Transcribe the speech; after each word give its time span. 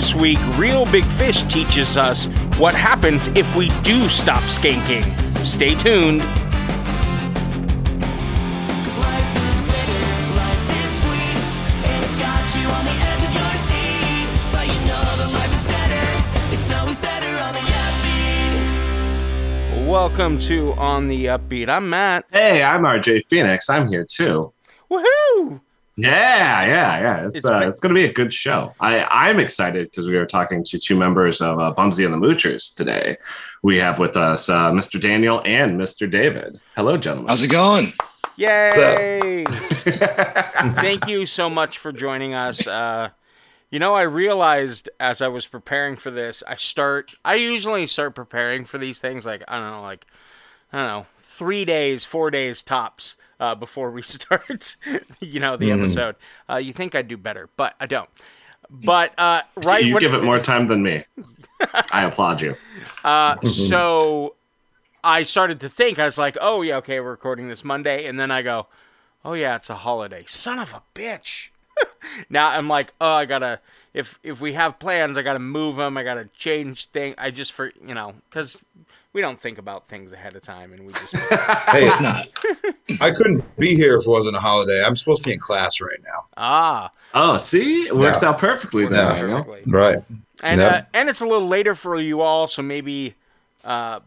This 0.00 0.14
week, 0.14 0.38
Real 0.56 0.86
Big 0.90 1.04
Fish 1.04 1.42
teaches 1.42 1.98
us 1.98 2.24
what 2.56 2.72
happens 2.72 3.26
if 3.36 3.54
we 3.54 3.68
do 3.82 4.08
stop 4.08 4.40
skanking. 4.44 5.04
Stay 5.44 5.74
tuned. 5.74 6.22
Cause 6.22 6.30
life 8.96 9.36
is 9.36 9.60
bitter, 9.60 10.08
life 10.40 10.70
is 10.72 11.02
sweet, 11.02 11.36
and 11.84 12.00
it's 12.02 12.16
got 12.16 12.48
you 12.56 12.64
on 12.64 12.84
the 12.86 12.96
edge 12.96 13.24
of 13.28 13.32
your 13.36 13.52
seat. 13.68 14.24
But 14.50 14.68
you 14.72 14.80
know 14.88 15.04
that 15.04 15.30
life 15.34 15.52
is 15.52 15.64
better, 15.68 16.00
it's 16.56 16.70
always 16.72 16.98
better 16.98 17.36
on 17.44 17.52
the 17.52 17.60
upbeat. 19.76 19.86
Welcome 19.86 20.38
to 20.38 20.72
On 20.78 21.08
the 21.08 21.26
Upbeat. 21.26 21.68
I'm 21.68 21.90
Matt. 21.90 22.24
Hey, 22.32 22.62
I'm 22.62 22.84
RJ 22.84 23.26
Phoenix. 23.26 23.68
I'm 23.68 23.86
here 23.88 24.06
too. 24.06 24.50
Woohoo! 24.90 25.60
Yeah, 26.00 26.66
yeah, 26.66 27.00
yeah. 27.00 27.26
It's 27.26 27.38
it's 27.38 27.44
uh, 27.44 27.60
it's 27.64 27.78
going 27.78 27.94
to 27.94 28.00
be 28.00 28.06
a 28.06 28.12
good 28.12 28.32
show. 28.32 28.74
I 28.80 29.04
I'm 29.04 29.38
excited 29.38 29.90
because 29.90 30.08
we 30.08 30.16
are 30.16 30.24
talking 30.24 30.64
to 30.64 30.78
two 30.78 30.96
members 30.96 31.42
of 31.42 31.58
uh, 31.58 31.74
Bumsy 31.74 32.06
and 32.06 32.14
the 32.14 32.18
Moochers 32.18 32.74
today. 32.74 33.18
We 33.62 33.76
have 33.78 33.98
with 33.98 34.16
us 34.16 34.48
uh, 34.48 34.70
Mr. 34.70 34.98
Daniel 34.98 35.42
and 35.44 35.78
Mr. 35.78 36.10
David. 36.10 36.58
Hello, 36.74 36.96
gentlemen. 36.96 37.28
How's 37.28 37.42
it 37.42 37.50
going? 37.50 37.88
Yay! 38.36 39.44
Thank 39.50 41.06
you 41.06 41.26
so 41.26 41.50
much 41.50 41.76
for 41.76 41.92
joining 41.92 42.32
us. 42.32 42.66
Uh, 42.66 43.10
you 43.70 43.78
know, 43.78 43.94
I 43.94 44.02
realized 44.02 44.88
as 44.98 45.20
I 45.20 45.28
was 45.28 45.46
preparing 45.46 45.96
for 45.96 46.10
this, 46.10 46.42
I 46.48 46.54
start. 46.54 47.14
I 47.26 47.34
usually 47.34 47.86
start 47.86 48.14
preparing 48.14 48.64
for 48.64 48.78
these 48.78 49.00
things 49.00 49.26
like 49.26 49.44
I 49.46 49.58
don't 49.58 49.70
know, 49.70 49.82
like 49.82 50.06
I 50.72 50.78
don't 50.78 50.86
know, 50.86 51.06
three 51.20 51.66
days, 51.66 52.06
four 52.06 52.30
days 52.30 52.62
tops 52.62 53.16
uh, 53.40 53.56
before 53.56 53.90
we 53.90 54.02
start. 54.16 54.76
you 55.20 55.40
know, 55.40 55.56
the 55.56 55.66
Mm-hmm. 55.66 55.82
episode. 55.82 56.16
Uh, 56.48 56.56
you 56.56 56.72
think 56.72 56.94
I'd 56.94 57.08
do 57.08 57.16
better, 57.16 57.48
but 57.56 57.74
I 57.80 57.86
don't. 57.86 58.10
But 58.70 59.18
uh, 59.18 59.42
right, 59.56 59.84
you 59.84 59.98
give 59.98 60.14
it 60.14 60.22
more 60.22 60.38
time 60.38 60.68
than 60.68 60.82
me. 60.82 61.04
I 61.92 62.04
applaud 62.04 62.40
you. 62.42 62.56
Uh, 63.04 63.36
so 63.44 64.34
I 65.02 65.22
started 65.22 65.60
to 65.60 65.68
think, 65.68 65.98
I 65.98 66.04
was 66.04 66.18
like, 66.18 66.36
oh, 66.40 66.62
yeah, 66.62 66.76
okay, 66.78 67.00
we're 67.00 67.10
recording 67.10 67.48
this 67.48 67.64
Monday. 67.64 68.06
And 68.06 68.20
then 68.20 68.30
I 68.30 68.42
go, 68.42 68.66
oh, 69.24 69.32
yeah, 69.32 69.56
it's 69.56 69.70
a 69.70 69.76
holiday. 69.76 70.24
Son 70.26 70.58
of 70.58 70.72
a 70.72 70.82
bitch. 70.94 71.48
now 72.28 72.50
I'm 72.50 72.68
like, 72.68 72.92
oh, 73.00 73.12
I 73.12 73.24
gotta, 73.24 73.60
if, 73.94 74.18
if 74.22 74.40
we 74.40 74.52
have 74.54 74.78
plans, 74.78 75.18
I 75.18 75.22
gotta 75.22 75.38
move 75.38 75.76
them. 75.76 75.96
I 75.96 76.02
gotta 76.04 76.28
change 76.36 76.86
things. 76.86 77.14
I 77.18 77.30
just, 77.30 77.52
for, 77.52 77.72
you 77.84 77.94
know, 77.94 78.14
because 78.28 78.58
we 79.12 79.20
don't 79.20 79.40
think 79.40 79.58
about 79.58 79.88
things 79.88 80.12
ahead 80.12 80.36
of 80.36 80.42
time 80.42 80.72
and 80.72 80.82
we 80.82 80.88
just, 80.92 81.16
Hey, 81.68 81.86
It's 81.86 82.00
not. 82.00 82.26
I 83.00 83.10
couldn't 83.10 83.42
be 83.58 83.74
here 83.74 83.96
if 83.96 84.02
it 84.06 84.08
wasn't 84.08 84.36
a 84.36 84.40
holiday. 84.40 84.82
I'm 84.84 84.94
supposed 84.96 85.22
to 85.24 85.28
be 85.28 85.34
in 85.34 85.40
class 85.40 85.80
right 85.80 85.98
now. 86.04 86.24
ah, 86.36 86.90
Oh, 87.12 87.36
see, 87.38 87.86
it 87.88 87.96
works 87.96 88.22
Yeah. 88.22 88.28
out 88.28 88.38
perfectly 88.38 88.84
works 88.84 88.96
then. 88.96 89.06
out 89.06 89.14
Daniel. 89.16 89.44
perfectly. 89.44 89.72
Right. 89.72 89.98
And, 90.44 90.60
Yep. 90.60 90.72
uh, 90.72 90.80
and 90.94 91.08
it's 91.08 91.20
a 91.20 91.26
little 91.26 91.48
later 91.48 91.74
for 91.74 91.98
you 91.98 92.20
all. 92.20 92.46
So 92.46 92.62
maybe, 92.62 93.14
uh, 93.64 93.98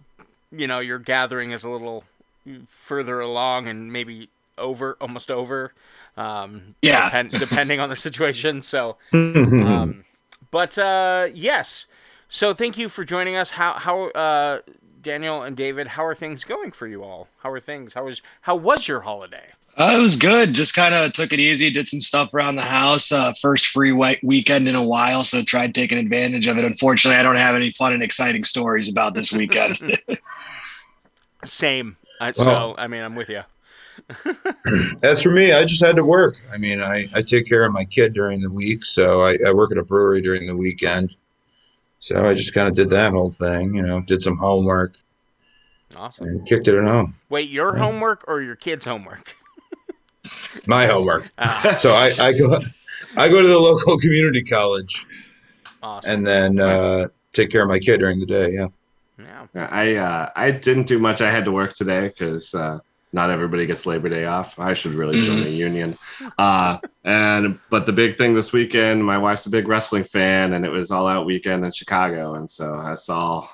you 0.51 0.67
know, 0.67 0.79
your 0.79 0.99
gathering 0.99 1.51
is 1.51 1.63
a 1.65 1.69
little 1.69 2.05
further 2.69 3.19
along 3.19 3.67
and 3.67 3.91
maybe 3.91 4.29
over, 4.57 4.95
almost 5.01 5.29
over. 5.29 5.73
Um, 6.15 6.75
Yeah. 6.81 7.05
depend- 7.05 7.31
depending 7.31 7.79
on 7.81 7.89
the 7.89 7.95
situation. 7.97 8.61
So, 8.61 8.95
Mm-hmm. 9.11 9.63
um, 9.67 10.05
but 10.49 10.77
uh, 10.77 11.27
yes. 11.33 11.87
So 12.29 12.53
thank 12.53 12.77
you 12.77 12.87
for 12.89 13.03
joining 13.03 13.35
us. 13.35 13.51
How 13.51 13.73
how 13.73 14.05
uh, 14.09 14.59
Daniel 15.03 15.43
and 15.43 15.55
David, 15.55 15.87
how 15.87 16.05
are 16.05 16.15
things 16.15 16.45
going 16.45 16.71
for 16.71 16.87
you 16.87 17.03
all? 17.03 17.27
How 17.39 17.51
are 17.51 17.59
things? 17.59 17.93
How 17.93 18.05
was 18.05 18.21
how 18.41 18.55
was 18.55 18.87
your 18.87 19.01
holiday? 19.01 19.43
Uh, 19.75 19.95
it 19.97 20.01
was 20.01 20.15
good. 20.15 20.53
Just 20.53 20.75
kind 20.75 20.95
of 20.95 21.11
took 21.13 21.33
it 21.33 21.39
easy. 21.39 21.69
Did 21.69 21.87
some 21.87 21.99
stuff 21.99 22.33
around 22.33 22.55
the 22.55 22.61
house. 22.61 23.11
Uh, 23.11 23.33
first 23.41 23.67
free 23.67 23.91
we- 23.91 24.19
weekend 24.23 24.67
in 24.67 24.75
a 24.75 24.87
while, 24.87 25.23
so 25.23 25.43
tried 25.43 25.75
taking 25.75 25.97
advantage 25.97 26.47
of 26.47 26.57
it. 26.57 26.63
Unfortunately, 26.63 27.19
I 27.19 27.23
don't 27.23 27.35
have 27.35 27.55
any 27.55 27.71
fun 27.71 27.91
and 27.91 28.01
exciting 28.01 28.43
stories 28.43 28.89
about 28.89 29.13
this 29.13 29.33
weekend. 29.33 29.77
Same. 31.45 31.97
Uh, 32.21 32.31
so 32.31 32.75
I 32.77 32.87
mean, 32.87 33.03
I'm 33.03 33.15
with 33.15 33.29
you. 33.29 33.41
As 35.03 35.21
for 35.21 35.31
me, 35.31 35.51
I 35.51 35.65
just 35.65 35.83
had 35.83 35.95
to 35.97 36.05
work. 36.05 36.37
I 36.53 36.57
mean, 36.57 36.81
I, 36.81 37.07
I 37.13 37.21
take 37.21 37.45
care 37.45 37.65
of 37.65 37.73
my 37.73 37.83
kid 37.83 38.13
during 38.13 38.41
the 38.41 38.49
week, 38.49 38.85
so 38.85 39.21
I, 39.21 39.35
I 39.45 39.53
work 39.53 39.71
at 39.71 39.77
a 39.77 39.83
brewery 39.83 40.21
during 40.21 40.47
the 40.47 40.55
weekend. 40.55 41.17
So 42.03 42.27
I 42.27 42.33
just 42.33 42.53
kind 42.53 42.67
of 42.67 42.73
did 42.75 42.89
that 42.89 43.13
whole 43.13 43.31
thing, 43.31 43.75
you 43.75 43.81
know, 43.81 44.01
did 44.01 44.21
some 44.21 44.35
homework 44.35 44.95
Awesome. 45.95 46.25
and 46.27 46.45
kicked 46.45 46.67
it 46.67 46.75
at 46.75 46.83
home. 46.83 47.15
Wait, 47.29 47.49
your 47.49 47.77
Yeah. 47.77 47.81
homework 47.81 48.25
or 48.27 48.41
your 48.41 48.57
kids' 48.57 48.85
homework? 48.85 49.33
My 50.67 50.85
homework. 50.85 51.31
Ah, 51.37 51.77
So 51.79 51.93
I, 51.93 52.11
I 52.19 52.33
go 52.37 52.59
I 53.15 53.29
go 53.29 53.41
to 53.41 53.47
the 53.47 53.57
local 53.57 53.97
community 54.03 54.43
college 54.43 55.05
awesome. 55.81 56.11
and 56.11 56.27
then 56.27 56.59
uh, 56.59 57.07
take 57.31 57.49
care 57.49 57.61
of 57.63 57.69
my 57.69 57.79
kid 57.79 57.99
during 58.01 58.19
the 58.19 58.25
day. 58.25 58.51
Yeah. 58.51 58.67
yeah. 59.17 59.47
Yeah, 59.55 59.67
I 59.71 59.95
uh, 59.95 60.29
I 60.35 60.51
didn't 60.51 60.87
do 60.87 60.99
much. 60.99 61.21
I 61.21 61.31
had 61.31 61.45
to 61.45 61.53
work 61.53 61.71
today 61.71 62.09
because 62.09 62.53
uh, 62.53 62.79
not 63.13 63.29
everybody 63.29 63.65
gets 63.65 63.85
Labor 63.85 64.09
Day 64.09 64.25
off. 64.25 64.59
I 64.59 64.73
should 64.73 64.93
really 64.95 65.19
join 65.19 65.45
a 65.47 65.49
union. 65.49 65.95
Uh, 66.37 66.79
and 67.03 67.59
but 67.69 67.85
the 67.85 67.93
big 67.93 68.17
thing 68.17 68.33
this 68.33 68.51
weekend, 68.51 69.03
my 69.05 69.17
wife's 69.17 69.45
a 69.45 69.49
big 69.49 69.67
wrestling 69.67 70.03
fan, 70.03 70.53
and 70.53 70.65
it 70.65 70.69
was 70.69 70.91
all 70.91 71.07
out 71.07 71.25
weekend 71.25 71.63
in 71.63 71.71
Chicago, 71.71 72.35
and 72.35 72.49
so 72.49 72.81
that's 72.83 73.09
all. 73.09 73.47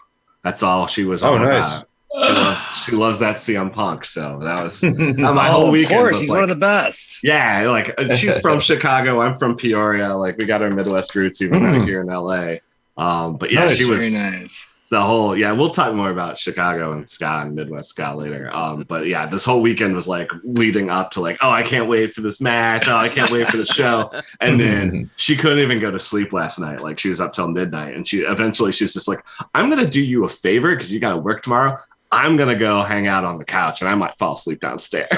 That's 0.43 0.63
all 0.63 0.87
she 0.87 1.03
was. 1.03 1.21
Oh, 1.21 1.33
all 1.33 1.39
nice. 1.39 1.81
about. 1.81 1.85
She 2.11 2.33
loves 2.33 2.83
she 2.85 2.91
loves 2.93 3.19
that 3.19 3.35
CM 3.35 3.71
Punk. 3.71 4.03
So 4.05 4.39
that 4.41 4.63
was 4.63 4.83
uh, 4.83 4.89
my 5.17 5.47
oh, 5.49 5.51
whole 5.51 5.65
of 5.67 5.71
weekend. 5.73 5.99
course, 5.99 6.13
was 6.13 6.21
he's 6.21 6.29
like, 6.29 6.35
one 6.37 6.43
of 6.43 6.49
the 6.49 6.55
best. 6.55 7.19
yeah, 7.23 7.69
like 7.69 7.93
uh, 7.99 8.15
she's 8.15 8.39
from 8.39 8.59
Chicago. 8.69 9.21
I'm 9.21 9.37
from 9.37 9.55
Peoria. 9.57 10.15
Like 10.15 10.37
we 10.37 10.45
got 10.45 10.61
our 10.63 10.71
Midwest 10.71 11.13
roots 11.15 11.41
even 11.41 11.63
out 11.63 11.75
Mm. 11.75 11.85
here 11.85 12.01
in 12.01 12.07
LA. 12.07 12.55
Um, 12.97 13.37
but 13.37 13.51
yeah, 13.51 13.61
Nice. 13.61 13.77
she 13.77 13.85
was 13.85 14.09
Very 14.11 14.11
nice. 14.31 14.67
The 14.89 14.99
whole 14.99 15.37
yeah 15.37 15.51
we'll 15.51 15.69
talk 15.69 15.93
more 15.93 16.09
about 16.09 16.35
chicago 16.35 16.93
and 16.93 17.07
ska 17.07 17.41
and 17.43 17.53
midwest 17.55 17.89
ska 17.89 18.13
later. 18.15 18.49
Um 18.51 18.85
but 18.87 19.05
yeah 19.05 19.27
this 19.27 19.45
whole 19.45 19.61
weekend 19.61 19.93
was 19.95 20.07
like 20.07 20.31
leading 20.43 20.89
up 20.89 21.11
to 21.11 21.21
like 21.21 21.37
oh 21.41 21.49
i 21.49 21.61
can't 21.61 21.87
wait 21.87 22.11
for 22.11 22.21
this 22.21 22.41
match. 22.41 22.87
Oh 22.87 22.95
i 22.95 23.07
can't 23.07 23.29
wait 23.31 23.47
for 23.47 23.57
the 23.57 23.65
show. 23.65 24.11
And 24.41 24.59
then 24.59 25.09
she 25.15 25.35
couldn't 25.35 25.59
even 25.59 25.79
go 25.79 25.91
to 25.91 25.99
sleep 25.99 26.33
last 26.33 26.59
night. 26.59 26.81
Like 26.81 26.97
she 26.97 27.09
was 27.09 27.21
up 27.21 27.33
till 27.33 27.47
midnight. 27.47 27.93
And 27.95 28.07
she 28.07 28.19
eventually 28.21 28.71
she's 28.71 28.93
just 28.93 29.07
like 29.07 29.19
i'm 29.53 29.69
gonna 29.69 29.85
do 29.87 30.01
you 30.03 30.23
a 30.25 30.29
favor 30.29 30.75
because 30.75 30.91
you 30.91 30.99
gotta 30.99 31.17
work 31.17 31.43
tomorrow. 31.43 31.77
I'm 32.11 32.35
gonna 32.37 32.55
go 32.55 32.81
hang 32.81 33.07
out 33.07 33.23
on 33.23 33.37
the 33.37 33.45
couch 33.45 33.81
and 33.81 33.89
i 33.89 33.93
might 33.95 34.17
fall 34.17 34.33
asleep 34.33 34.59
downstairs. 34.59 35.09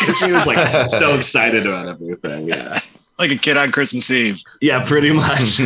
Because 0.00 0.18
she 0.18 0.32
was 0.32 0.46
like 0.46 0.90
so 0.90 1.14
excited 1.16 1.66
about 1.66 1.88
everything 1.88 2.46
yeah. 2.48 2.78
Like 3.18 3.30
a 3.30 3.36
kid 3.38 3.56
on 3.56 3.72
Christmas 3.72 4.10
Eve. 4.10 4.42
yeah 4.60 4.84
pretty 4.84 5.12
much 5.12 5.60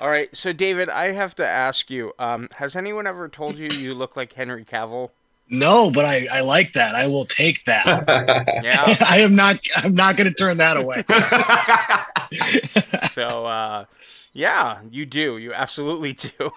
All 0.00 0.08
right. 0.08 0.34
So 0.34 0.52
David, 0.52 0.88
I 0.88 1.12
have 1.12 1.34
to 1.36 1.46
ask 1.46 1.90
you: 1.90 2.12
um, 2.18 2.48
Has 2.56 2.76
anyone 2.76 3.06
ever 3.06 3.28
told 3.28 3.58
you 3.58 3.68
you 3.70 3.94
look 3.94 4.16
like 4.16 4.32
Henry 4.32 4.64
Cavill? 4.64 5.10
No, 5.52 5.90
but 5.90 6.04
I, 6.04 6.26
I 6.32 6.40
like 6.42 6.74
that. 6.74 6.94
I 6.94 7.08
will 7.08 7.24
take 7.24 7.64
that. 7.64 8.46
Yeah. 8.62 8.96
I 9.06 9.18
am 9.20 9.34
not. 9.34 9.58
I'm 9.76 9.94
not 9.94 10.16
going 10.16 10.28
to 10.28 10.34
turn 10.34 10.58
that 10.58 10.76
away. 10.76 11.04
so 13.10 13.46
uh 13.46 13.84
yeah 14.32 14.78
you 14.90 15.04
do 15.04 15.38
you 15.38 15.52
absolutely 15.52 16.12
do 16.12 16.50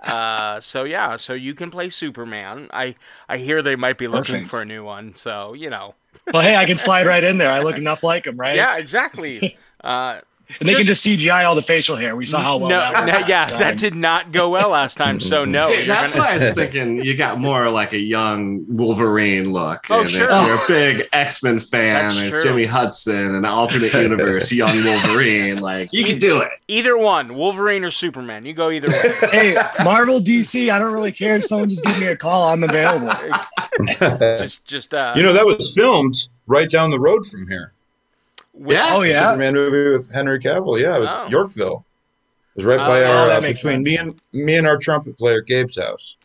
uh 0.00 0.58
so 0.60 0.84
yeah 0.84 1.16
so 1.16 1.34
you 1.34 1.52
can 1.52 1.70
play 1.70 1.90
superman 1.90 2.68
i 2.72 2.94
i 3.28 3.36
hear 3.36 3.60
they 3.60 3.76
might 3.76 3.98
be 3.98 4.08
looking 4.08 4.36
Perfect. 4.36 4.50
for 4.50 4.62
a 4.62 4.64
new 4.64 4.82
one 4.82 5.14
so 5.16 5.52
you 5.52 5.68
know 5.68 5.94
Well, 6.32 6.42
hey, 6.42 6.56
I 6.56 6.64
can 6.64 6.76
slide 6.76 7.06
right 7.06 7.22
in 7.22 7.36
there. 7.36 7.50
I 7.50 7.60
look 7.60 7.76
enough 7.76 8.02
like 8.02 8.26
him, 8.26 8.38
right? 8.38 8.56
yeah 8.56 8.78
exactly 8.78 9.58
uh 9.82 10.20
And 10.60 10.68
they 10.68 10.74
can 10.74 10.84
just 10.86 11.04
CGI 11.06 11.46
all 11.46 11.54
the 11.54 11.62
facial 11.62 11.96
hair. 11.96 12.14
We 12.16 12.24
saw 12.24 12.40
how 12.40 12.56
well 12.58 12.70
no, 12.70 12.78
that 12.78 12.92
worked 12.94 13.06
no 13.06 13.12
last 13.12 13.28
yeah 13.28 13.44
time. 13.46 13.58
that 13.60 13.78
did 13.78 13.94
not 13.94 14.32
go 14.32 14.50
well 14.50 14.70
last 14.70 14.96
time 14.96 15.20
so 15.20 15.44
no 15.44 15.68
that's 15.86 16.14
gonna- 16.14 16.24
why 16.24 16.34
I 16.34 16.38
was 16.38 16.50
thinking 16.54 17.02
you 17.04 17.16
got 17.16 17.38
more 17.40 17.68
like 17.70 17.92
a 17.92 17.98
young 17.98 18.64
Wolverine 18.68 19.52
look. 19.52 19.86
Oh, 19.90 20.00
and 20.02 20.10
sure. 20.10 20.28
If 20.30 20.46
you're 20.46 20.56
a 20.56 20.92
big 20.94 21.06
X 21.12 21.42
Men 21.42 21.58
fan, 21.58 22.10
That's 22.14 22.30
there's. 22.30 22.44
Jimmy 22.44 22.64
Hudson 22.64 23.34
and 23.34 23.44
the 23.44 23.48
alternate 23.48 23.92
universe, 23.94 24.50
young 24.52 24.74
Wolverine. 24.84 25.60
Like 25.60 25.92
you 25.92 26.04
can 26.04 26.18
do 26.18 26.40
it. 26.40 26.50
either 26.68 26.96
one 26.96 27.34
wolverine 27.34 27.84
or 27.84 27.90
superman 27.90 28.44
you 28.46 28.52
go 28.54 28.70
either 28.70 28.88
way 28.88 29.14
hey, 29.30 29.56
Marvel, 29.84 30.20
DC, 30.20 30.70
I 30.70 30.78
don't 30.78 30.92
really 30.92 31.12
care. 31.12 31.36
If 31.36 31.44
someone 31.44 31.68
just 31.68 31.84
give 31.84 32.00
me 32.00 32.06
a 32.06 32.16
call, 32.16 32.48
I'm 32.48 32.62
available. 32.64 33.12
just 33.88 34.64
just 34.64 34.94
uh 34.94 35.12
you 35.16 35.22
know, 35.22 35.32
that 35.32 35.44
was 35.44 35.74
filmed 35.74 36.28
right 36.46 36.70
down 36.70 36.90
the 36.90 37.00
road 37.00 37.26
from 37.26 37.46
here. 37.48 37.72
Which- 38.54 38.76
Yeah. 38.78 38.88
Oh 38.92 39.02
yeah, 39.02 39.30
Superman 39.32 39.54
movie 39.54 39.96
with 39.96 40.10
Henry 40.12 40.38
Cavill. 40.38 40.80
Yeah, 40.80 40.96
it 40.96 41.00
was 41.00 41.10
Oh. 41.12 41.26
Yorkville. 41.28 41.84
It 42.56 42.58
was 42.58 42.64
right 42.64 42.80
Oh, 42.80 42.84
by 42.84 43.00
yeah, 43.00 43.10
our 43.10 43.30
uh, 43.32 43.40
makes 43.40 43.62
between 43.62 43.82
me 43.82 43.96
and 43.98 44.20
me 44.32 44.56
and 44.56 44.66
our 44.66 44.78
trumpet 44.78 45.18
player 45.18 45.42
Gabe's 45.42 45.76
house. 45.76 46.16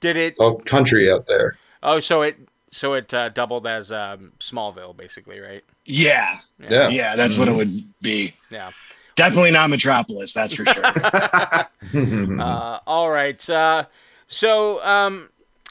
did 0.00 0.16
it 0.16 0.32
It's 0.32 0.40
all 0.40 0.58
country 0.60 1.10
out 1.12 1.26
there. 1.26 1.56
oh 1.82 2.00
so 2.00 2.22
it 2.22 2.36
so 2.70 2.94
it 2.94 3.12
uh, 3.12 3.28
doubled 3.28 3.66
as 3.66 3.92
um 3.92 4.32
smallville 4.40 4.96
basically 4.96 5.38
right 5.40 5.62
yeah, 5.84 6.36
Yeah. 6.58 6.88
yeah. 6.88 7.14
That's 7.16 7.36
what 7.38 7.48
it 7.48 7.52
would 7.54 7.84
be. 8.00 8.32
yeah 8.50 8.70
Definitely 9.16 9.50
not 9.50 9.68
Metropolis. 9.68 10.32
That's 10.32 10.54
for 10.54 10.64
sure. 10.64 10.82
Uh, 12.40 12.78
all 12.86 13.10
right. 13.10 13.50
Uh, 13.50 13.84
so, 14.28 14.82
um, 14.84 15.28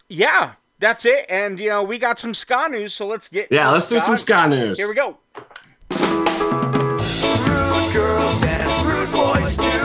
yeah, 0.10 0.52
that's 0.80 1.06
it. 1.06 1.26
And 1.30 1.58
you 1.60 1.70
know, 1.70 1.82
we 1.82 1.98
got 1.98 2.20
some 2.20 2.34
ska 2.34 2.68
news, 2.70 2.94
so 2.94 3.08
let's 3.08 3.28
get. 3.28 3.48
Yeah, 3.52 3.72
let's 3.72 3.88
do 3.90 4.00
some 4.00 4.18
ska 4.18 4.48
news. 4.50 4.78
Here 4.78 4.88
we 4.88 4.94
go. 4.94 5.18
Rude 5.92 6.00
girls 7.94 8.44
and 8.44 8.64
must 9.14 9.60
do. 9.60 9.80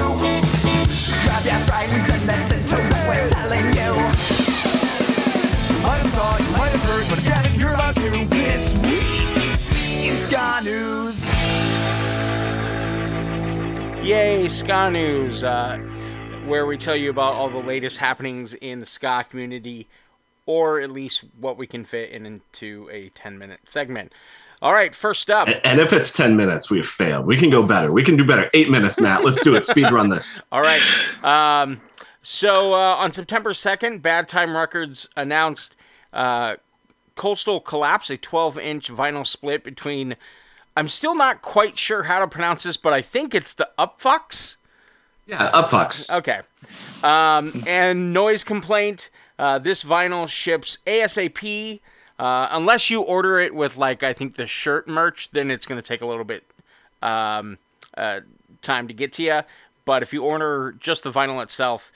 Grab 1.25 1.45
your 1.45 1.59
friends 1.67 2.09
and 2.11 2.27
listen 2.27 2.65
to 2.67 2.77
what 2.77 3.09
we're 3.09 3.29
telling 3.29 3.73
you. 3.73 3.93
I'm 5.87 6.07
sorry, 6.07 6.43
you 6.43 6.51
might 6.51 6.73
have 6.73 6.83
heard, 6.83 7.07
but 7.09 7.23
you're 7.59 7.75
about 7.75 7.95
to. 7.97 8.13
In 10.05 10.17
Ska 10.19 10.61
News. 10.63 11.31
Yay, 14.05 14.49
Ska 14.49 14.91
News, 14.91 15.43
uh, 15.43 15.79
where 16.47 16.67
we 16.67 16.77
tell 16.77 16.95
you 16.97 17.09
about 17.09 17.33
all 17.35 17.49
the 17.49 17.57
latest 17.57 17.97
happenings 17.97 18.53
in 18.55 18.81
the 18.81 18.87
ska 18.87 19.25
community, 19.31 19.89
or 20.45 20.81
at 20.81 20.91
least 20.91 21.25
what 21.41 21.57
we 21.57 21.67
can 21.67 21.85
fit 21.85 22.11
in 22.11 22.27
into 22.27 22.87
a 22.93 23.09
10 23.11 23.39
minute 23.39 23.61
segment. 23.65 24.13
All 24.65 24.73
right, 24.73 24.95
first 24.95 25.31
up. 25.31 25.47
And 25.63 25.79
if 25.79 25.93
it's 25.93 26.11
10 26.11 26.37
minutes, 26.37 26.71
we 26.71 26.79
have 26.79 26.87
failed. 26.87 27.27
We 27.27 27.37
can 27.37 27.51
go 27.51 27.63
better. 27.63 27.93
We 27.93 28.03
can 28.03 28.17
do 28.17 28.25
better. 28.25 28.49
Eight 28.55 28.71
minutes, 28.71 28.99
Matt. 28.99 29.23
Let's 29.23 29.43
do 29.43 29.55
it. 29.55 29.67
Speed 29.67 29.93
run 29.93 30.09
this. 30.09 30.41
All 30.53 30.63
right. 30.63 30.81
Um, 31.23 31.83
so 32.23 32.73
uh, 32.73 32.95
on 32.95 33.13
September 33.13 33.53
2nd, 33.53 34.01
Bad 34.01 34.27
Time 34.27 34.57
Records 34.57 35.07
announced 35.19 35.77
uh, 36.15 36.57
Coastal 37.15 37.61
Collapse, 37.61 38.09
a 38.09 38.17
12 38.17 38.57
inch 38.57 38.91
vinyl 38.91 39.27
split 39.27 39.65
between. 39.65 40.17
I'm 40.75 40.89
still 40.89 41.15
not 41.15 41.43
quite 41.43 41.79
sure 41.79 42.05
how 42.05 42.21
to 42.21 42.27
pronounce 42.27 42.63
this, 42.63 42.79
but 42.79 42.95
I 42.95 43.03
think 43.03 43.35
it's 43.35 43.53
the 43.53 43.69
Upfucks. 43.79 44.57
Yeah, 45.27 45.51
upfucks. 45.53 46.11
Okay. 46.11 46.41
Um, 47.03 47.65
and 47.67 48.15
Noise 48.15 48.45
Complaint. 48.45 49.11
Uh, 49.39 49.59
this 49.59 49.85
vinyl 49.85 50.27
ships 50.27 50.79
ASAP. 50.87 51.81
Uh, 52.19 52.49
unless 52.51 52.91
you 52.91 53.03
order 53.03 53.39
it 53.39 53.55
with, 53.55 53.77
like, 53.77 54.03
I 54.03 54.13
think 54.13 54.37
the 54.37 54.47
shirt 54.47 54.87
merch, 54.87 55.31
then 55.33 55.51
it's 55.51 55.67
going 55.67 55.81
to 55.81 55.87
take 55.87 56.01
a 56.01 56.07
little 56.07 56.25
bit 56.25 56.45
um, 57.03 57.59
uh, 57.97 58.21
time 58.63 58.87
to 58.89 58.95
get 58.95 59.13
to 59.15 59.23
you. 59.23 59.41
But 59.85 60.03
if 60.03 60.13
you 60.13 60.23
order 60.23 60.77
just 60.79 61.03
the 61.03 61.11
vinyl 61.11 61.43
itself, 61.43 61.93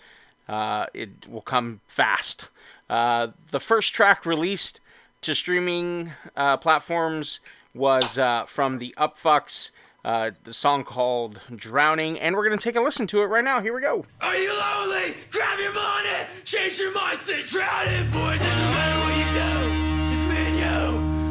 uh, 0.49 0.87
it 0.93 1.29
will 1.29 1.43
come 1.43 1.81
fast. 1.87 2.49
Uh, 2.91 3.29
the 3.51 3.61
first 3.61 3.95
track 3.95 4.27
released 4.27 4.81
to 5.21 5.35
streaming 5.35 6.13
uh, 6.37 6.57
platforms 6.57 7.41
was 7.75 8.19
uh, 8.19 8.45
from 8.47 8.79
the 8.79 8.95
Upfucks, 8.99 9.71
the 10.03 10.53
song 10.53 10.85
called 10.85 11.41
Drowning, 11.55 12.19
and 12.19 12.35
we're 12.35 12.47
going 12.47 12.59
to 12.59 12.63
take 12.63 12.77
a 12.77 12.81
listen 12.81 13.07
to 13.09 13.23
it 13.23 13.27
right 13.27 13.45
now. 13.45 13.61
Here 13.61 13.75
we 13.75 13.81
go. 13.81 14.05
Are 14.21 14.37
you 14.37 14.51
lonely? 14.51 15.15
Grab 15.31 15.59
your 15.61 15.73
money, 15.75 16.09
change 16.45 16.79
your 16.79 16.93
mindset, 16.93 17.49
drown 17.49 17.87
in 17.89 18.11
boys. 18.11 18.39
Doesn't 18.39 18.73
matter 18.75 19.01
what 19.01 19.17
you 19.19 19.71
do, 19.71 19.78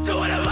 you. 0.08 0.14
So 0.14 0.47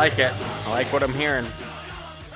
like 0.00 0.18
it. 0.18 0.32
I 0.66 0.70
like 0.70 0.86
what 0.94 1.02
I'm 1.02 1.12
hearing. 1.12 1.46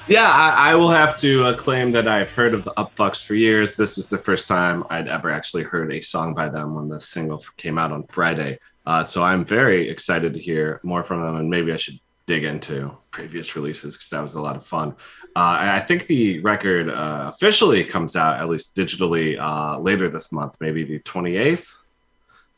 Yeah, 0.06 0.26
I, 0.28 0.72
I 0.72 0.74
will 0.74 0.90
have 0.90 1.16
to 1.20 1.44
uh, 1.44 1.56
claim 1.56 1.92
that 1.92 2.06
I've 2.06 2.30
heard 2.30 2.52
of 2.52 2.62
the 2.62 2.74
Upfucks 2.76 3.24
for 3.24 3.34
years. 3.34 3.74
This 3.74 3.96
is 3.96 4.06
the 4.06 4.18
first 4.18 4.46
time 4.46 4.84
I'd 4.90 5.08
ever 5.08 5.30
actually 5.30 5.62
heard 5.62 5.90
a 5.90 6.02
song 6.02 6.34
by 6.34 6.50
them 6.50 6.74
when 6.74 6.90
the 6.90 7.00
single 7.00 7.42
came 7.56 7.78
out 7.78 7.90
on 7.90 8.02
Friday. 8.02 8.58
Uh, 8.84 9.02
so 9.02 9.22
I'm 9.24 9.46
very 9.46 9.88
excited 9.88 10.34
to 10.34 10.40
hear 10.40 10.78
more 10.82 11.02
from 11.02 11.22
them, 11.22 11.36
and 11.36 11.48
maybe 11.48 11.72
I 11.72 11.76
should 11.76 11.98
dig 12.26 12.44
into 12.44 12.94
previous 13.10 13.56
releases 13.56 13.96
because 13.96 14.10
that 14.10 14.20
was 14.20 14.34
a 14.34 14.42
lot 14.42 14.56
of 14.56 14.66
fun. 14.66 14.90
Uh, 15.34 15.56
I 15.60 15.80
think 15.80 16.06
the 16.06 16.40
record 16.40 16.90
uh, 16.90 17.30
officially 17.32 17.82
comes 17.82 18.14
out, 18.14 18.40
at 18.40 18.48
least 18.50 18.76
digitally, 18.76 19.40
uh, 19.40 19.78
later 19.78 20.10
this 20.10 20.32
month, 20.32 20.58
maybe 20.60 20.84
the 20.84 20.98
28th, 20.98 21.74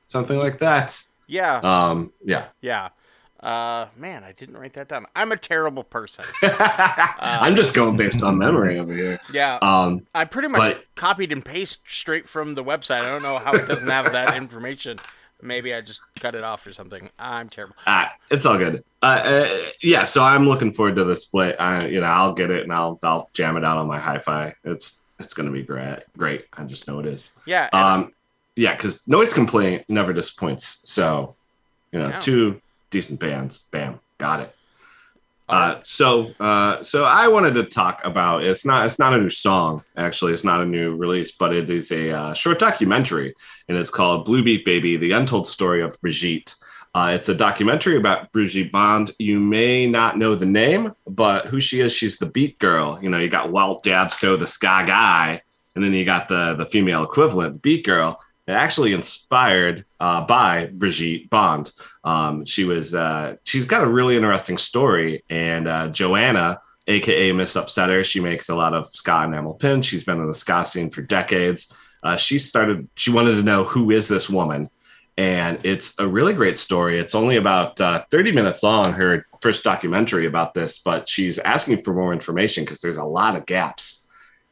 something 0.05 0.37
like 0.37 0.59
that. 0.59 1.01
Yeah, 1.29 1.59
Um, 1.59 2.13
yeah. 2.25 2.47
yeah. 2.61 2.89
Uh, 3.47 3.87
man, 3.97 4.25
I 4.25 4.33
didn't 4.33 4.57
write 4.57 4.73
that 4.75 4.89
down. 4.89 5.07
I'm 5.15 5.31
a 5.31 5.37
terrible 5.37 5.85
person. 5.85 6.25
I'm 6.43 7.55
just 7.55 7.75
going 7.75 7.97
based 7.97 8.25
on 8.25 8.37
memory 8.39 8.77
over 8.81 8.93
here. 8.93 9.21
Yeah, 9.33 9.59
Um, 9.63 10.05
I 10.15 10.25
pretty 10.25 10.49
much 10.49 10.61
but- 10.73 10.85
copied 10.97 11.31
and 11.31 11.45
pasted 11.45 11.89
straight 11.89 12.29
from 12.29 12.57
the 12.57 12.65
website. 12.65 13.03
I 13.03 13.09
don't 13.13 13.23
know 13.23 13.39
how 13.39 13.53
it 13.55 13.69
doesn't 13.69 13.89
have 13.89 14.11
that 14.11 14.37
information. 14.37 14.99
Maybe 15.41 15.73
I 15.75 15.81
just 15.81 16.01
cut 16.19 16.35
it 16.35 16.43
off 16.43 16.67
or 16.67 16.73
something. 16.73 17.09
I'm 17.21 17.49
terrible. 17.49 17.77
Ah, 17.87 18.11
it's 18.31 18.47
all 18.47 18.59
good. 18.59 18.83
Uh, 19.01 19.07
uh, 19.25 19.59
yeah, 19.81 20.03
so 20.03 20.25
I'm 20.25 20.49
looking 20.49 20.73
forward 20.73 20.97
to 20.97 21.05
the 21.05 21.15
split. 21.15 21.55
I, 21.61 21.87
you 21.87 22.01
know, 22.01 22.07
I'll 22.07 22.33
get 22.33 22.51
it 22.51 22.65
and 22.65 22.73
I'll 22.73 22.99
I'll 23.05 23.29
jam 23.33 23.57
it 23.57 23.65
out 23.65 23.77
on 23.77 23.87
my 23.87 23.99
hi-fi. 23.99 24.55
It's 24.65 25.03
it's 25.21 25.35
gonna 25.35 25.51
be 25.53 25.63
great. 25.63 25.99
Great. 26.17 26.47
I 26.55 26.65
just 26.65 26.89
know 26.89 26.99
it 26.99 27.07
is. 27.07 27.33
Yeah, 27.45 27.69
Um, 27.73 28.13
yeah, 28.57 28.75
because 28.75 29.07
noise 29.07 29.33
complaint 29.35 29.85
never 29.89 30.13
disappoints. 30.15 30.81
So, 30.85 31.37
you 31.93 32.01
know, 32.01 32.09
No. 32.09 32.19
two 32.19 32.61
decent 32.91 33.21
bands. 33.21 33.59
Bam, 33.71 34.01
got 34.19 34.41
it. 34.41 34.55
Uh, 35.49 35.79
so, 35.85 36.33
uh, 36.41 36.83
so 36.83 37.05
I 37.05 37.29
wanted 37.29 37.55
to 37.55 37.65
talk 37.65 38.01
about. 38.05 38.43
It's 38.43 38.67
not. 38.67 38.85
It's 38.87 38.99
not 38.99 39.15
a 39.15 39.19
new 39.19 39.31
song. 39.31 39.85
Actually, 39.97 40.33
it's 40.33 40.45
not 40.45 40.61
a 40.61 40.67
new 40.67 40.97
release, 40.97 41.33
but 41.33 41.55
it 41.55 41.71
is 41.71 41.93
a 41.93 42.11
uh, 42.11 42.35
short 42.35 42.59
documentary, 42.59 43.33
and 43.69 43.79
it's 43.79 43.91
called 43.91 44.25
"Blue 44.25 44.43
Beat 44.43 44.65
Baby: 44.65 44.97
The 44.97 45.13
Untold 45.13 45.47
Story 45.47 45.83
of 45.83 45.97
Brigitte." 46.01 46.57
Uh, 46.97 47.11
it's 47.15 47.29
a 47.29 47.35
documentary 47.35 47.97
about 47.97 48.33
Brigitte 48.33 48.73
Bond. 48.73 49.11
You 49.19 49.39
may 49.39 49.87
not 49.87 50.17
know 50.17 50.35
the 50.35 50.47
name, 50.47 50.95
but 51.07 51.45
who 51.45 51.61
she 51.61 51.81
is, 51.81 51.93
she's 51.93 52.17
the 52.17 52.25
beat 52.25 52.59
girl. 52.59 52.99
You 53.03 53.11
know, 53.11 53.19
you 53.19 53.29
got 53.29 53.53
Walt 53.53 53.85
Jabsco, 53.85 54.39
the 54.39 54.47
ska 54.47 54.83
guy, 54.87 55.43
and 55.75 55.85
then 55.85 55.93
you 55.93 56.05
got 56.05 56.27
the 56.27 56.55
the 56.55 56.67
female 56.67 57.05
equivalent, 57.05 57.53
the 57.53 57.61
beat 57.61 57.85
girl. 57.85 58.19
Actually 58.49 58.93
inspired 58.93 59.85
uh, 59.99 60.25
by 60.25 60.67
Brigitte 60.67 61.29
Bond. 61.31 61.73
Um, 62.05 62.45
she 62.45 62.65
was 62.65 62.95
uh, 62.95 63.37
she's 63.43 63.67
got 63.67 63.83
a 63.83 63.89
really 63.89 64.15
interesting 64.15 64.57
story, 64.57 65.25
and 65.29 65.67
uh, 65.67 65.89
Joanna, 65.89 66.61
aka 66.87 67.33
Miss 67.33 67.55
Upsetter, 67.55 68.05
she 68.05 68.21
makes 68.21 68.49
a 68.49 68.55
lot 68.55 68.73
of 68.73 68.87
ska 68.87 69.25
enamel 69.25 69.55
pins. 69.55 69.85
She's 69.85 70.05
been 70.05 70.21
in 70.21 70.29
the 70.29 70.35
ska 70.35 70.65
scene 70.65 70.91
for 70.91 71.03
decades. 71.03 71.77
Uh, 72.05 72.17
she 72.17 72.39
started. 72.39 72.89
She 72.95 73.11
wanted 73.11 73.35
to 73.35 73.43
know 73.43 73.65
who 73.65 73.91
is 73.91 74.07
this 74.07 74.31
woman, 74.31 74.71
and 75.17 75.59
it's 75.65 75.99
a 75.99 76.07
really 76.07 76.33
great 76.33 76.57
story. 76.57 76.99
It's 77.01 77.17
only 77.17 77.37
about 77.37 77.81
uh, 77.81 78.05
30 78.13 78.31
minutes 78.31 78.63
long, 78.63 78.93
her 78.93 79.27
first 79.41 79.65
documentary 79.65 80.27
about 80.27 80.55
this, 80.55 80.79
but 80.79 81.09
she's 81.09 81.39
asking 81.39 81.79
for 81.79 81.95
more 81.95 82.13
information 82.13 82.65
because 82.65 82.81
there's 82.81 82.97
a 82.97 83.05
lot 83.05 83.37
of 83.37 83.47
gaps 83.47 84.07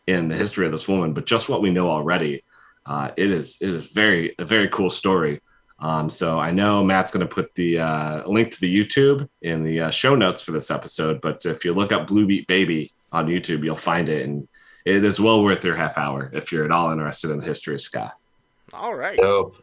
in 0.06 0.28
the 0.28 0.36
history 0.36 0.66
of 0.66 0.72
this 0.72 0.88
woman. 0.88 1.12
But 1.12 1.26
just 1.26 1.48
what 1.48 1.62
we 1.62 1.70
know 1.70 1.90
already, 1.90 2.42
uh, 2.86 3.10
it 3.16 3.30
is 3.30 3.58
it 3.60 3.70
is 3.70 3.88
very 3.88 4.34
a 4.38 4.44
very 4.44 4.68
cool 4.68 4.90
story. 4.90 5.40
Um, 5.80 6.08
so 6.08 6.38
I 6.38 6.50
know 6.50 6.84
Matt's 6.84 7.10
going 7.10 7.26
to 7.26 7.32
put 7.32 7.54
the 7.54 7.78
uh, 7.78 8.28
link 8.28 8.50
to 8.52 8.60
the 8.60 8.74
YouTube 8.74 9.28
in 9.42 9.64
the 9.64 9.82
uh, 9.82 9.90
show 9.90 10.14
notes 10.14 10.42
for 10.42 10.52
this 10.52 10.70
episode. 10.70 11.20
But 11.20 11.44
if 11.44 11.64
you 11.64 11.74
look 11.74 11.92
up 11.92 12.06
Blue 12.06 12.26
Beat 12.26 12.46
Baby 12.46 12.92
on 13.12 13.26
YouTube, 13.26 13.64
you'll 13.64 13.76
find 13.76 14.08
it, 14.08 14.24
and 14.24 14.46
it 14.84 15.04
is 15.04 15.20
well 15.20 15.42
worth 15.42 15.64
your 15.64 15.74
half 15.74 15.98
hour 15.98 16.30
if 16.32 16.52
you're 16.52 16.64
at 16.64 16.70
all 16.70 16.90
interested 16.92 17.30
in 17.30 17.38
the 17.38 17.44
history 17.44 17.74
of 17.74 17.80
ska. 17.80 18.14
all 18.72 18.94
right. 18.94 19.18
Dope. 19.18 19.54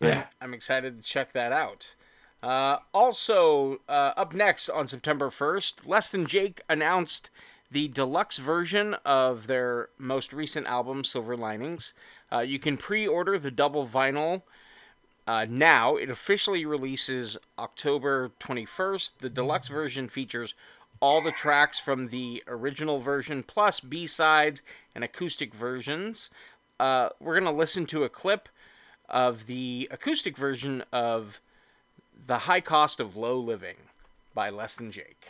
Yeah. 0.00 0.24
I'm 0.40 0.52
excited 0.52 1.00
to 1.00 1.08
check 1.08 1.32
that 1.32 1.52
out. 1.52 1.94
Uh, 2.42 2.78
also, 2.92 3.80
uh, 3.88 4.12
up 4.16 4.34
next 4.34 4.68
on 4.68 4.88
September 4.88 5.30
1st, 5.30 5.86
Less 5.86 6.10
Than 6.10 6.26
Jake 6.26 6.60
announced 6.68 7.30
the 7.70 7.88
deluxe 7.88 8.38
version 8.38 8.94
of 9.04 9.46
their 9.46 9.88
most 9.96 10.32
recent 10.32 10.66
album, 10.66 11.04
Silver 11.04 11.36
Linings. 11.36 11.94
Uh, 12.32 12.40
you 12.40 12.58
can 12.58 12.76
pre 12.76 13.06
order 13.06 13.38
the 13.38 13.50
double 13.50 13.86
vinyl 13.86 14.42
uh, 15.26 15.46
now. 15.48 15.96
It 15.96 16.08
officially 16.08 16.64
releases 16.64 17.36
October 17.58 18.30
21st. 18.40 19.12
The 19.20 19.28
deluxe 19.28 19.68
version 19.68 20.08
features 20.08 20.54
all 21.00 21.20
the 21.20 21.32
tracks 21.32 21.78
from 21.78 22.08
the 22.08 22.42
original 22.46 23.00
version, 23.00 23.42
plus 23.42 23.80
B 23.80 24.06
sides 24.06 24.62
and 24.94 25.02
acoustic 25.02 25.52
versions. 25.52 26.30
Uh, 26.78 27.10
we're 27.20 27.38
going 27.38 27.52
to 27.52 27.58
listen 27.58 27.86
to 27.86 28.04
a 28.04 28.08
clip 28.08 28.48
of 29.08 29.46
the 29.46 29.88
acoustic 29.90 30.36
version 30.36 30.84
of 30.92 31.40
The 32.26 32.38
High 32.38 32.60
Cost 32.60 33.00
of 33.00 33.16
Low 33.16 33.38
Living 33.38 33.76
by 34.32 34.48
Less 34.48 34.76
Than 34.76 34.90
Jake. 34.90 35.26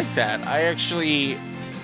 Like 0.00 0.14
that. 0.14 0.46
I 0.46 0.62
actually 0.62 1.36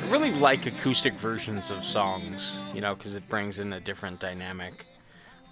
really 0.09 0.31
like 0.31 0.65
acoustic 0.65 1.13
versions 1.15 1.71
of 1.71 1.85
songs, 1.85 2.57
you 2.73 2.81
know, 2.81 2.95
because 2.95 3.15
it 3.15 3.29
brings 3.29 3.59
in 3.59 3.75
a 3.75 3.81
different 3.81 4.21
dynamic. 4.21 4.87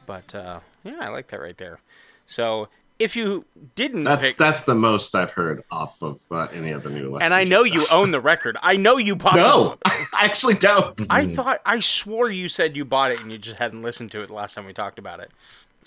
But 0.07 0.35
uh, 0.35 0.61
yeah, 0.83 0.97
I 0.99 1.09
like 1.09 1.29
that 1.29 1.41
right 1.41 1.59
there. 1.59 1.81
So 2.25 2.71
if 2.99 3.17
you 3.17 3.45
didn't 3.75 4.05
That's 4.05 4.29
pick, 4.29 4.37
that's 4.39 4.61
the 4.61 4.75
most 4.75 5.15
I've 5.15 5.33
heard 5.33 5.63
off 5.71 6.03
of 6.03 6.23
uh, 6.31 6.47
any 6.55 6.71
of 6.71 6.85
the 6.85 6.89
new. 6.89 7.13
Less 7.13 7.23
and 7.23 7.35
I 7.35 7.45
know 7.45 7.65
Jake 7.65 7.75
you 7.75 7.87
own 7.93 8.13
the 8.13 8.21
record. 8.21 8.57
I 8.63 8.79
know 8.79 8.97
you 8.97 9.15
bought. 9.15 9.37
No, 9.37 9.77
I 9.85 10.25
actually 10.25 10.55
don't. 10.55 10.99
I 11.11 11.27
thought 11.35 11.59
I 11.67 11.81
swore 11.81 12.31
you 12.31 12.49
said 12.49 12.79
you 12.79 12.87
bought 12.87 13.11
it 13.11 13.21
and 13.21 13.31
you 13.31 13.37
just 13.37 13.59
hadn't 13.59 13.83
listened 13.83 14.11
to 14.13 14.23
it 14.23 14.29
the 14.29 14.33
last 14.35 14.55
time 14.55 14.65
we 14.65 14.73
talked 14.73 14.99
about 14.99 15.21
it. 15.21 15.31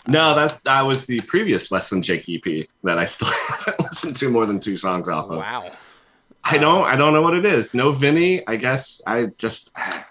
No, 0.05 0.36
that's 0.36 0.62
that 0.62 0.84
was 0.84 1.07
the 1.07 1.22
previous 1.22 1.72
Less 1.72 1.89
Than 1.89 2.03
Jake 2.03 2.29
EP 2.29 2.67
that 2.84 3.00
I 3.00 3.05
still 3.05 3.29
haven't 3.48 3.79
listened 3.81 4.15
to 4.17 4.29
more 4.29 4.46
than 4.46 4.60
two 4.60 4.77
songs 4.77 5.10
off 5.10 5.31
of. 5.31 5.39
Wow. 5.39 5.72
I 6.49 6.57
don't 6.57 6.83
I 6.83 6.95
don't 6.95 7.13
know 7.13 7.21
what 7.21 7.35
it 7.35 7.45
is. 7.45 7.73
No 7.73 7.91
Vinny. 7.91 8.45
I 8.47 8.55
guess 8.55 9.01
I 9.05 9.27
just 9.37 9.71
I 9.75 10.03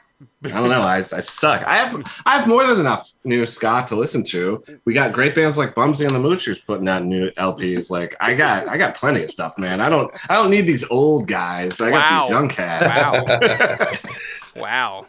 don't 0.43 0.69
know. 0.69 0.83
I, 0.83 0.99
I 0.99 1.03
suck. 1.03 1.63
I 1.63 1.77
have 1.77 2.23
I 2.25 2.39
have 2.39 2.47
more 2.47 2.67
than 2.67 2.81
enough 2.81 3.11
new 3.25 3.45
ska 3.47 3.85
to 3.89 3.97
listen 3.97 4.23
to. 4.25 4.63
We 4.85 4.95
got 4.95 5.13
great 5.13 5.35
bands 5.35 5.59
like 5.59 5.75
Bumsy 5.75 6.07
and 6.07 6.15
the 6.15 6.19
Moochers 6.19 6.65
putting 6.65 6.89
out 6.89 7.05
new 7.05 7.31
LPs. 7.33 7.91
Like 7.91 8.15
I 8.21 8.35
got 8.35 8.69
I 8.69 8.77
got 8.77 8.95
plenty 8.95 9.23
of 9.25 9.31
stuff, 9.31 9.59
man. 9.59 9.81
I 9.81 9.89
don't 9.89 10.13
I 10.31 10.35
don't 10.35 10.51
need 10.51 10.63
these 10.63 10.89
old 10.91 11.27
guys. 11.27 11.81
I 11.81 11.91
got 11.91 12.21
these 12.21 12.31
young 12.31 12.49
cats. 12.49 12.97
Wow. 12.97 14.01
wow. 14.63 15.07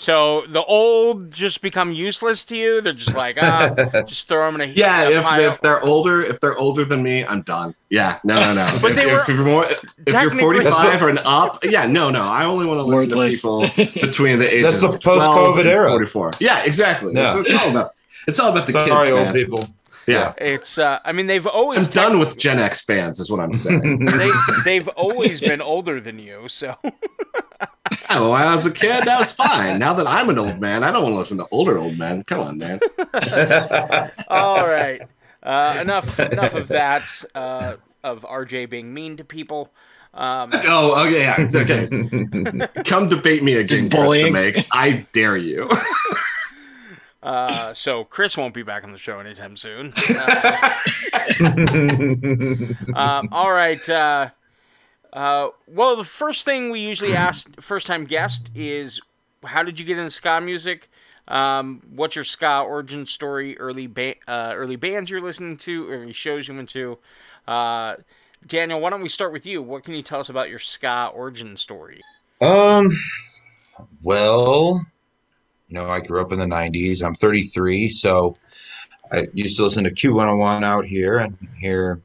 So 0.00 0.46
the 0.48 0.64
old 0.64 1.30
just 1.30 1.60
become 1.60 1.92
useless 1.92 2.42
to 2.46 2.56
you? 2.56 2.80
They're 2.80 2.94
just 2.94 3.14
like, 3.14 3.36
ah, 3.38 3.74
just 4.06 4.28
throw 4.28 4.46
them 4.50 4.58
in 4.58 4.70
a 4.70 4.72
Yeah, 4.72 5.06
if, 5.10 5.24
pile. 5.24 5.52
if 5.52 5.60
they're 5.60 5.82
older, 5.84 6.22
if 6.22 6.40
they're 6.40 6.56
older 6.56 6.86
than 6.86 7.02
me, 7.02 7.22
I'm 7.22 7.42
done. 7.42 7.74
Yeah, 7.90 8.18
no, 8.24 8.40
no, 8.40 8.54
no. 8.54 8.78
But 8.80 8.92
if, 8.92 8.96
they 8.96 9.10
if 9.12 9.28
were 9.28 9.34
you're 9.34 9.44
more, 9.44 9.64
if 9.66 9.78
you're 10.06 10.14
technically- 10.20 10.40
45 10.40 11.02
or 11.02 11.08
an 11.10 11.18
up, 11.26 11.62
yeah, 11.64 11.84
no, 11.84 12.08
no. 12.08 12.22
I 12.22 12.46
only 12.46 12.64
want 12.66 12.78
to 12.78 12.84
listen 12.84 13.14
Worthless. 13.14 13.42
to 13.42 13.68
people 13.76 14.00
between 14.08 14.38
the 14.38 14.48
ages 14.50 14.80
That's 14.80 14.80
the 14.80 14.88
of 14.88 15.02
post-COVID 15.02 15.66
era. 15.66 15.90
44. 15.90 16.30
Yeah, 16.40 16.64
exactly. 16.64 17.12
Yeah. 17.14 17.38
It's, 17.38 17.50
it's 17.50 17.62
all 17.62 17.68
about 17.70 17.90
it's 18.26 18.40
all 18.40 18.50
about 18.52 18.66
the 18.68 18.72
Sorry, 18.72 18.88
kids. 19.08 19.10
old 19.10 19.24
man. 19.26 19.32
people. 19.34 19.68
Yeah, 20.06 20.32
It's 20.38 20.78
uh 20.78 20.98
I 21.04 21.12
mean 21.12 21.26
they've 21.26 21.46
I'm 21.46 21.52
always 21.54 21.88
done 21.88 22.18
with 22.18 22.38
Gen 22.38 22.58
X 22.58 22.82
fans, 22.84 23.20
is 23.20 23.30
what 23.30 23.40
I'm 23.40 23.52
saying. 23.52 24.04
they 24.06 24.30
they've 24.64 24.88
always 24.88 25.40
been 25.40 25.60
older 25.60 26.00
than 26.00 26.18
you, 26.18 26.48
so 26.48 26.76
oh, 28.10 28.32
when 28.32 28.42
I 28.42 28.52
was 28.52 28.66
a 28.66 28.72
kid, 28.72 29.04
that 29.04 29.18
was 29.18 29.32
fine. 29.32 29.78
Now 29.78 29.94
that 29.94 30.06
I'm 30.06 30.30
an 30.30 30.38
old 30.38 30.60
man, 30.60 30.82
I 30.82 30.90
don't 30.90 31.02
want 31.02 31.12
to 31.14 31.18
listen 31.18 31.38
to 31.38 31.46
older 31.50 31.78
old 31.78 31.98
men. 31.98 32.24
Come 32.24 32.40
on, 32.40 32.58
man. 32.58 32.80
all 34.28 34.66
right. 34.66 35.00
Uh, 35.42 35.78
enough 35.80 36.18
enough 36.18 36.54
of 36.54 36.68
that. 36.68 37.24
Uh, 37.34 37.76
of 38.02 38.22
RJ 38.22 38.70
being 38.70 38.92
mean 38.92 39.16
to 39.18 39.24
people. 39.24 39.70
Um, 40.12 40.50
Oh, 40.52 41.04
yeah, 41.08 41.36
yeah, 41.38 41.60
okay. 41.60 41.88
Come 42.84 43.08
debate 43.08 43.42
me 43.42 43.54
again, 43.54 43.68
Just 43.68 43.90
bullying. 43.90 44.32
Makes. 44.32 44.68
I 44.72 45.06
dare 45.12 45.36
you. 45.36 45.68
Uh, 47.22 47.74
so 47.74 48.04
Chris 48.04 48.36
won't 48.36 48.54
be 48.54 48.62
back 48.62 48.84
on 48.84 48.92
the 48.92 48.98
show 48.98 49.18
anytime 49.20 49.56
soon. 49.56 49.92
Uh, 52.92 52.98
um, 52.98 53.28
all 53.32 53.50
right. 53.52 53.88
Uh, 53.88 54.30
uh, 55.12 55.48
well, 55.68 55.96
the 55.96 56.04
first 56.04 56.44
thing 56.44 56.70
we 56.70 56.80
usually 56.80 57.14
ask 57.14 57.60
first 57.60 57.86
time 57.86 58.04
guest 58.04 58.50
is, 58.54 59.00
how 59.44 59.62
did 59.62 59.78
you 59.78 59.86
get 59.86 59.98
into 59.98 60.10
ska 60.10 60.40
music? 60.40 60.90
Um, 61.28 61.82
what's 61.90 62.16
your 62.16 62.24
ska 62.24 62.62
origin 62.62 63.06
story? 63.06 63.58
Early 63.58 63.86
ba- 63.86 64.16
uh, 64.26 64.52
early 64.54 64.76
bands 64.76 65.10
you're 65.10 65.20
listening 65.20 65.56
to, 65.58 65.88
early 65.88 66.12
shows 66.12 66.48
you 66.48 66.54
went 66.54 66.68
to. 66.70 66.98
Uh, 67.46 67.96
Daniel, 68.46 68.80
why 68.80 68.90
don't 68.90 69.02
we 69.02 69.08
start 69.08 69.32
with 69.32 69.46
you? 69.46 69.62
What 69.62 69.84
can 69.84 69.94
you 69.94 70.02
tell 70.02 70.20
us 70.20 70.28
about 70.28 70.50
your 70.50 70.58
ska 70.58 71.10
origin 71.14 71.56
story? 71.56 72.00
Um, 72.40 72.96
well, 74.02 74.84
you 75.70 75.78
know, 75.78 75.88
I 75.88 76.00
grew 76.00 76.20
up 76.20 76.32
in 76.32 76.38
the 76.38 76.46
90s. 76.46 77.02
I'm 77.02 77.14
33, 77.14 77.88
so 77.88 78.36
I 79.12 79.28
used 79.32 79.56
to 79.56 79.62
listen 79.62 79.84
to 79.84 79.90
Q101 79.90 80.64
out 80.64 80.84
here 80.84 81.18
and 81.18 81.36
hear, 81.56 82.00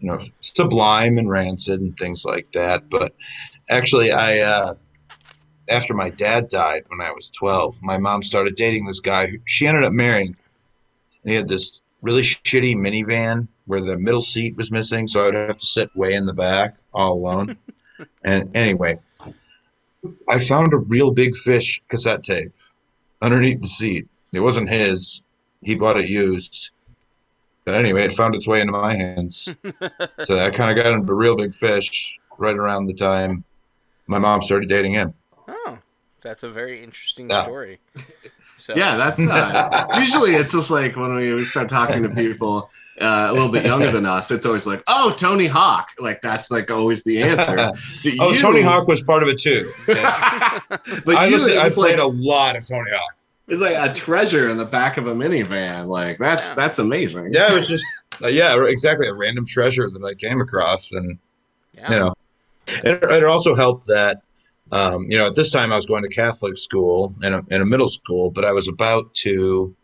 you 0.00 0.10
know, 0.10 0.20
Sublime 0.40 1.18
and 1.18 1.30
Rancid 1.30 1.80
and 1.80 1.96
things 1.96 2.24
like 2.24 2.50
that. 2.52 2.90
But 2.90 3.14
actually, 3.70 4.10
I, 4.10 4.40
uh, 4.40 4.74
after 5.68 5.94
my 5.94 6.10
dad 6.10 6.48
died 6.48 6.82
when 6.88 7.00
I 7.00 7.12
was 7.12 7.30
12, 7.30 7.76
my 7.82 7.96
mom 7.96 8.24
started 8.24 8.56
dating 8.56 8.86
this 8.86 9.00
guy 9.00 9.28
who 9.28 9.38
she 9.44 9.68
ended 9.68 9.84
up 9.84 9.92
marrying. 9.92 10.36
And 11.22 11.30
he 11.30 11.34
had 11.34 11.48
this 11.48 11.80
really 12.02 12.22
shitty 12.22 12.74
minivan 12.74 13.46
where 13.66 13.80
the 13.80 13.96
middle 13.96 14.22
seat 14.22 14.56
was 14.56 14.72
missing, 14.72 15.06
so 15.06 15.22
I 15.22 15.24
would 15.26 15.34
have 15.34 15.56
to 15.58 15.66
sit 15.66 15.94
way 15.94 16.14
in 16.14 16.26
the 16.26 16.34
back 16.34 16.76
all 16.92 17.14
alone. 17.14 17.56
and 18.24 18.54
anyway, 18.56 18.98
I 20.28 20.38
found 20.38 20.72
a 20.72 20.78
real 20.78 21.10
big 21.10 21.36
fish 21.36 21.80
cassette 21.88 22.22
tape 22.22 22.52
underneath 23.22 23.60
the 23.60 23.68
seat. 23.68 24.08
It 24.32 24.40
wasn't 24.40 24.68
his. 24.68 25.24
He 25.62 25.74
bought 25.74 25.98
it 25.98 26.08
used. 26.08 26.70
But 27.64 27.74
anyway, 27.74 28.04
it 28.04 28.12
found 28.12 28.34
its 28.34 28.46
way 28.46 28.60
into 28.60 28.72
my 28.72 28.94
hands. 28.94 29.54
so 30.24 30.38
I 30.38 30.50
kind 30.50 30.70
of 30.76 30.82
got 30.82 30.92
into 30.92 31.14
real 31.14 31.36
big 31.36 31.54
fish 31.54 32.18
right 32.38 32.56
around 32.56 32.86
the 32.86 32.94
time 32.94 33.44
my 34.06 34.18
mom 34.18 34.42
started 34.42 34.68
dating 34.68 34.92
him. 34.92 35.14
Oh, 35.48 35.78
that's 36.22 36.42
a 36.42 36.50
very 36.50 36.82
interesting 36.82 37.30
Yeah. 37.30 37.42
story. 37.42 37.80
So, 38.58 38.74
Yeah, 38.74 38.96
that's 38.96 39.20
uh, 39.20 39.86
usually 39.98 40.34
it's 40.34 40.52
just 40.52 40.70
like 40.70 40.96
when 40.96 41.14
we, 41.14 41.34
we 41.34 41.42
start 41.42 41.68
talking 41.68 42.02
to 42.02 42.08
people 42.08 42.70
uh, 43.00 43.26
a 43.28 43.32
little 43.32 43.48
bit 43.50 43.66
younger 43.66 43.90
than 43.90 44.06
us, 44.06 44.30
it's 44.30 44.46
always 44.46 44.66
like, 44.66 44.82
oh, 44.86 45.14
Tony 45.18 45.46
Hawk. 45.46 45.90
Like 45.98 46.22
that's 46.22 46.50
like 46.50 46.70
always 46.70 47.04
the 47.04 47.22
answer. 47.22 47.56
To 48.02 48.16
Oh, 48.20 48.32
you- 48.32 48.38
Tony 48.38 48.62
Hawk 48.62 48.88
was 48.88 49.02
part 49.02 49.22
of 49.22 49.28
it 49.28 49.38
too. 49.40 49.70
But 49.86 51.16
I 51.16 51.26
you, 51.26 51.36
listened, 51.36 51.58
I 51.58 51.68
played 51.70 51.98
like, 51.98 52.06
a 52.06 52.06
lot 52.06 52.56
of 52.56 52.66
Tony 52.66 52.90
Hawk. 52.92 53.14
it's 53.48 53.60
like 53.60 53.76
a 53.76 53.92
treasure 53.94 54.48
in 54.48 54.56
the 54.56 54.64
back 54.64 54.96
of 54.96 55.06
a 55.06 55.14
minivan. 55.14 55.86
Like 55.88 56.18
that's 56.18 56.48
Yeah. 56.48 56.54
that's 56.54 56.78
amazing. 56.78 57.32
Yeah, 57.32 57.50
it 57.52 57.54
was 57.54 57.68
just 57.68 57.84
uh, 58.22 58.28
yeah, 58.28 58.56
exactly 58.66 59.06
a 59.08 59.14
random 59.14 59.44
treasure 59.46 59.90
that 59.90 60.02
I 60.04 60.14
came 60.14 60.40
across, 60.40 60.92
and 60.92 61.18
yeah. 61.74 61.92
you 61.92 61.98
know, 61.98 62.14
and 62.84 62.86
it, 62.86 63.02
it 63.04 63.24
also 63.24 63.54
helped 63.54 63.86
that 63.88 64.22
um, 64.72 65.04
you 65.04 65.18
know 65.18 65.26
at 65.26 65.34
this 65.34 65.50
time 65.50 65.72
I 65.72 65.76
was 65.76 65.86
going 65.86 66.02
to 66.02 66.08
Catholic 66.08 66.56
school 66.56 67.14
and 67.22 67.34
a, 67.34 67.44
in 67.50 67.60
a 67.60 67.66
middle 67.66 67.88
school, 67.88 68.30
but 68.30 68.44
I 68.44 68.52
was 68.52 68.68
about 68.68 69.12
to 69.16 69.74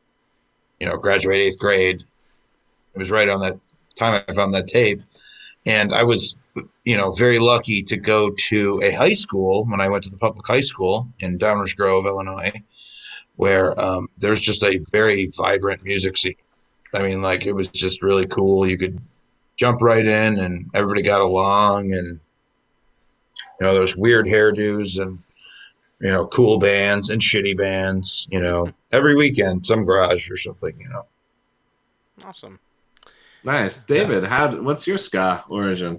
you 0.81 0.87
know 0.87 0.97
graduate 0.97 1.38
eighth 1.40 1.59
grade. 1.59 2.04
It 2.95 2.99
was 2.99 3.11
right 3.11 3.29
on 3.29 3.41
that 3.41 3.59
time 3.97 4.23
I 4.29 4.33
found 4.33 4.55
that 4.55 4.67
tape, 4.67 5.01
and 5.67 5.95
I 5.95 6.03
was 6.05 6.37
you 6.85 6.97
know 6.97 7.13
very 7.13 7.39
lucky 7.39 7.83
to 7.83 7.97
go 7.97 8.31
to 8.31 8.81
a 8.83 8.93
high 8.93 9.15
school 9.15 9.65
when 9.67 9.81
I 9.81 9.89
went 9.89 10.05
to 10.05 10.11
the 10.11 10.19
public 10.19 10.47
high 10.47 10.61
school 10.61 11.09
in 11.21 11.39
Downers 11.39 11.77
Grove, 11.77 12.07
Illinois, 12.07 12.53
where 13.37 13.79
um, 13.81 14.09
there's 14.19 14.41
just 14.41 14.63
a 14.63 14.81
very 14.93 15.27
vibrant 15.37 15.85
music 15.85 16.17
scene. 16.17 16.35
I 16.95 17.03
mean, 17.03 17.23
like 17.23 17.47
it 17.47 17.53
was 17.53 17.69
just 17.69 18.03
really 18.03 18.27
cool. 18.27 18.67
You 18.67 18.77
could 18.77 19.01
jump 19.57 19.81
right 19.81 20.07
in, 20.07 20.39
and 20.39 20.71
everybody 20.75 21.03
got 21.03 21.23
along, 21.23 21.93
and 21.95 22.21
you 23.61 23.67
know, 23.67 23.75
there's 23.75 23.97
weird 23.97 24.27
hairdos 24.27 25.01
and 25.01 25.19
you 26.01 26.11
know, 26.11 26.27
cool 26.27 26.59
bands 26.59 27.11
and 27.11 27.23
shitty 27.23 27.57
bands. 27.57 28.29
You 28.31 28.43
know, 28.43 28.71
every 28.93 29.15
weekend, 29.15 29.65
some 29.65 29.85
garage 29.85 30.31
or 30.31 30.37
something. 30.37 30.79
You 30.79 30.89
know, 30.91 31.07
Awesome. 32.25 32.59
Nice, 33.45 33.79
David. 33.79 34.25
How? 34.25 34.51
What's 34.63 34.87
your 34.87 34.99
ska 34.99 35.45
origin? 35.49 35.99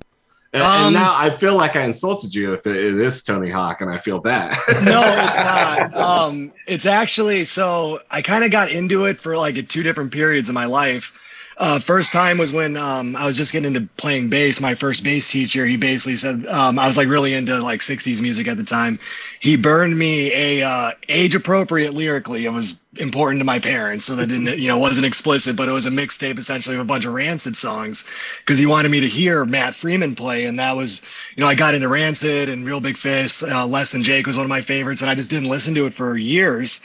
And, 0.54 0.62
Um, 0.62 0.86
and 0.86 0.94
now 0.94 1.10
I 1.12 1.30
feel 1.32 1.56
like 1.56 1.76
I 1.76 1.82
insulted 1.84 2.34
you 2.34 2.54
if 2.54 2.68
it, 2.68 2.76
it 2.76 2.94
is 3.00 3.24
Tony 3.24 3.50
Hawk, 3.50 3.82
and 3.82 3.90
I 3.90 3.98
feel 3.98 4.20
bad. 4.20 4.52
no, 4.86 5.02
it's 5.02 5.44
not. 5.94 5.94
Um, 5.96 6.54
it's 6.68 6.86
actually 6.86 7.44
so 7.46 8.02
I 8.12 8.22
kind 8.22 8.44
of 8.44 8.52
got 8.52 8.72
into 8.72 9.06
it 9.06 9.18
for 9.18 9.36
like 9.36 9.68
two 9.68 9.84
different 9.84 10.12
periods 10.12 10.50
of 10.50 10.56
my 10.56 10.66
life. 10.66 11.20
Uh, 11.63 11.79
first 11.79 12.12
time 12.12 12.38
was 12.38 12.51
when 12.51 12.75
um, 12.75 13.15
I 13.15 13.25
was 13.25 13.38
just 13.38 13.53
getting 13.53 13.74
into 13.74 13.88
playing 13.96 14.27
bass. 14.27 14.60
My 14.60 14.75
first 14.75 15.01
bass 15.01 15.32
teacher, 15.32 15.65
he 15.65 15.77
basically 15.77 16.17
said 16.17 16.46
um, 16.48 16.77
I 16.77 16.88
was 16.88 16.98
like 16.98 17.08
really 17.08 17.34
into 17.34 17.58
like 17.60 17.79
'60s 17.79 18.20
music 18.20 18.50
at 18.50 18.58
the 18.58 18.65
time. 18.65 19.00
He 19.39 19.55
burned 19.55 19.98
me 19.98 20.34
a 20.34 20.62
uh, 20.62 20.91
age 21.08 21.36
appropriate 21.36 21.93
lyrically. 21.93 22.43
It 22.43 22.50
was 22.50 22.82
important 22.98 23.39
to 23.39 23.46
my 23.46 23.60
parents, 23.60 24.03
so 24.03 24.13
that 24.17 24.27
didn't 24.27 24.60
you 24.60 24.67
know 24.67 24.77
wasn't 24.77 25.05
explicit, 25.05 25.55
but 25.55 25.70
it 25.70 25.72
was 25.72 25.86
a 25.86 25.89
mixtape 25.89 26.38
essentially 26.38 26.75
of 26.75 26.82
a 26.82 26.86
bunch 26.86 27.05
of 27.05 27.13
Rancid 27.13 27.55
songs 27.55 28.03
because 28.39 28.58
he 28.58 28.65
wanted 28.65 28.91
me 28.91 29.00
to 29.00 29.08
hear 29.08 29.46
Matt 29.46 29.74
Freeman 29.74 30.15
play, 30.15 30.43
and 30.43 30.60
that 30.60 30.75
was 30.75 31.01
you 31.38 31.41
know 31.41 31.48
I 31.48 31.55
got 31.55 31.75
into 31.75 31.88
Rancid 31.88 32.50
and 32.50 32.65
Real 32.65 32.82
Big 32.82 32.98
Fish. 32.98 33.41
Uh, 33.41 33.65
Less 33.65 33.93
Than 33.93 34.03
Jake 34.03 34.27
was 34.27 34.36
one 34.36 34.46
of 34.46 34.50
my 34.50 34.60
favorites, 34.60 35.01
and 35.01 35.10
I 35.10 35.15
just 35.15 35.29
didn't 35.29 35.48
listen 35.48 35.74
to 35.75 35.86
it 35.86 35.93
for 35.93 36.17
years. 36.17 36.82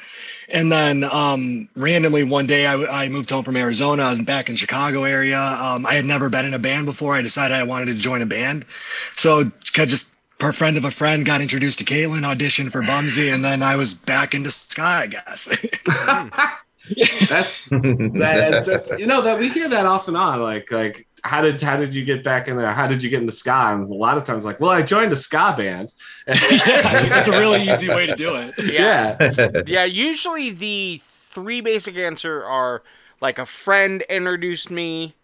And 0.51 0.73
then 0.73 1.05
um, 1.05 1.69
randomly 1.77 2.25
one 2.25 2.47
day 2.47 2.67
I, 2.67 3.05
I 3.05 3.09
moved 3.09 3.31
home 3.31 3.45
from 3.45 3.57
Arizona. 3.57 4.05
I 4.05 4.11
was 4.11 4.23
back 4.23 4.49
in 4.49 4.57
Chicago 4.57 5.05
area. 5.05 5.39
Um, 5.39 5.85
I 5.85 5.95
had 5.95 6.07
never 6.07 6.31
been 6.31 6.47
in 6.47 6.55
a 6.55 6.59
band 6.59 6.87
before. 6.87 7.15
I 7.15 7.23
decided 7.23 7.57
I 7.57 7.65
wanted 7.65 7.87
to 7.87 7.95
join 7.95 8.23
a 8.23 8.27
band. 8.27 8.65
So 9.15 9.41
of 9.41 9.53
just 9.75 10.17
per 10.39 10.53
friend 10.53 10.77
of 10.77 10.85
a 10.85 10.91
friend 10.91 11.27
got 11.27 11.41
introduced 11.41 11.81
to 11.81 11.85
Caitlin, 11.85 12.23
auditioned 12.23 12.73
for 12.73 12.83
Bumsy, 12.83 13.33
and 13.33 13.45
then 13.45 13.63
I 13.63 13.77
was 13.77 13.93
back 13.93 14.35
into 14.35 14.51
ska, 14.51 14.83
I 14.83 15.07
guess. 15.09 15.47
that's 17.29 17.69
that, 17.69 18.65
that's 18.67 18.99
you 18.99 19.07
know 19.07 19.21
that 19.21 19.39
we 19.39 19.49
hear 19.49 19.69
that 19.69 19.85
off 19.85 20.09
and 20.09 20.17
on 20.17 20.41
like 20.41 20.71
like 20.71 21.08
how 21.25 21.41
did 21.43 21.61
how 21.61 21.77
did 21.77 21.95
you 21.95 22.05
get 22.05 22.23
back 22.25 22.49
in 22.49 22.57
there? 22.57 22.73
How 22.73 22.87
did 22.87 23.03
you 23.03 23.11
get 23.11 23.21
into 23.21 23.33
ska? 23.33 23.73
And 23.73 23.89
a 23.89 23.95
lot 23.95 24.17
of 24.17 24.25
times, 24.25 24.45
like, 24.45 24.61
well, 24.61 24.71
I 24.71 24.83
joined 24.83 25.13
a 25.13 25.17
ska 25.17 25.55
band. 25.57 25.93
That's 26.27 27.29
a 27.29 27.33
really 27.33 27.63
easy 27.63 27.89
way 27.89 28.07
to 28.07 28.15
do 28.15 28.35
it. 28.37 28.55
Yeah. 28.73 29.63
yeah, 29.67 29.85
usually 29.85 30.51
the 30.51 31.01
three 31.05 31.61
basic 31.61 31.97
answer 31.97 32.45
are 32.45 32.83
like 33.21 33.39
a 33.39 33.47
friend 33.47 34.03
introduced 34.09 34.71
me. 34.71 35.15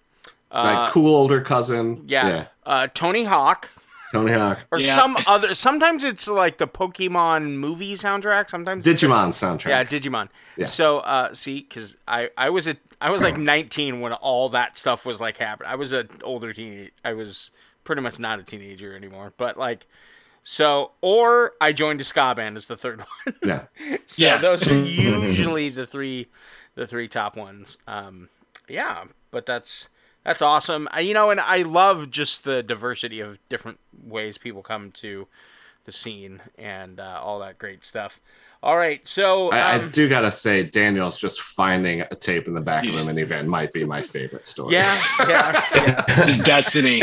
like 0.52 0.76
Uh, 0.76 0.90
cool 0.90 1.14
older 1.14 1.40
cousin. 1.40 2.02
yeah. 2.06 2.46
Uh, 2.66 2.88
Tony 2.94 3.24
Hawk. 3.24 3.68
Tony 4.14 4.33
Hawk. 4.33 4.61
Or 4.73 4.78
Yeah. 4.78 4.94
some 4.94 5.16
other. 5.26 5.54
Sometimes 5.54 6.04
it's 6.04 6.26
like 6.28 6.59
the 6.59 6.66
Pokemon 6.68 7.56
movie 7.56 7.94
soundtrack. 7.94 8.49
Sometimes 8.49 8.87
it's- 8.87 9.02
Digimon 9.02 9.28
soundtrack. 9.30 9.68
Yeah, 9.68 9.85
Digimon. 9.85 10.28
Yeah. 10.56 10.66
So, 10.66 10.99
uh, 11.00 11.35
see, 11.35 11.61
because 11.68 11.97
I, 12.09 12.30
I 12.38 12.50
was 12.50 12.66
a, 12.68 12.76
I 13.00 13.11
was 13.11 13.23
like 13.23 13.37
19 13.37 14.00
when 14.00 14.12
all 14.12 14.49
that 14.50 14.78
stuff 14.78 15.04
was 15.04 15.21
like 15.21 15.37
happening. 15.38 15.71
I 15.71 15.75
was 15.75 15.92
an 15.92 16.09
older 16.23 16.52
teen. 16.52 16.90
I 17.04 17.12
was 17.12 17.50
pretty 17.83 18.00
much 18.02 18.18
not 18.18 18.38
a 18.38 18.42
teenager 18.42 18.97
anymore. 18.97 19.33
But 19.37 19.56
like, 19.59 19.87
so, 20.42 20.92
or 21.00 21.52
I 21.61 21.73
joined 21.73 22.00
a 22.00 22.04
ska 22.04 22.35
band 22.35 22.56
as 22.56 22.66
the 22.66 22.76
third 22.76 22.99
one. 23.25 23.35
yeah. 23.42 23.64
so 24.06 24.25
Yeah. 24.25 24.38
those 24.38 24.66
are 24.71 24.75
usually 24.85 25.68
the 25.71 25.87
three, 25.87 26.28
the 26.76 26.87
three 26.87 27.09
top 27.09 27.37
ones. 27.37 27.78
Um, 27.88 28.28
yeah, 28.68 29.04
but 29.30 29.44
that's 29.47 29.88
that's 30.25 30.43
awesome. 30.43 30.88
I, 30.90 31.00
you 31.00 31.14
know, 31.14 31.31
and 31.31 31.40
I 31.40 31.62
love 31.62 32.11
just 32.11 32.45
the 32.45 32.62
diversity 32.62 33.21
of 33.21 33.38
different 33.49 33.78
ways 34.02 34.38
people 34.38 34.62
come 34.62 34.90
to 34.93 35.28
the 35.85 35.93
scene 35.93 36.40
and 36.57 36.99
uh, 36.99 37.21
all 37.23 37.38
that 37.40 37.59
great 37.59 37.85
stuff. 37.85 38.21
All 38.62 38.78
right, 38.78 39.07
so 39.07 39.50
I, 39.50 39.59
I 39.59 39.75
um, 39.75 39.90
do 39.90 40.09
gotta 40.09 40.31
say, 40.31 40.62
Daniel's 40.62 41.18
just 41.18 41.42
finding 41.42 42.01
a 42.01 42.14
tape 42.14 42.48
in 42.48 42.55
the 42.55 42.62
back 42.62 42.87
of 42.87 42.94
the 42.94 43.01
minivan 43.12 43.44
might 43.44 43.75
be 43.75 43.85
my 43.85 44.03
favorite 44.03 44.46
story. 44.46 44.72
yeah, 44.72 44.98
yeah, 45.29 45.62
yeah. 45.75 46.05
Just 46.25 46.46
destiny. 46.46 47.01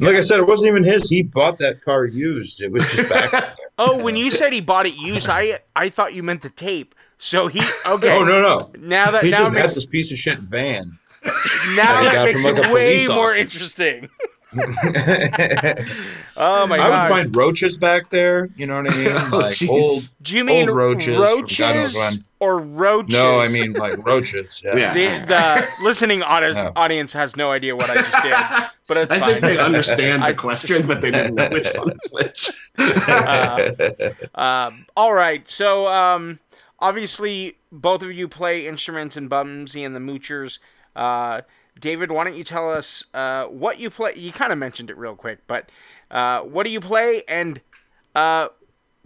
Like 0.00 0.16
I 0.16 0.22
said, 0.22 0.38
it 0.40 0.46
wasn't 0.46 0.70
even 0.70 0.82
his. 0.82 1.10
He 1.10 1.22
bought 1.22 1.58
that 1.58 1.84
car 1.84 2.06
used. 2.06 2.62
It 2.62 2.72
was 2.72 2.90
just 2.90 3.08
back. 3.08 3.56
Oh, 3.76 4.00
when 4.00 4.14
you 4.14 4.30
said 4.30 4.52
he 4.52 4.60
bought 4.60 4.86
it 4.86 4.94
used, 4.94 5.28
I 5.28 5.58
I 5.74 5.88
thought 5.88 6.14
you 6.14 6.22
meant 6.22 6.42
the 6.42 6.48
tape. 6.48 6.94
So 7.18 7.48
he 7.48 7.58
okay. 7.84 8.16
Oh 8.16 8.22
no, 8.22 8.40
no. 8.40 8.70
Now 8.78 9.10
that 9.10 9.24
He 9.24 9.32
now 9.32 9.38
just 9.38 9.56
it 9.56 9.58
had 9.58 9.70
this 9.70 9.86
piece 9.86 10.12
of 10.12 10.16
shit 10.16 10.38
van. 10.38 10.96
now 11.76 12.02
that 12.04 12.22
makes 12.26 12.42
from, 12.42 12.54
like, 12.56 12.66
it 12.66 12.72
way 12.72 12.94
police 12.96 13.08
more 13.08 13.30
officer. 13.30 13.40
interesting. 13.40 14.08
I 14.56 14.56
Oh 16.36 16.66
my 16.66 16.76
god. 16.76 16.90
I 16.92 17.02
would 17.02 17.08
find 17.08 17.34
roaches 17.36 17.76
back 17.76 18.10
there. 18.10 18.48
You 18.56 18.66
know 18.66 18.82
what 18.82 18.92
I 18.92 18.96
mean? 18.96 19.12
Oh, 19.32 19.38
Like 19.38 19.54
jeez. 19.54 19.68
old. 19.68 20.02
Do 20.22 20.36
you 20.36 20.44
mean 20.44 20.68
old 20.68 20.76
roaches 20.76 21.16
from 21.16 21.24
God 21.24 21.36
roaches 21.36 22.18
or 22.40 22.58
roaches? 22.58 23.14
No, 23.14 23.40
I 23.40 23.48
mean 23.48 23.72
like 23.72 24.04
roaches. 24.06 24.62
Yeah. 24.64 24.76
Yeah. 24.94 25.24
the, 25.24 25.26
the 25.26 25.68
listening 25.84 26.22
audi- 26.22 26.54
No. 26.54 26.72
audience 26.76 27.12
has 27.14 27.36
no 27.36 27.50
idea 27.52 27.74
what 27.74 27.90
I 27.90 27.94
just 27.94 28.22
did, 28.22 28.70
but 28.86 28.96
it's 28.96 29.12
I 29.12 29.18
fine. 29.18 29.30
think 29.30 29.42
they 29.42 29.58
understand 29.58 30.22
the 30.24 30.34
question, 30.34 30.86
but 30.86 31.00
they 31.00 31.10
didn't 31.10 31.34
know 31.34 31.48
which 31.50 31.68
one 31.74 31.90
is 31.90 32.10
which. 32.12 32.50
Um, 34.34 34.86
all 34.96 35.14
right, 35.14 35.48
so 35.48 35.88
um, 35.88 36.38
obviously 36.80 37.56
both 37.72 38.02
of 38.02 38.12
you 38.12 38.28
play 38.28 38.66
instruments 38.66 39.16
in 39.16 39.28
Bumsy 39.28 39.84
and 39.84 39.94
the 39.96 40.00
Moochers. 40.00 40.58
Uh, 40.94 41.42
David, 41.80 42.10
why 42.12 42.24
don't 42.24 42.36
you 42.36 42.44
tell 42.44 42.70
us 42.70 43.04
uh, 43.14 43.46
what 43.46 43.78
you 43.78 43.90
play? 43.90 44.14
You 44.16 44.32
kind 44.32 44.52
of 44.52 44.58
mentioned 44.58 44.90
it 44.90 44.96
real 44.96 45.16
quick, 45.16 45.40
but 45.46 45.70
uh, 46.10 46.40
what 46.42 46.64
do 46.64 46.70
you 46.70 46.80
play 46.80 47.22
and 47.26 47.60
uh, 48.14 48.48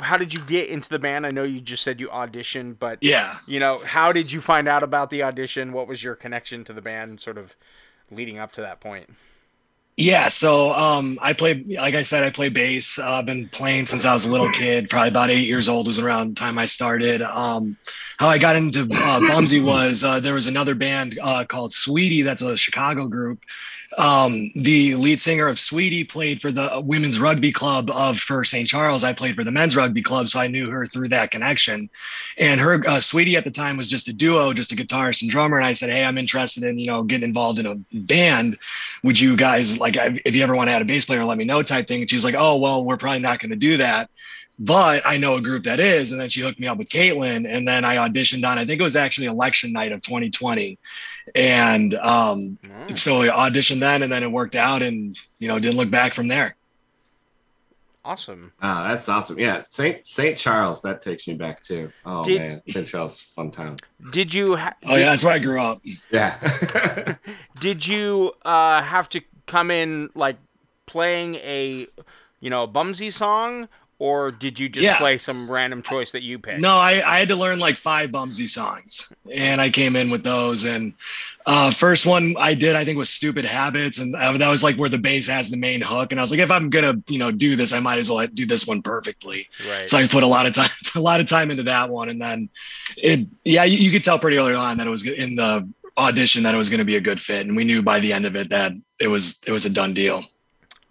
how 0.00 0.16
did 0.16 0.34
you 0.34 0.40
get 0.40 0.68
into 0.68 0.88
the 0.88 0.98
band? 0.98 1.26
I 1.26 1.30
know 1.30 1.44
you 1.44 1.60
just 1.60 1.82
said 1.82 1.98
you 1.98 2.08
auditioned, 2.08 2.78
but 2.78 2.98
Yeah. 3.02 3.34
you 3.46 3.58
know, 3.58 3.78
how 3.78 4.12
did 4.12 4.30
you 4.30 4.40
find 4.40 4.68
out 4.68 4.82
about 4.82 5.10
the 5.10 5.22
audition? 5.22 5.72
What 5.72 5.88
was 5.88 6.02
your 6.04 6.14
connection 6.14 6.62
to 6.64 6.72
the 6.72 6.82
band, 6.82 7.20
sort 7.20 7.38
of 7.38 7.56
leading 8.10 8.38
up 8.38 8.52
to 8.52 8.60
that 8.60 8.80
point? 8.80 9.10
Yeah, 9.98 10.28
so 10.28 10.70
um, 10.70 11.18
I 11.20 11.32
play, 11.32 11.54
like 11.76 11.96
I 11.96 12.02
said, 12.02 12.22
I 12.22 12.30
play 12.30 12.50
bass. 12.50 13.00
Uh, 13.00 13.14
I've 13.14 13.26
been 13.26 13.48
playing 13.48 13.86
since 13.86 14.04
I 14.04 14.14
was 14.14 14.26
a 14.26 14.30
little 14.30 14.48
kid, 14.52 14.88
probably 14.88 15.08
about 15.08 15.28
eight 15.28 15.48
years 15.48 15.68
old 15.68 15.88
was 15.88 15.98
around 15.98 16.28
the 16.28 16.34
time 16.36 16.56
I 16.56 16.66
started. 16.66 17.20
Um, 17.20 17.76
how 18.18 18.28
I 18.28 18.38
got 18.38 18.54
into 18.54 18.82
uh, 18.82 19.20
Bumsy 19.28 19.60
was 19.60 20.04
uh, 20.04 20.20
there 20.20 20.34
was 20.34 20.46
another 20.46 20.76
band 20.76 21.18
uh, 21.20 21.44
called 21.48 21.72
Sweetie, 21.72 22.22
that's 22.22 22.42
a 22.42 22.56
Chicago 22.56 23.08
group. 23.08 23.42
Um, 23.96 24.50
the 24.54 24.94
lead 24.96 25.20
singer 25.20 25.48
of 25.48 25.58
Sweetie 25.58 26.04
played 26.04 26.40
for 26.40 26.52
the 26.52 26.82
women's 26.84 27.18
rugby 27.18 27.50
club 27.50 27.90
of 27.90 28.18
First 28.18 28.50
St. 28.50 28.68
Charles. 28.68 29.02
I 29.02 29.12
played 29.14 29.34
for 29.34 29.44
the 29.44 29.50
men's 29.50 29.76
rugby 29.76 30.02
club, 30.02 30.28
so 30.28 30.38
I 30.38 30.46
knew 30.46 30.68
her 30.68 30.84
through 30.84 31.08
that 31.08 31.30
connection. 31.30 31.88
And 32.38 32.60
her 32.60 32.86
uh, 32.86 33.00
Sweetie 33.00 33.36
at 33.36 33.44
the 33.44 33.50
time 33.50 33.76
was 33.76 33.88
just 33.88 34.06
a 34.06 34.12
duo, 34.12 34.52
just 34.52 34.72
a 34.72 34.76
guitarist 34.76 35.22
and 35.22 35.30
drummer. 35.30 35.56
And 35.56 35.66
I 35.66 35.72
said, 35.72 35.90
hey, 35.90 36.04
I'm 36.04 36.18
interested 36.18 36.64
in 36.64 36.78
you 36.78 36.86
know 36.86 37.02
getting 37.02 37.26
involved 37.26 37.58
in 37.58 37.66
a 37.66 37.76
band 37.92 38.58
would 39.04 39.18
you 39.18 39.36
guys 39.36 39.78
like 39.96 40.22
if 40.24 40.34
you 40.34 40.42
ever 40.42 40.54
want 40.56 40.68
to 40.68 40.72
add 40.72 40.82
a 40.82 40.84
bass 40.84 41.04
player 41.04 41.24
let 41.24 41.38
me 41.38 41.44
know 41.44 41.62
type 41.62 41.86
thing 41.86 42.00
and 42.00 42.10
she's 42.10 42.24
like 42.24 42.34
oh 42.36 42.56
well 42.56 42.84
we're 42.84 42.96
probably 42.96 43.20
not 43.20 43.38
going 43.40 43.50
to 43.50 43.56
do 43.56 43.76
that 43.76 44.10
but 44.58 45.00
i 45.04 45.16
know 45.18 45.36
a 45.36 45.40
group 45.42 45.64
that 45.64 45.80
is 45.80 46.12
and 46.12 46.20
then 46.20 46.28
she 46.28 46.40
hooked 46.40 46.58
me 46.60 46.66
up 46.66 46.78
with 46.78 46.88
caitlin 46.88 47.46
and 47.48 47.66
then 47.66 47.84
i 47.84 47.96
auditioned 47.96 48.48
on 48.48 48.58
i 48.58 48.64
think 48.64 48.80
it 48.80 48.82
was 48.82 48.96
actually 48.96 49.26
election 49.26 49.72
night 49.72 49.92
of 49.92 50.02
2020 50.02 50.78
and 51.34 51.94
um 51.94 52.58
so 52.94 53.18
i 53.22 53.28
auditioned 53.28 53.80
then 53.80 54.02
and 54.02 54.10
then 54.10 54.22
it 54.22 54.30
worked 54.30 54.56
out 54.56 54.82
and 54.82 55.16
you 55.38 55.48
know 55.48 55.58
didn't 55.58 55.76
look 55.76 55.90
back 55.90 56.12
from 56.12 56.28
there 56.28 56.54
Awesome. 58.04 58.52
Oh, 58.62 58.88
that's 58.88 59.06
awesome. 59.10 59.38
Yeah, 59.38 59.64
Saint 59.66 60.06
Saint 60.06 60.38
Charles. 60.38 60.80
That 60.80 61.02
takes 61.02 61.28
me 61.28 61.34
back 61.34 61.60
too. 61.60 61.92
Oh 62.06 62.24
Did- 62.24 62.40
man, 62.40 62.62
Saint 62.66 62.86
Charles, 62.86 63.20
fun 63.20 63.50
time. 63.50 63.76
Did 64.12 64.32
you? 64.32 64.56
Ha- 64.56 64.72
oh 64.86 64.96
yeah 64.96 65.10
that's 65.10 65.22
where 65.22 65.34
i 65.34 65.38
grew 65.38 65.60
up 65.60 65.82
Yeah. 66.10 67.16
did 67.60 67.86
you 67.86 68.32
uh, 68.46 68.82
have 68.82 69.10
to 69.10 69.20
come 69.48 69.70
in 69.70 70.10
like 70.14 70.36
playing 70.86 71.34
a 71.36 71.86
you 72.40 72.50
know 72.50 72.62
a 72.62 72.66
bumsy 72.66 73.10
song 73.10 73.68
or 73.98 74.30
did 74.30 74.60
you 74.60 74.68
just 74.68 74.84
Yeah. 74.84 74.96
play 74.98 75.18
some 75.18 75.50
random 75.50 75.82
choice 75.82 76.12
that 76.12 76.22
you 76.22 76.38
picked 76.38 76.60
No, 76.60 76.76
I, 76.76 77.02
I 77.04 77.18
had 77.18 77.28
to 77.28 77.36
learn 77.36 77.58
like 77.58 77.76
five 77.76 78.12
Bumsy 78.12 78.46
songs, 78.46 79.12
and 79.34 79.60
I 79.60 79.70
came 79.70 79.96
in 79.96 80.08
with 80.08 80.22
those. 80.22 80.64
And 80.64 80.94
uh, 81.46 81.70
first 81.72 82.06
one 82.06 82.34
I 82.38 82.54
did, 82.54 82.76
I 82.76 82.84
think, 82.84 82.96
was 82.96 83.10
"Stupid 83.10 83.44
Habits," 83.44 83.98
and 83.98 84.14
uh, 84.14 84.32
that 84.38 84.48
was 84.48 84.62
like 84.62 84.76
where 84.76 84.88
the 84.88 84.98
bass 84.98 85.26
has 85.28 85.50
the 85.50 85.56
main 85.56 85.80
hook. 85.82 86.12
And 86.12 86.20
I 86.20 86.22
was 86.22 86.30
like, 86.30 86.40
if 86.40 86.50
I'm 86.50 86.70
gonna, 86.70 86.94
you 87.08 87.18
know, 87.18 87.32
do 87.32 87.56
this, 87.56 87.72
I 87.72 87.80
might 87.80 87.98
as 87.98 88.08
well 88.08 88.24
do 88.34 88.46
this 88.46 88.68
one 88.68 88.82
perfectly. 88.82 89.48
right 89.68 89.88
So 89.88 89.98
I 89.98 90.06
put 90.06 90.22
a 90.22 90.28
lot 90.28 90.46
of 90.46 90.54
time, 90.54 90.70
a 90.94 91.00
lot 91.00 91.20
of 91.20 91.28
time 91.28 91.50
into 91.50 91.64
that 91.64 91.90
one, 91.90 92.08
and 92.08 92.20
then 92.20 92.48
it, 92.96 93.26
yeah, 93.44 93.64
you, 93.64 93.78
you 93.78 93.90
could 93.90 94.04
tell 94.04 94.18
pretty 94.18 94.36
early 94.38 94.54
on 94.54 94.76
that 94.76 94.86
it 94.86 94.90
was 94.90 95.08
in 95.08 95.34
the 95.36 95.68
audition 95.98 96.42
that 96.44 96.54
it 96.54 96.58
was 96.58 96.70
going 96.70 96.78
to 96.80 96.86
be 96.86 96.96
a 96.96 97.00
good 97.00 97.20
fit, 97.20 97.46
and 97.46 97.56
we 97.56 97.64
knew 97.64 97.82
by 97.82 97.98
the 98.00 98.12
end 98.12 98.24
of 98.24 98.36
it 98.36 98.48
that 98.50 98.72
it 99.00 99.08
was 99.08 99.40
it 99.46 99.52
was 99.52 99.66
a 99.66 99.70
done 99.70 99.92
deal. 99.94 100.22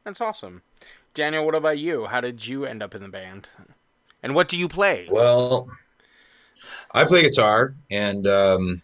that's 0.03 0.21
awesome 0.21 0.61
daniel 1.13 1.45
what 1.45 1.55
about 1.55 1.79
you 1.79 2.05
how 2.05 2.21
did 2.21 2.45
you 2.45 2.65
end 2.65 2.83
up 2.83 2.93
in 2.93 3.01
the 3.01 3.09
band 3.09 3.47
and 4.23 4.35
what 4.35 4.47
do 4.49 4.57
you 4.57 4.67
play 4.67 5.07
Well, 5.09 5.67
I 6.91 7.05
play 7.05 7.21
guitar 7.23 7.73
and 7.89 8.27
um, 8.27 8.81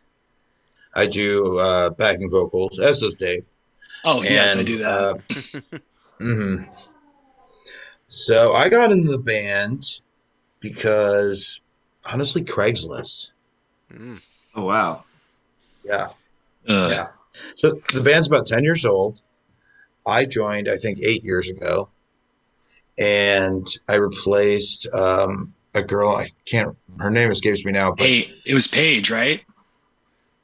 I 0.95 1.05
do 1.07 1.59
uh, 1.59 1.89
backing 1.91 2.29
vocals, 2.29 2.79
as 2.79 2.99
does 2.99 3.15
Dave. 3.15 3.45
Oh 4.05 4.21
yes, 4.23 4.57
I 4.57 4.63
do 4.63 4.77
that. 4.79 4.91
Uh, 4.91 5.77
mhm. 6.19 6.67
So 8.07 8.53
I 8.53 8.69
got 8.69 8.91
into 8.91 9.09
the 9.11 9.17
band 9.19 10.01
because 10.59 11.59
honestly, 12.05 12.43
Craigslist. 12.43 13.29
Mm. 13.91 14.21
oh 14.55 14.65
wow. 14.65 15.03
Yeah, 15.83 16.07
Uh, 16.67 16.89
yeah. 16.91 17.07
So 17.55 17.79
the 17.93 18.01
band's 18.01 18.27
about 18.27 18.45
ten 18.45 18.63
years 18.63 18.85
old. 18.85 19.21
I 20.05 20.25
joined, 20.25 20.67
I 20.69 20.77
think, 20.77 20.99
eight 21.01 21.23
years 21.23 21.49
ago, 21.49 21.89
and 22.97 23.65
I 23.87 23.95
replaced 23.95 24.87
um, 24.93 25.53
a 25.73 25.81
girl. 25.81 26.15
I 26.15 26.29
can't. 26.45 26.75
Her 26.99 27.09
name 27.09 27.31
escapes 27.31 27.65
me 27.65 27.71
now, 27.71 27.91
but 27.91 28.05
Hey, 28.05 28.31
it 28.45 28.53
was 28.53 28.67
Paige, 28.67 29.09
right? 29.11 29.41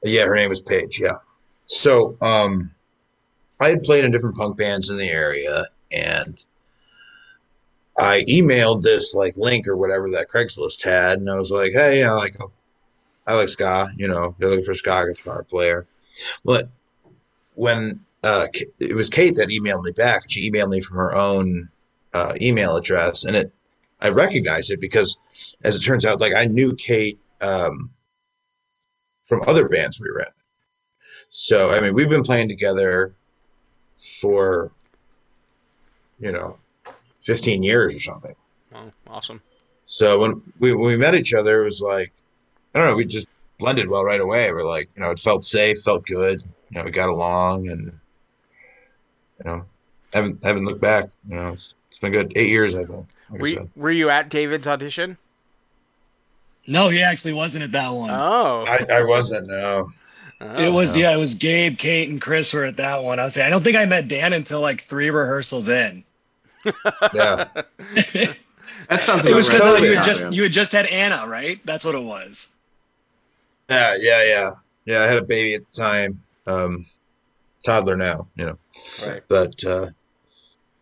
Yeah, 0.03 0.25
her 0.25 0.35
name 0.35 0.49
was 0.49 0.61
Paige. 0.61 0.99
Yeah. 0.99 1.17
So, 1.65 2.17
um, 2.21 2.71
I 3.59 3.69
had 3.69 3.83
played 3.83 4.05
in 4.05 4.11
different 4.11 4.37
punk 4.37 4.57
bands 4.57 4.89
in 4.89 4.97
the 4.97 5.09
area, 5.09 5.65
and 5.91 6.41
I 7.97 8.23
emailed 8.29 8.81
this 8.81 9.13
like 9.13 9.35
link 9.37 9.67
or 9.67 9.75
whatever 9.75 10.09
that 10.11 10.29
Craigslist 10.29 10.81
had, 10.83 11.19
and 11.19 11.29
I 11.29 11.35
was 11.35 11.51
like, 11.51 11.73
"Hey, 11.73 11.99
you 11.99 12.05
I 12.05 12.11
like, 12.13 12.37
I 13.29 13.35
like 13.35 13.49
ska. 13.49 13.89
You 13.95 14.07
know, 14.07 14.35
they're 14.37 14.49
looking 14.49 14.65
for 14.65 14.73
ska 14.73 15.05
guitar 15.07 15.43
player." 15.43 15.87
But 16.43 16.69
when 17.55 18.03
uh, 18.23 18.47
it 18.79 18.95
was 18.95 19.09
Kate 19.09 19.35
that 19.35 19.49
emailed 19.49 19.83
me 19.83 19.91
back, 19.91 20.23
she 20.27 20.49
emailed 20.49 20.69
me 20.69 20.81
from 20.81 20.97
her 20.97 21.13
own 21.15 21.69
uh, 22.13 22.33
email 22.41 22.75
address, 22.75 23.23
and 23.23 23.35
it 23.35 23.53
I 24.01 24.09
recognized 24.09 24.71
it 24.71 24.79
because, 24.79 25.17
as 25.63 25.75
it 25.75 25.81
turns 25.81 26.05
out, 26.05 26.21
like 26.21 26.33
I 26.33 26.45
knew 26.45 26.75
Kate. 26.75 27.19
Um, 27.41 27.91
from 29.23 29.43
other 29.45 29.69
bands 29.69 30.01
we 30.01 30.09
were 30.09 30.21
in. 30.21 30.25
So 31.29 31.69
I 31.69 31.79
mean, 31.79 31.93
we've 31.93 32.09
been 32.09 32.23
playing 32.23 32.47
together 32.49 33.13
for 33.95 34.71
you 36.19 36.31
know, 36.31 36.57
15 37.23 37.63
years 37.63 37.95
or 37.95 37.99
something. 37.99 38.35
oh 38.75 38.91
awesome 39.07 39.41
So 39.85 40.19
when 40.19 40.41
we 40.59 40.73
when 40.73 40.87
we 40.87 40.97
met 40.97 41.15
each 41.15 41.33
other, 41.33 41.61
it 41.61 41.65
was 41.65 41.81
like 41.81 42.13
I 42.73 42.79
don't 42.79 42.87
know, 42.89 42.95
we 42.95 43.05
just 43.05 43.27
blended 43.57 43.89
well 43.89 44.03
right 44.03 44.21
away. 44.21 44.51
We're 44.51 44.63
like, 44.63 44.89
you 44.95 45.01
know, 45.01 45.11
it 45.11 45.19
felt 45.19 45.45
safe, 45.45 45.81
felt 45.81 46.05
good. 46.05 46.43
You 46.69 46.79
know, 46.79 46.85
we 46.85 46.91
got 46.91 47.09
along, 47.09 47.69
and 47.69 47.85
you 47.85 49.45
know, 49.45 49.65
haven't 50.13 50.43
haven't 50.43 50.65
looked 50.65 50.81
back. 50.81 51.09
You 51.27 51.35
know, 51.35 51.49
it's, 51.53 51.75
it's 51.89 51.99
been 51.99 52.11
good. 52.11 52.33
Eight 52.35 52.49
years, 52.49 52.75
I 52.75 52.83
think. 52.83 53.07
Like 53.29 53.39
I 53.39 53.41
Were 53.41 53.47
you, 53.47 53.69
were 53.75 53.91
you 53.91 54.09
at 54.09 54.29
David's 54.29 54.67
audition? 54.67 55.17
No, 56.67 56.89
he 56.89 57.01
actually 57.01 57.33
wasn't 57.33 57.63
at 57.63 57.71
that 57.71 57.89
one. 57.89 58.11
Oh, 58.11 58.65
I, 58.67 58.85
I 58.91 59.03
wasn't. 59.03 59.47
No. 59.47 59.91
Oh. 60.41 60.63
it 60.63 60.71
was 60.71 60.95
no. 60.95 61.01
yeah, 61.01 61.13
it 61.13 61.17
was 61.17 61.33
Gabe, 61.33 61.77
Kate, 61.77 62.09
and 62.09 62.21
Chris 62.21 62.53
were 62.53 62.63
at 62.63 62.77
that 62.77 63.03
one. 63.03 63.19
I 63.19 63.23
was 63.23 63.33
saying 63.33 63.47
I 63.47 63.49
don't 63.49 63.63
think 63.63 63.75
I 63.75 63.85
met 63.85 64.07
Dan 64.07 64.33
until 64.33 64.61
like 64.61 64.81
three 64.81 65.09
rehearsals 65.09 65.69
in. 65.69 66.03
Yeah. 67.13 67.47
That 68.89 69.03
sounds 69.03 69.23
It 69.23 69.35
was 69.35 69.47
because 69.47 69.61
right. 69.61 69.83
you 69.83 69.95
had 69.95 70.03
just 70.03 70.23
man. 70.23 70.33
you 70.33 70.43
had 70.43 70.51
just 70.51 70.71
had 70.71 70.87
Anna, 70.87 71.23
right? 71.27 71.63
That's 71.63 71.85
what 71.85 71.93
it 71.93 72.01
was. 72.01 72.49
Yeah. 73.69 73.95
Yeah. 73.99 74.23
Yeah. 74.23 74.51
Yeah. 74.85 74.99
I 75.01 75.07
had 75.07 75.17
a 75.17 75.21
baby 75.23 75.55
at 75.55 75.61
the 75.71 75.77
time. 75.77 76.21
Um, 76.47 76.85
toddler 77.63 77.95
now. 77.97 78.27
You 78.35 78.45
know. 78.47 78.57
right. 79.05 79.23
but 79.27 79.63
uh, 79.65 79.87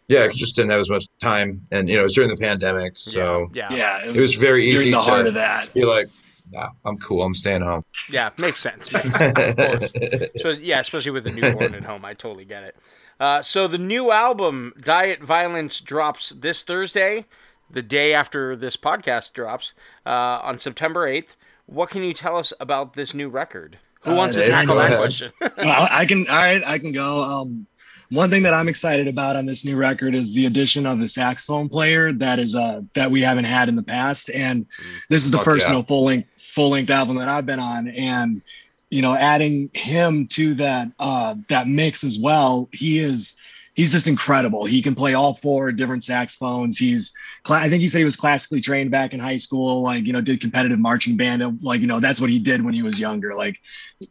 yeah, 0.07 0.23
I 0.23 0.27
just 0.29 0.55
didn't 0.55 0.71
have 0.71 0.79
as 0.79 0.89
much 0.89 1.05
time, 1.19 1.65
and 1.71 1.89
you 1.89 1.95
know, 1.95 2.01
it 2.01 2.03
was 2.03 2.13
during 2.13 2.29
the 2.29 2.37
pandemic, 2.37 2.97
so 2.97 3.49
yeah, 3.53 3.67
Yeah, 3.73 4.05
it 4.05 4.15
was 4.15 4.35
very 4.35 4.61
during 4.61 4.81
easy 4.87 4.91
the 4.91 5.01
heart 5.01 5.23
to 5.23 5.27
of 5.29 5.33
that. 5.33 5.73
be 5.73 5.83
like, 5.83 6.07
"Nah, 6.51 6.69
I'm 6.85 6.97
cool. 6.99 7.23
I'm 7.23 7.35
staying 7.35 7.61
home." 7.61 7.83
yeah, 8.09 8.29
makes 8.37 8.61
sense. 8.61 8.89
Makes 8.93 9.11
sense. 9.17 9.93
So, 10.37 10.49
yeah, 10.51 10.79
especially 10.79 11.11
with 11.11 11.27
a 11.27 11.31
newborn 11.31 11.75
at 11.75 11.83
home, 11.83 12.05
I 12.05 12.13
totally 12.13 12.45
get 12.45 12.63
it. 12.63 12.75
Uh, 13.19 13.41
so 13.41 13.67
the 13.67 13.77
new 13.79 14.11
album, 14.11 14.73
Diet 14.79 15.21
Violence, 15.21 15.81
drops 15.81 16.29
this 16.29 16.61
Thursday, 16.61 17.25
the 17.69 17.81
day 17.81 18.13
after 18.13 18.55
this 18.55 18.77
podcast 18.77 19.33
drops, 19.33 19.73
uh, 20.05 20.09
on 20.41 20.57
September 20.59 21.05
eighth. 21.07 21.35
What 21.67 21.89
can 21.89 22.03
you 22.03 22.13
tell 22.13 22.37
us 22.37 22.51
about 22.59 22.93
this 22.95 23.13
new 23.13 23.29
record? 23.29 23.77
Who 24.01 24.11
Uh, 24.11 24.15
wants 24.15 24.35
to 24.37 24.47
tackle 24.47 24.75
that 24.75 24.95
question? 24.95 25.31
well, 25.41 25.87
I 25.91 26.05
can. 26.05 26.25
All 26.29 26.35
right, 26.35 26.61
I 26.65 26.79
can 26.79 26.91
go. 26.91 27.21
Um, 27.23 27.67
one 28.09 28.29
thing 28.29 28.43
that 28.43 28.53
I'm 28.53 28.69
excited 28.69 29.07
about 29.09 29.35
on 29.35 29.45
this 29.45 29.65
new 29.65 29.75
record 29.75 30.15
is 30.15 30.33
the 30.33 30.45
addition 30.45 30.85
of 30.85 30.99
the 31.01 31.09
saxophone 31.09 31.67
player 31.67 32.13
that 32.13 32.39
is 32.39 32.55
uh 32.55 32.81
that 32.93 33.11
we 33.11 33.21
haven't 33.21 33.43
had 33.43 33.67
in 33.69 33.75
the 33.75 33.83
past, 33.83 34.29
and 34.29 34.65
this 35.09 35.25
is 35.25 35.31
the 35.31 35.37
Fuck 35.37 35.45
first 35.45 35.67
yeah. 35.67 35.73
you 35.73 35.79
know, 35.79 35.83
full 35.83 36.05
length 36.05 36.29
full 36.37 36.69
length 36.69 36.89
album 36.89 37.17
that 37.17 37.27
I've 37.27 37.45
been 37.45 37.59
on, 37.59 37.89
and 37.89 38.41
you 38.89 39.01
know, 39.01 39.13
adding 39.13 39.69
him 39.73 40.25
to 40.27 40.53
that 40.55 40.87
uh 40.99 41.35
that 41.49 41.67
mix 41.67 42.03
as 42.03 42.17
well, 42.17 42.69
he 42.71 42.99
is. 42.99 43.35
He's 43.77 43.91
just 43.91 44.07
incredible. 44.07 44.65
He 44.65 44.81
can 44.81 44.95
play 44.95 45.13
all 45.13 45.35
four 45.35 45.71
different 45.71 46.03
saxophones. 46.03 46.79
He's, 46.79 47.15
I 47.47 47.69
think 47.69 47.79
he 47.79 47.87
said 47.87 47.99
he 47.99 48.03
was 48.03 48.15
classically 48.15 48.59
trained 48.59 48.89
back 48.89 49.13
in 49.13 49.19
high 49.19 49.37
school. 49.37 49.83
Like 49.83 50.03
you 50.03 50.13
know, 50.13 50.19
did 50.19 50.41
competitive 50.41 50.79
marching 50.79 51.15
band. 51.15 51.61
Like 51.61 51.79
you 51.79 51.85
know, 51.85 51.99
that's 51.99 52.19
what 52.19 52.31
he 52.31 52.39
did 52.39 52.65
when 52.65 52.73
he 52.73 52.81
was 52.81 52.99
younger. 52.99 53.33
Like 53.35 53.61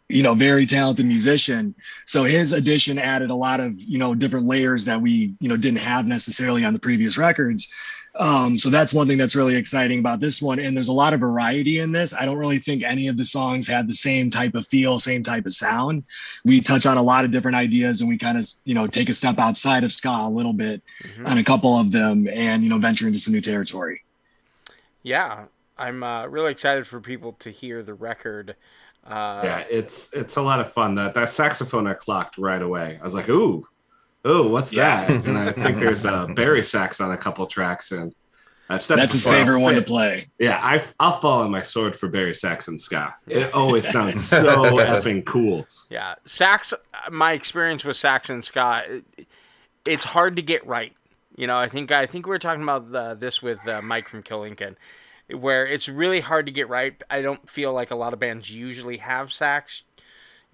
you 0.09 0.23
know, 0.23 0.35
very 0.35 0.67
talented 0.67 1.07
musician. 1.07 1.75
So 2.05 2.23
his 2.23 2.53
addition 2.53 2.97
added 2.97 3.31
a 3.31 3.35
lot 3.35 3.59
of, 3.59 3.81
you 3.81 3.99
know, 3.99 4.15
different 4.15 4.47
layers 4.47 4.85
that 4.85 5.01
we, 5.01 5.35
you 5.41 5.49
know, 5.49 5.57
didn't 5.57 5.81
have 5.81 6.07
necessarily 6.07 6.65
on 6.65 6.73
the 6.73 6.79
previous 6.79 7.19
records. 7.19 7.73
Um, 8.19 8.57
so 8.57 8.71
that's 8.71 8.95
one 8.95 9.07
thing 9.07 9.19
that's 9.19 9.37
really 9.37 9.57
exciting 9.57 9.99
about 9.99 10.21
this 10.21 10.41
one. 10.41 10.59
And 10.59 10.75
there's 10.77 10.89
a 10.89 10.93
lot 10.93 11.13
of 11.13 11.21
variety 11.21 11.81
in 11.81 11.93
this. 11.93 12.15
I 12.15 12.25
don't 12.25 12.39
really 12.39 12.59
think 12.59 12.83
any 12.83 13.09
of 13.09 13.17
the 13.17 13.25
songs 13.25 13.69
had 13.69 13.87
the 13.89 13.95
same 13.95 14.31
type 14.31 14.55
of 14.55 14.67
feel, 14.67 14.99
same 14.99 15.23
type 15.23 15.45
of 15.47 15.53
sound. 15.53 16.05
We 16.45 16.61
touch 16.61 16.87
on 16.87 16.97
a 16.97 17.03
lot 17.03 17.25
of 17.25 17.31
different 17.31 17.57
ideas 17.57 18.01
and 18.01 18.09
we 18.09 18.17
kind 18.17 18.39
of, 18.39 18.47
you 18.65 18.75
know, 18.75 18.87
take 18.87 19.09
a 19.11 19.15
step 19.15 19.39
outside 19.39 19.85
of 19.85 19.93
ska 19.93 20.09
a 20.09 20.31
little 20.31 20.55
bit 20.55 20.83
Mhm. 21.03 21.29
on 21.31 21.39
a 21.39 21.45
couple 21.45 21.79
of 21.79 21.93
them 21.93 22.27
and, 22.29 22.63
you 22.63 22.71
know, 22.71 22.79
venture 22.79 23.07
into 23.07 23.19
some 23.19 23.35
new 23.35 23.41
territory. 23.43 24.03
Yeah, 25.03 25.47
I'm 25.79 26.03
uh, 26.03 26.27
really 26.27 26.53
excited 26.53 26.87
for 26.87 27.01
people 27.01 27.35
to 27.35 27.51
hear 27.51 27.83
the 27.83 27.95
record. 27.95 28.57
Uh, 29.05 29.41
yeah, 29.45 29.65
it's 29.71 30.09
it's 30.13 30.37
a 30.37 30.43
lot 30.43 30.61
of 30.61 30.73
fun. 30.73 30.95
That 30.97 31.15
that 31.15 31.31
saxophone 31.31 31.87
I 31.87 31.95
clocked 31.95 32.39
right 32.39 32.61
away. 32.61 32.99
I 33.01 33.05
was 33.05 33.15
like, 33.15 33.29
ooh, 33.29 33.67
ooh, 34.27 34.49
what's 34.49 34.73
Yeah. 34.73 35.07
that? 35.07 35.27
And 35.27 35.39
I 35.39 35.53
think 35.53 35.79
there's 35.79 36.05
a 36.05 36.27
bari 36.35 36.63
sax 36.63 37.01
on 37.01 37.13
a 37.13 37.17
couple 37.17 37.47
tracks, 37.47 37.93
and 37.93 38.15
I've 38.69 38.83
said 38.83 38.99
That's 38.99 39.13
his 39.13 39.25
before, 39.25 39.39
I'll 39.39 39.47
favorite 39.47 39.61
one 39.63 39.75
to 39.77 39.83
play. 39.83 40.27
Yeah, 40.39 40.59
I 40.63 40.83
I'll 40.99 41.13
fall 41.21 41.43
on 41.43 41.51
my 41.51 41.63
sword 41.63 41.95
for 41.95 42.09
bari 42.09 42.35
sax 42.35 42.67
and 42.69 42.81
ska. 42.81 43.15
It 43.29 43.55
always 43.55 43.89
sounds 43.89 44.25
so 44.29 44.45
effing 44.65 45.25
cool. 45.25 45.67
Yeah, 45.89 46.17
sax. 46.25 46.75
My 47.11 47.33
experience 47.33 47.85
with 47.85 47.97
sax 47.97 48.29
and 48.29 48.45
ska, 48.45 48.83
it, 49.17 49.27
it's 49.85 50.05
hard 50.05 50.35
to 50.37 50.43
get 50.43 50.67
right. 50.67 50.93
You 51.37 51.47
know, 51.47 51.57
I 51.57 51.69
think 51.69 51.93
I 51.93 52.07
think 52.07 52.27
we 52.27 52.31
were 52.31 52.39
talking 52.41 52.63
about 52.63 52.91
the, 52.91 53.15
this 53.15 53.41
with 53.41 53.67
uh, 53.69 53.83
Mike 53.83 54.09
from 54.09 54.23
Kill 54.25 54.41
Lincoln, 54.41 54.77
where 55.31 55.65
it's 55.67 55.89
really 55.89 56.21
hard 56.21 56.47
to 56.47 56.53
get 56.53 56.69
right. 56.69 57.01
I 57.09 57.23
don't 57.23 57.49
feel 57.49 57.73
like 57.73 57.93
a 57.93 57.97
lot 57.97 58.13
of 58.15 58.19
bands 58.19 58.51
usually 58.51 58.97
have 58.97 59.33
sax, 59.33 59.83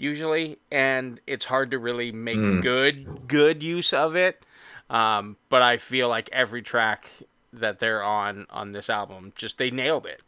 usually, 0.03 0.59
and 0.71 1.21
it's 1.27 1.45
hard 1.45 1.71
to 1.71 1.79
really 1.79 2.13
make 2.13 2.37
Mm. 2.39 2.63
good 2.63 3.29
good 3.29 3.63
use 3.63 3.93
of 3.93 4.17
it. 4.17 4.45
Um, 4.91 5.37
but 5.49 5.63
I 5.63 5.77
feel 5.79 6.09
like 6.09 6.29
every 6.33 6.61
track 6.61 7.09
that 7.53 7.79
they're 7.79 8.03
on 8.03 8.47
on 8.51 8.73
this 8.73 8.91
album, 8.91 9.33
just 9.37 9.59
they 9.59 9.71
nailed 9.71 10.07
it. 10.07 10.21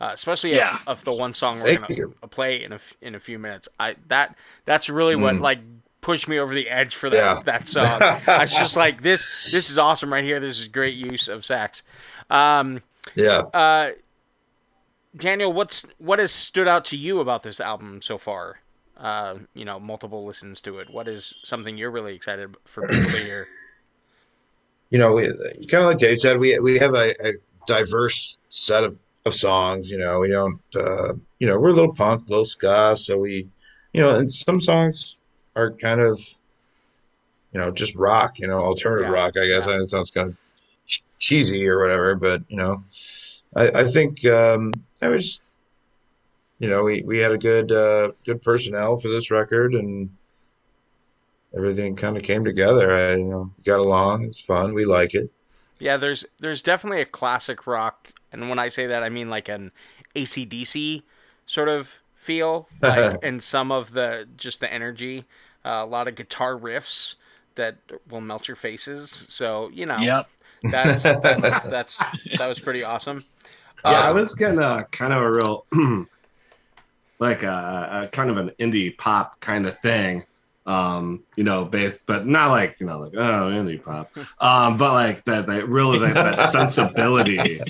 Uh, 0.00 0.10
especially 0.12 0.50
Yeah. 0.52 0.76
the 1.04 1.12
one 1.12 1.32
song 1.32 1.60
we're 1.60 1.66
Thank 1.66 1.80
gonna 1.88 1.94
you. 1.96 2.14
play 2.30 2.62
in 2.62 2.72
a 2.72 2.80
in 3.00 3.14
a 3.14 3.20
few 3.20 3.38
minutes. 3.38 3.68
I 3.80 3.96
that 4.08 4.36
that's 4.64 4.88
really 4.88 5.16
what 5.16 5.36
Mm. 5.36 5.40
like 5.40 5.60
pushed 6.00 6.26
me 6.28 6.38
over 6.38 6.52
the 6.54 6.68
edge 6.68 6.94
for 6.94 7.08
that 7.10 7.16
Yeah. 7.16 7.42
that 7.44 7.68
song. 7.76 8.02
I 8.02 8.40
was 8.40 8.50
just 8.50 8.76
like 8.76 9.02
this 9.02 9.24
this 9.52 9.70
is 9.70 9.78
awesome 9.78 10.12
right 10.12 10.24
here. 10.24 10.40
This 10.40 10.60
is 10.60 10.68
great 10.68 10.94
use 10.94 11.28
of 11.28 11.46
sax. 11.46 11.82
Um, 12.30 12.82
Yeah. 13.14 13.42
uh, 13.54 13.92
Daniel, 15.16 15.52
what's 15.52 15.86
what 15.98 16.18
has 16.18 16.32
stood 16.32 16.66
out 16.68 16.84
to 16.86 16.96
you 16.96 17.20
about 17.20 17.42
this 17.42 17.60
album 17.60 18.00
so 18.02 18.18
far? 18.18 18.60
Uh, 19.02 19.38
you 19.52 19.64
know, 19.64 19.80
multiple 19.80 20.24
listens 20.24 20.60
to 20.60 20.78
it. 20.78 20.88
What 20.88 21.08
is 21.08 21.34
something 21.42 21.76
you're 21.76 21.90
really 21.90 22.14
excited 22.14 22.54
for 22.66 22.86
people 22.86 23.10
to 23.10 23.18
hear? 23.18 23.48
you 24.90 24.98
know, 24.98 25.14
we 25.14 25.24
kind 25.66 25.82
of 25.82 25.88
like 25.88 25.98
Dave 25.98 26.20
said, 26.20 26.38
we 26.38 26.56
we 26.60 26.78
have 26.78 26.94
a, 26.94 27.10
a 27.26 27.32
diverse 27.66 28.38
set 28.48 28.84
of, 28.84 28.96
of 29.26 29.34
songs. 29.34 29.90
You 29.90 29.98
know, 29.98 30.20
we 30.20 30.28
don't, 30.28 30.60
uh, 30.76 31.14
you 31.40 31.48
know, 31.48 31.58
we're 31.58 31.70
a 31.70 31.72
little 31.72 31.92
punk, 31.92 32.28
a 32.28 32.30
little 32.30 32.44
ska, 32.44 32.96
so 32.96 33.18
we, 33.18 33.48
you 33.92 34.00
know, 34.00 34.18
and 34.18 34.32
some 34.32 34.60
songs 34.60 35.20
are 35.56 35.72
kind 35.72 36.00
of, 36.00 36.20
you 37.52 37.60
know, 37.60 37.72
just 37.72 37.96
rock. 37.96 38.38
You 38.38 38.46
know, 38.46 38.60
alternative 38.60 39.08
Yeah, 39.08 39.14
rock. 39.14 39.36
I 39.36 39.48
guess 39.48 39.66
yeah. 39.66 39.72
I 39.72 39.76
know 39.78 39.82
it 39.82 39.90
sounds 39.90 40.12
kind 40.12 40.28
of 40.28 40.36
cheesy 41.18 41.68
or 41.68 41.80
whatever, 41.82 42.14
but 42.14 42.42
you 42.46 42.56
know, 42.56 42.84
I 43.56 43.80
I 43.80 43.84
think 43.84 44.24
um, 44.26 44.84
I 45.00 45.08
was, 45.08 45.40
you 46.62 46.70
know, 46.70 46.84
we 46.84 47.02
we 47.06 47.18
had 47.18 47.32
a 47.32 47.38
good 47.38 47.72
uh, 47.72 48.12
good 48.26 48.42
personnel 48.42 48.98
for 48.98 49.08
this 49.10 49.30
record 49.32 49.74
and 49.74 50.10
everything 51.56 51.96
kind 51.96 52.16
of 52.16 52.22
came 52.22 52.44
together. 52.44 52.92
I, 52.94 53.16
you 53.16 53.24
know, 53.24 53.52
got 53.64 53.78
along. 53.80 54.24
It's 54.24 54.40
fun. 54.40 54.74
We 54.74 54.84
like 54.84 55.14
it. 55.14 55.30
Yeah, 55.78 55.96
there's 55.96 56.24
there's 56.38 56.62
definitely 56.62 57.00
a 57.00 57.06
classic 57.06 57.66
rock, 57.66 58.12
and 58.30 58.48
when 58.48 58.58
I 58.58 58.68
say 58.68 58.86
that, 58.86 59.02
I 59.02 59.08
mean 59.08 59.28
like 59.30 59.48
an 59.48 59.72
ACDC 60.14 61.02
sort 61.46 61.68
of 61.68 62.00
feel, 62.14 62.68
like, 62.84 63.16
and 63.20 63.42
some 63.42 63.72
of 63.72 63.92
the 63.92 64.28
just 64.36 64.60
the 64.60 64.72
energy, 64.72 65.24
uh, 65.64 65.82
a 65.82 65.86
lot 65.86 66.06
of 66.08 66.14
guitar 66.14 66.54
riffs 66.56 67.16
that 67.56 67.76
will 68.08 68.20
melt 68.20 68.48
your 68.48 68.56
faces. 68.56 69.24
So 69.28 69.70
you 69.70 69.86
know, 69.86 70.04
Yep. 70.04 70.26
that's, 70.70 71.14
that's 71.20 71.60
that's 71.62 72.04
that 72.36 72.46
was 72.46 72.60
pretty 72.60 72.84
awesome. 72.84 73.24
Yeah, 73.84 74.00
I 74.00 74.12
was 74.12 74.34
getting 74.34 74.60
a 74.60 74.86
kind 74.92 75.12
of 75.12 75.22
a 75.22 75.30
real, 75.30 75.66
like 77.22 77.44
a, 77.44 78.02
a 78.04 78.08
kind 78.08 78.30
of 78.30 78.36
an 78.36 78.50
indie 78.58 78.96
pop 78.98 79.38
kind 79.38 79.64
of 79.64 79.78
thing, 79.78 80.24
um, 80.66 81.22
you 81.36 81.44
know, 81.44 81.64
based, 81.64 82.00
but 82.04 82.26
not 82.26 82.50
like 82.50 82.76
you 82.80 82.86
know, 82.86 82.98
like 82.98 83.12
oh, 83.14 83.50
indie 83.50 83.82
pop, 83.82 84.10
um, 84.40 84.76
but 84.76 84.92
like 84.92 85.22
that, 85.24 85.46
that 85.46 85.68
really 85.68 86.00
like 86.00 86.14
that 86.14 86.50
sensibility 86.50 87.60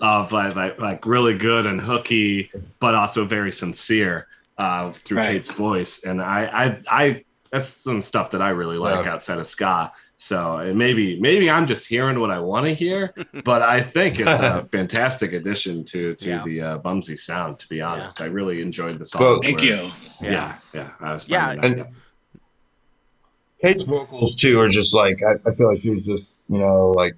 of 0.00 0.32
like, 0.32 0.56
like 0.56 0.78
like 0.80 1.06
really 1.06 1.36
good 1.36 1.66
and 1.66 1.80
hooky, 1.80 2.50
but 2.80 2.94
also 2.94 3.26
very 3.26 3.52
sincere 3.52 4.26
uh, 4.56 4.90
through 4.92 5.18
Right. 5.18 5.32
Kate's 5.32 5.52
voice, 5.52 6.04
and 6.04 6.22
I, 6.22 6.44
I, 6.46 6.80
I, 6.88 7.24
that's 7.52 7.68
some 7.68 8.00
stuff 8.02 8.30
that 8.30 8.40
I 8.42 8.48
really 8.50 8.78
like 8.78 9.04
Yeah. 9.04 9.12
outside 9.12 9.38
of 9.38 9.46
ska. 9.46 9.92
So 10.16 10.56
and 10.58 10.78
maybe 10.78 11.20
maybe 11.20 11.50
I'm 11.50 11.66
just 11.66 11.86
hearing 11.86 12.18
what 12.18 12.30
I 12.30 12.38
want 12.38 12.64
to 12.66 12.72
hear, 12.74 13.12
but 13.44 13.60
I 13.62 13.80
think 13.80 14.18
it's 14.18 14.30
a 14.30 14.62
fantastic 14.72 15.32
addition 15.34 15.84
to 15.86 16.14
to 16.14 16.28
Yeah. 16.28 16.42
the 16.44 16.60
uh, 16.62 16.78
Bumsy 16.78 17.16
sound. 17.18 17.58
To 17.58 17.68
be 17.68 17.80
honest, 17.80 18.20
I 18.20 18.26
really 18.26 18.62
enjoyed 18.62 18.98
the 18.98 19.04
song. 19.04 19.20
Well, 19.22 19.40
Thank 19.42 19.62
you. 19.62 19.88
Yeah, 20.20 20.56
yeah, 20.74 20.90
I 21.00 21.12
was. 21.12 21.28
Yeah, 21.28 21.54
that. 21.56 21.64
and- 21.64 21.86
Kate's 23.64 23.84
vocals 23.84 24.34
too 24.34 24.58
are 24.58 24.68
just 24.68 24.92
like 24.94 25.22
I, 25.22 25.34
I 25.48 25.54
feel 25.54 25.68
like 25.70 25.80
she 25.80 25.90
was 25.90 26.04
just 26.04 26.30
you 26.48 26.58
know 26.58 26.90
like 26.96 27.14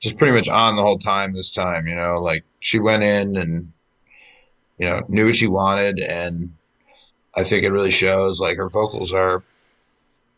just 0.00 0.16
pretty 0.18 0.32
much 0.32 0.48
on 0.48 0.76
the 0.76 0.82
whole 0.82 0.98
time 0.98 1.32
this 1.32 1.50
time 1.50 1.86
you 1.88 1.96
know 1.96 2.20
like 2.20 2.44
she 2.60 2.78
went 2.78 3.02
in 3.02 3.36
and 3.36 3.72
you 4.78 4.86
know 4.86 5.02
knew 5.08 5.26
what 5.26 5.34
she 5.34 5.48
wanted 5.48 5.98
and 5.98 6.54
I 7.40 7.44
think 7.44 7.64
it 7.64 7.72
really 7.72 7.90
shows 7.90 8.38
like 8.40 8.56
her 8.58 8.68
vocals 8.68 9.12
are 9.14 9.42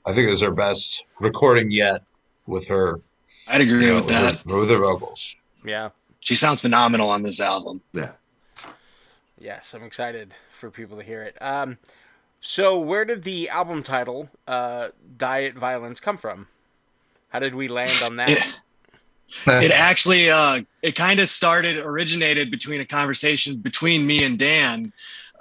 I 0.06 0.12
think 0.12 0.26
it 0.28 0.30
was 0.30 0.40
her 0.40 0.50
best 0.52 1.04
recording 1.20 1.70
yet 1.70 2.02
with 2.46 2.68
her 2.68 3.00
I'd 3.48 3.60
agree 3.60 3.82
you 3.86 3.88
know, 3.88 3.94
with 3.96 4.08
that. 4.08 4.40
her, 4.48 4.58
with 4.60 4.70
her 4.70 4.78
vocals 4.78 5.36
Yeah. 5.64 5.90
She 6.20 6.36
sounds 6.36 6.60
phenomenal 6.60 7.10
on 7.10 7.22
this 7.24 7.40
album. 7.40 7.80
yeah. 7.92 8.12
Yes, 9.40 9.74
I'm 9.74 9.82
excited 9.82 10.32
for 10.52 10.70
people 10.70 10.96
to 10.98 11.02
hear 11.02 11.22
it. 11.22 11.36
Um, 11.42 11.78
So, 12.40 12.78
where 12.78 13.04
did 13.04 13.22
the 13.24 13.48
album 13.50 13.82
title, 13.82 14.28
uh, 14.48 14.88
Diet 15.16 15.54
Violence, 15.54 15.98
come 16.00 16.16
from? 16.16 16.46
How 17.28 17.38
did 17.40 17.54
we 17.54 17.66
land 17.68 18.02
on 18.04 18.16
that? 18.16 18.30
It- 18.30 18.54
it 19.46 19.70
actually 19.72 20.28
uh 20.28 20.60
it 20.82 20.94
kind 20.94 21.18
of 21.18 21.26
started 21.26 21.78
originated 21.78 22.50
between 22.50 22.82
a 22.82 22.84
conversation 22.84 23.56
between 23.56 24.06
me 24.06 24.22
and 24.24 24.38
dan 24.38 24.92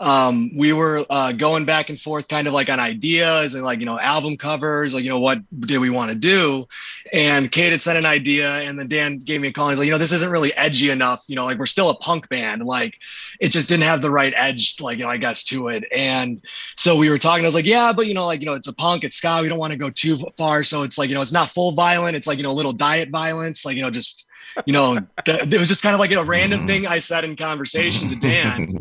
um 0.02 0.50
we 0.58 0.74
were 0.74 1.06
uh 1.12 1.32
going 1.32 1.64
back 1.64 1.90
and 1.90 2.02
forth 2.02 2.28
kind 2.28 2.48
of 2.48 2.54
like 2.54 2.70
on 2.70 2.80
ideas 2.80 3.54
and 3.54 3.64
like 3.64 3.80
you 3.80 3.86
know 3.86 4.00
album 4.00 4.36
covers 4.36 4.96
like 4.96 5.04
you 5.04 5.10
know 5.10 5.20
what 5.20 5.40
did 5.62 5.78
we 5.78 5.92
want 5.92 6.12
to 6.12 6.18
do 6.18 6.66
and 7.14 7.52
kate 7.52 7.72
had 7.72 7.82
sent 7.84 8.00
an 8.00 8.06
idea 8.06 8.52
and 8.62 8.80
then 8.80 8.88
dan 8.88 9.20
gave 9.20 9.40
me 9.40 9.48
a 9.50 9.54
call 9.54 9.68
and 9.68 9.74
he's 9.74 9.80
like 9.80 9.86
you 9.86 9.92
know 9.92 10.00
this 10.00 10.12
isn't 10.12 10.32
really 10.32 10.52
edgy 10.58 10.90
enough 10.90 11.24
you 11.28 11.36
know 11.36 11.46
like 11.46 11.60
we're 11.60 11.68
still 11.68 11.90
a 11.90 11.96
punk 11.96 12.28
band 12.30 12.64
like 12.64 13.00
it 13.40 13.50
just 13.50 13.70
didn't 13.70 13.84
have 13.84 14.02
the 14.02 14.10
right 14.10 14.34
edge 14.36 14.82
like 14.82 14.98
you 14.98 15.04
know 15.04 15.10
i 15.10 15.18
guess 15.18 15.44
to 15.44 15.68
it 15.68 15.84
and 15.96 16.42
so 16.76 16.98
we 16.98 17.08
were 17.08 17.20
talking 17.20 17.46
i 17.46 17.48
was 17.48 17.56
like 17.56 17.66
yeah 17.66 17.94
but 17.94 18.08
you 18.08 18.16
know 18.16 18.26
like 18.26 18.40
you 18.40 18.48
know 18.48 18.54
it's 18.54 18.68
a 18.68 18.74
punk 18.74 19.04
it's 19.04 19.18
ska 19.18 19.40
we 19.44 19.48
don't 19.48 19.60
want 19.60 19.72
to 19.72 19.78
go 19.78 19.92
too 19.92 20.18
far 20.36 20.64
so 20.64 20.82
it's 20.82 20.98
like 20.98 21.10
you 21.10 21.16
know 21.16 21.22
it's 21.22 21.32
not 21.32 21.48
full 21.48 21.74
violent 21.74 22.16
it's 22.16 22.26
like 22.26 22.40
you 22.40 22.44
know 22.44 22.52
a 22.52 22.54
little 22.54 22.74
diet 22.74 23.10
violence 23.10 23.66
like 23.66 23.76
you 23.76 23.84
know 23.84 23.92
just 23.92 24.28
you 24.66 24.74
know 24.74 24.98
th- 25.26 25.44
it 25.44 25.60
was 25.60 25.68
just 25.68 25.84
kind 25.84 25.94
of 25.94 26.00
like 26.00 26.12
a 26.12 26.24
random 26.24 26.66
thing 26.66 26.88
i 26.88 26.98
said 26.98 27.24
in 27.24 27.36
conversation 27.36 28.10
to 28.10 28.16
dan 28.16 28.80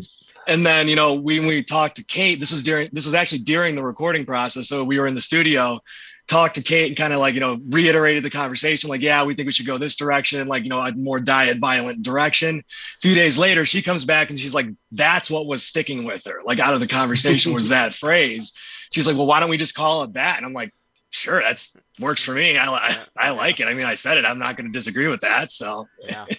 and 0.51 0.65
then 0.65 0.87
you 0.87 0.95
know 0.95 1.13
we 1.13 1.39
when 1.39 1.47
we 1.47 1.63
talked 1.63 1.95
to 1.95 2.03
kate 2.03 2.39
this 2.39 2.51
was 2.51 2.63
during 2.63 2.87
this 2.91 3.05
was 3.05 3.15
actually 3.15 3.39
during 3.39 3.75
the 3.75 3.83
recording 3.83 4.25
process. 4.25 4.67
So 4.67 4.83
we 4.83 4.99
were 4.99 5.07
in 5.07 5.15
the 5.15 5.21
studio 5.21 5.79
talked 6.27 6.55
to 6.55 6.63
kate 6.63 6.87
and 6.87 6.97
kind 6.97 7.13
of 7.13 7.19
like 7.19 7.33
you 7.33 7.39
know 7.39 7.59
reiterated 7.69 8.23
the 8.23 8.29
conversation 8.29 8.89
like 8.89 9.01
yeah 9.01 9.23
we 9.23 9.33
think 9.33 9.45
we 9.45 9.51
should 9.51 9.65
go 9.65 9.77
this 9.77 9.95
direction 9.97 10.47
like 10.47 10.63
you 10.63 10.69
know 10.69 10.79
a 10.79 10.91
more 10.95 11.19
diet 11.19 11.57
violent 11.57 12.03
direction. 12.03 12.59
A 12.59 12.99
few 13.01 13.15
days 13.15 13.39
later 13.39 13.65
she 13.65 13.81
comes 13.81 14.05
back 14.05 14.29
and 14.29 14.39
she's 14.39 14.55
like 14.55 14.67
that's 14.91 15.31
what 15.31 15.47
was 15.47 15.63
sticking 15.63 16.05
with 16.05 16.23
her. 16.25 16.41
Like 16.45 16.59
out 16.59 16.73
of 16.73 16.79
the 16.79 16.87
conversation 16.87 17.53
was 17.53 17.69
that 17.77 17.93
phrase. 17.93 18.57
She's 18.91 19.07
like 19.07 19.17
well 19.17 19.27
why 19.27 19.39
don't 19.39 19.49
we 19.49 19.57
just 19.57 19.75
call 19.75 20.03
it 20.03 20.13
that? 20.13 20.37
And 20.37 20.45
i'm 20.45 20.53
like 20.53 20.73
sure 21.09 21.41
that's 21.41 21.77
works 21.99 22.23
for 22.23 22.33
me. 22.33 22.57
I, 22.57 22.65
I, 22.65 22.95
I 23.17 23.31
like 23.31 23.59
it. 23.59 23.67
I 23.67 23.73
mean 23.73 23.85
i 23.85 23.95
said 23.95 24.17
it. 24.17 24.25
I'm 24.25 24.39
not 24.39 24.55
going 24.57 24.67
to 24.67 24.73
disagree 24.73 25.07
with 25.07 25.21
that 25.21 25.51
so. 25.51 25.87
Yeah. 26.03 26.25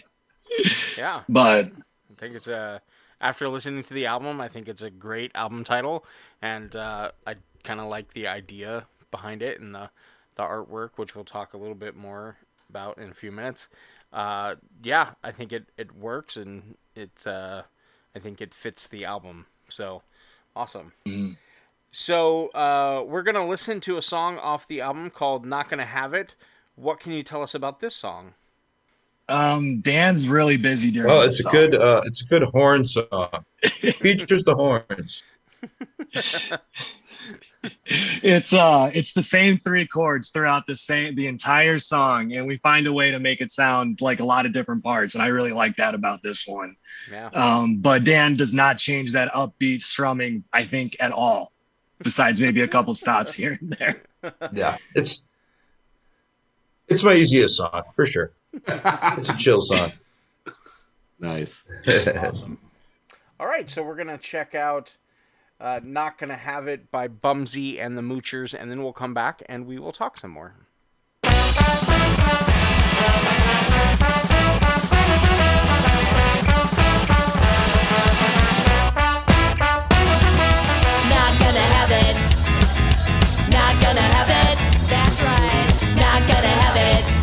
Yeah. 0.98 1.18
but 1.30 1.64
I 1.64 2.14
think 2.18 2.34
it's 2.34 2.46
a. 2.46 2.82
After 3.22 3.48
listening 3.48 3.84
to 3.84 3.94
the 3.94 4.04
album, 4.04 4.40
I 4.40 4.48
think 4.48 4.68
it's 4.68 4.82
a 4.82 4.90
great 4.90 5.30
album 5.36 5.62
title, 5.62 6.04
and 6.42 6.74
uh, 6.74 7.12
I 7.24 7.36
kind 7.62 7.78
of 7.78 7.86
like 7.86 8.12
the 8.14 8.26
idea 8.26 8.86
behind 9.12 9.42
it 9.42 9.60
and 9.60 9.74
the 9.74 9.90
the 10.34 10.42
artwork, 10.42 10.90
which 10.96 11.14
we'll 11.14 11.24
talk 11.24 11.54
a 11.54 11.56
little 11.56 11.76
bit 11.76 11.94
more 11.94 12.36
about 12.68 12.98
in 12.98 13.10
a 13.10 13.14
few 13.14 13.30
minutes. 13.30 13.68
Uh, 14.12 14.56
yeah, 14.82 15.10
I 15.22 15.30
think 15.30 15.52
it 15.52 15.66
it 15.78 15.94
works, 15.94 16.36
and 16.36 16.76
it's 16.96 17.26
uh, 17.26 17.62
I 18.14 18.18
think 18.18 18.40
it 18.40 18.52
fits 18.52 18.88
the 18.88 19.04
album. 19.04 19.46
So 19.68 20.02
awesome. 20.56 20.92
So 21.92 22.48
uh, 22.48 23.04
we're 23.06 23.22
gonna 23.22 23.46
listen 23.46 23.80
to 23.82 23.98
a 23.98 24.02
song 24.02 24.38
off 24.38 24.66
the 24.66 24.80
album 24.80 25.10
called 25.10 25.46
"Not 25.46 25.70
Gonna 25.70 25.84
Have 25.84 26.12
It." 26.12 26.34
What 26.74 26.98
can 26.98 27.12
you 27.12 27.22
tell 27.22 27.42
us 27.42 27.54
about 27.54 27.80
this 27.80 27.94
song? 27.94 28.34
Um 29.32 29.80
dan's 29.80 30.28
really 30.28 30.56
busy 30.56 30.90
during 30.90 31.08
Well, 31.08 31.20
this 31.26 31.38
it's 31.38 31.40
a 31.40 31.42
song. 31.44 31.52
good 31.52 31.74
uh, 31.74 32.02
it's 32.04 32.22
a 32.22 32.26
good 32.26 32.42
horn 32.42 32.86
song. 32.86 33.44
Features 34.00 34.44
the 34.44 34.54
horns. 34.54 35.22
it's 38.22 38.52
uh 38.52 38.90
it's 38.92 39.12
the 39.14 39.22
same 39.22 39.56
three 39.58 39.86
chords 39.86 40.30
throughout 40.30 40.66
the 40.66 40.74
same 40.74 41.14
the 41.14 41.28
entire 41.28 41.78
song 41.78 42.32
and 42.32 42.46
we 42.46 42.56
find 42.58 42.86
a 42.88 42.92
way 42.92 43.10
to 43.12 43.20
make 43.20 43.40
it 43.40 43.52
sound 43.52 44.00
like 44.00 44.18
a 44.18 44.24
lot 44.24 44.44
of 44.44 44.52
different 44.52 44.82
parts 44.82 45.14
and 45.14 45.22
i 45.22 45.28
really 45.28 45.52
like 45.52 45.76
that 45.76 45.94
about 45.94 46.20
this 46.22 46.44
one 46.46 46.74
Yeah. 47.10 47.28
um 47.34 47.76
but 47.78 48.02
dan 48.04 48.34
does 48.36 48.52
not 48.52 48.78
change 48.78 49.12
that 49.12 49.30
upbeat 49.32 49.82
strumming 49.82 50.42
i 50.52 50.62
think 50.62 50.96
at 50.98 51.12
all 51.12 51.52
besides 52.00 52.40
maybe 52.40 52.62
a 52.62 52.68
couple 52.68 52.94
stops 52.94 53.32
here 53.32 53.56
and 53.60 53.72
there 53.74 54.02
Yeah, 54.52 54.76
it's 54.96 55.22
it's 56.88 57.02
my 57.04 57.14
easiest 57.14 57.56
song 57.58 57.82
for 57.94 58.04
sure. 58.04 58.32
It's 58.54 59.28
a 59.30 59.36
chill 59.36 59.60
song. 59.60 59.90
Nice. 61.18 61.64
Awesome. 62.18 62.58
All 63.40 63.46
right, 63.46 63.68
so 63.68 63.82
we're 63.82 63.96
gonna 63.96 64.18
check 64.18 64.54
out 64.54 64.96
uh, 65.60 65.80
"Not 65.82 66.18
Gonna 66.18 66.36
Have 66.36 66.68
It" 66.68 66.90
by 66.90 67.08
Bumsy 67.08 67.80
and 67.80 67.96
the 67.98 68.02
Moochers, 68.02 68.54
and 68.58 68.70
then 68.70 68.82
we'll 68.82 68.92
come 68.92 69.14
back 69.14 69.42
and 69.46 69.66
we 69.66 69.78
will 69.78 69.92
talk 69.92 70.16
some 70.18 70.30
more. 70.30 70.54
Not 71.24 71.32
gonna 81.38 81.66
have 81.76 81.90
it. 81.90 82.16
Not 83.50 83.74
gonna 83.82 84.00
have 84.00 84.30
it. 84.30 84.58
That's 84.88 85.20
right. 85.22 85.96
Not 85.96 86.28
gonna 86.28 86.54
have 86.62 86.76
it. 86.76 87.21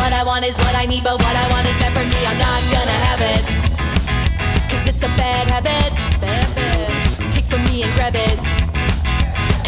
What 0.00 0.14
I 0.14 0.24
want 0.24 0.46
is 0.46 0.56
what 0.56 0.74
I 0.74 0.86
need, 0.86 1.04
but 1.04 1.20
what 1.20 1.36
I 1.36 1.46
want 1.52 1.68
is 1.68 1.76
meant 1.78 1.92
for 1.92 2.04
me. 2.08 2.24
I'm 2.24 2.38
not 2.40 2.60
gonna 2.72 2.98
have 3.04 3.20
it. 3.20 3.42
Cause 4.72 4.88
it's 4.88 5.02
a 5.04 5.12
bad 5.20 5.50
habit. 5.52 5.92
Bad 6.24 6.48
habit. 6.56 7.32
Take 7.32 7.44
from 7.44 7.62
me 7.68 7.84
and 7.84 7.92
grab 7.94 8.16
it. 8.16 8.36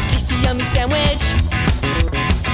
A 0.00 0.02
tasty, 0.08 0.34
yummy 0.40 0.64
sandwich. 0.64 1.22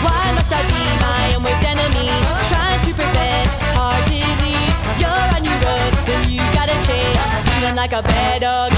Why 0.02 0.22
must 0.34 0.50
I 0.50 0.60
be 0.66 0.82
my 1.06 1.38
own 1.38 1.46
worst 1.46 1.62
enemy? 1.62 2.10
Trying 2.50 2.82
to 2.82 2.90
prevent 2.98 3.46
heart 3.78 4.02
disease. 4.10 4.76
You're 4.98 5.26
on 5.38 5.46
your 5.46 5.58
road 5.62 5.94
when 6.10 6.26
you 6.26 6.42
gotta 6.58 6.74
change. 6.82 7.22
Feeling 7.46 7.76
like 7.76 7.92
a 7.92 8.02
bad 8.02 8.42
dog 8.42 8.77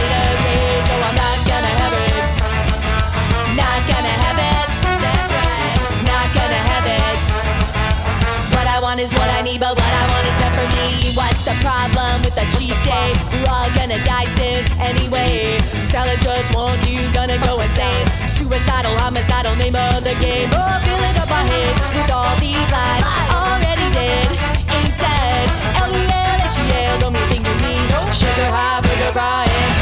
want 8.90 8.98
is 8.98 9.14
what 9.14 9.30
I 9.30 9.40
need, 9.42 9.60
but 9.60 9.78
what 9.78 9.92
I 10.02 10.04
want 10.10 10.26
is 10.26 10.34
meant 10.42 10.54
for 10.58 10.66
me. 10.74 11.14
What's 11.14 11.46
the 11.46 11.54
problem 11.62 12.26
with 12.26 12.34
a 12.34 12.46
cheat 12.50 12.74
day? 12.82 13.14
We're 13.30 13.46
all 13.46 13.70
gonna 13.70 14.02
die 14.02 14.26
soon 14.34 14.66
anyway. 14.82 15.62
Salad 15.86 16.18
just 16.18 16.50
won't 16.52 16.82
do, 16.82 16.98
gonna 17.14 17.38
go 17.38 17.60
insane. 17.62 18.06
Suicidal, 18.26 18.90
homicidal, 18.98 19.54
name 19.54 19.78
of 19.78 20.02
the 20.02 20.18
game. 20.18 20.50
Oh, 20.50 20.74
filling 20.82 21.16
up 21.22 21.30
my 21.30 21.44
head 21.54 21.72
with 21.94 22.10
all 22.10 22.34
these 22.42 22.66
lies. 22.74 23.06
Already 23.30 23.86
dead, 23.94 24.26
ain't 24.74 24.94
said. 24.98 25.46
L-E-L-H-E-L, 25.86 26.98
don't 26.98 27.14
mean 27.14 27.28
thing 27.30 27.44
to 27.46 27.54
me. 27.62 27.78
No 27.94 28.00
sugar 28.10 28.50
high, 28.50 28.82
burger 28.82 29.12
fry, 29.14 29.46
and. 29.46 29.72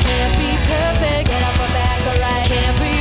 Can't 0.00 0.34
be 0.40 0.50
perfect. 0.72 1.28
Get 1.28 1.44
off 1.44 1.56
my 1.60 1.68
back, 1.76 2.00
alright. 2.08 2.48
Can't 2.48 2.76
be 2.80 2.93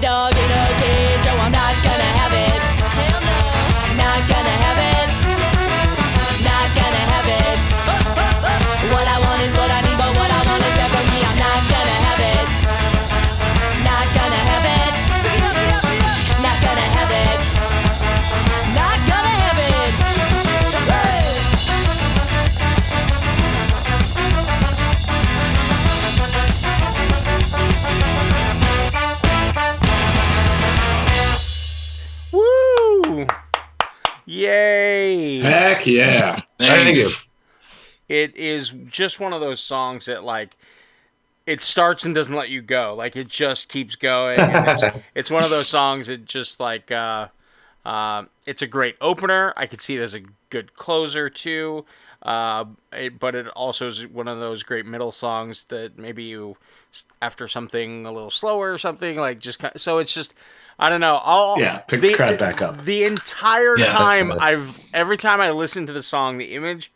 dog 0.00 0.37
Yay! 35.88 36.04
Heck 36.04 36.20
yeah. 36.20 36.40
Thank 36.58 36.96
you. 36.96 37.08
It 38.08 38.36
is 38.36 38.72
just 38.90 39.20
one 39.20 39.32
of 39.32 39.40
those 39.40 39.60
songs 39.60 40.06
that 40.06 40.24
like 40.24 40.56
it 41.46 41.62
starts 41.62 42.04
and 42.04 42.14
doesn't 42.14 42.34
let 42.34 42.48
you 42.50 42.62
go. 42.62 42.94
Like 42.94 43.16
it 43.16 43.28
just 43.28 43.68
keeps 43.68 43.96
going. 43.96 44.38
it's, 44.40 44.82
it's 45.14 45.30
one 45.30 45.44
of 45.44 45.50
those 45.50 45.68
songs 45.68 46.06
that 46.06 46.24
just 46.24 46.60
like 46.60 46.90
uh, 46.90 47.28
uh, 47.84 48.24
it's 48.46 48.62
a 48.62 48.66
great 48.66 48.96
opener. 49.00 49.52
I 49.56 49.66
could 49.66 49.80
see 49.80 49.96
it 49.96 50.00
as 50.00 50.14
a 50.14 50.20
good 50.50 50.74
closer 50.74 51.30
too. 51.30 51.84
Uh, 52.22 52.64
it, 52.92 53.18
but 53.18 53.34
it 53.34 53.46
also 53.48 53.88
is 53.88 54.06
one 54.06 54.26
of 54.26 54.40
those 54.40 54.62
great 54.62 54.84
middle 54.84 55.12
songs 55.12 55.64
that 55.68 55.98
maybe 55.98 56.24
you 56.24 56.56
after 57.22 57.46
something 57.46 58.04
a 58.06 58.12
little 58.12 58.30
slower 58.30 58.72
or 58.72 58.78
something 58.78 59.16
like 59.16 59.38
just 59.38 59.62
so 59.76 59.98
it's 59.98 60.12
just 60.12 60.34
I 60.78 60.88
don't 60.88 61.00
know. 61.00 61.20
I'll 61.22 61.58
Yeah, 61.58 61.78
pick 61.78 62.00
the 62.00 62.14
crowd 62.14 62.38
back 62.38 62.62
up. 62.62 62.84
The 62.84 63.04
entire 63.04 63.78
Yeah, 63.78 63.92
time 63.92 64.28
definitely. 64.28 64.40
I've 64.40 64.80
every 64.94 65.16
time 65.16 65.40
I 65.40 65.50
listen 65.50 65.86
to 65.86 65.92
the 65.92 66.02
song, 66.02 66.38
the 66.38 66.54
image 66.54 66.92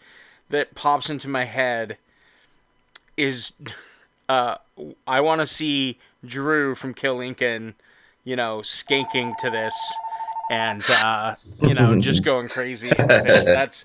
that 0.50 0.74
pops 0.74 1.10
into 1.10 1.28
my 1.28 1.44
head 1.44 1.98
is 3.16 3.52
uh, 4.28 4.56
I 5.06 5.20
want 5.20 5.40
to 5.40 5.46
see 5.46 5.98
Drew 6.24 6.74
from 6.74 6.94
Kill 6.94 7.16
Lincoln, 7.16 7.74
you 8.24 8.36
know, 8.36 8.58
skanking 8.58 9.36
to 9.38 9.50
this 9.50 10.00
and 10.48 10.88
uh, 10.90 11.36
you 11.60 11.74
know 11.74 11.96
just 11.96 12.22
going 12.24 12.48
crazy. 12.48 13.04
That's 13.50 13.84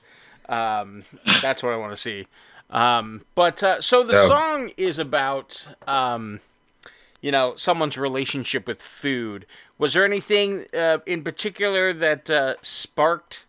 um, 0.50 1.04
that's 1.42 1.64
what 1.64 1.74
I 1.74 1.78
want 1.78 1.92
to 1.94 1.98
see. 2.02 2.28
Um, 2.70 3.24
but 3.36 3.64
uh, 3.64 3.82
so 3.82 4.04
the 4.04 4.16
Yeah. 4.16 4.26
song 4.28 4.72
is 4.78 5.00
about 5.00 5.68
um, 5.88 6.42
you 7.22 7.32
know 7.32 7.54
someone's 7.56 7.98
relationship 7.98 8.68
with 8.68 8.82
food. 8.82 9.46
Was 9.78 9.94
there 9.94 10.06
anything 10.06 10.66
uh, 10.74 11.00
in 11.06 11.24
particular 11.24 11.94
that 11.94 12.30
uh, 12.30 12.56
sparked 12.62 13.46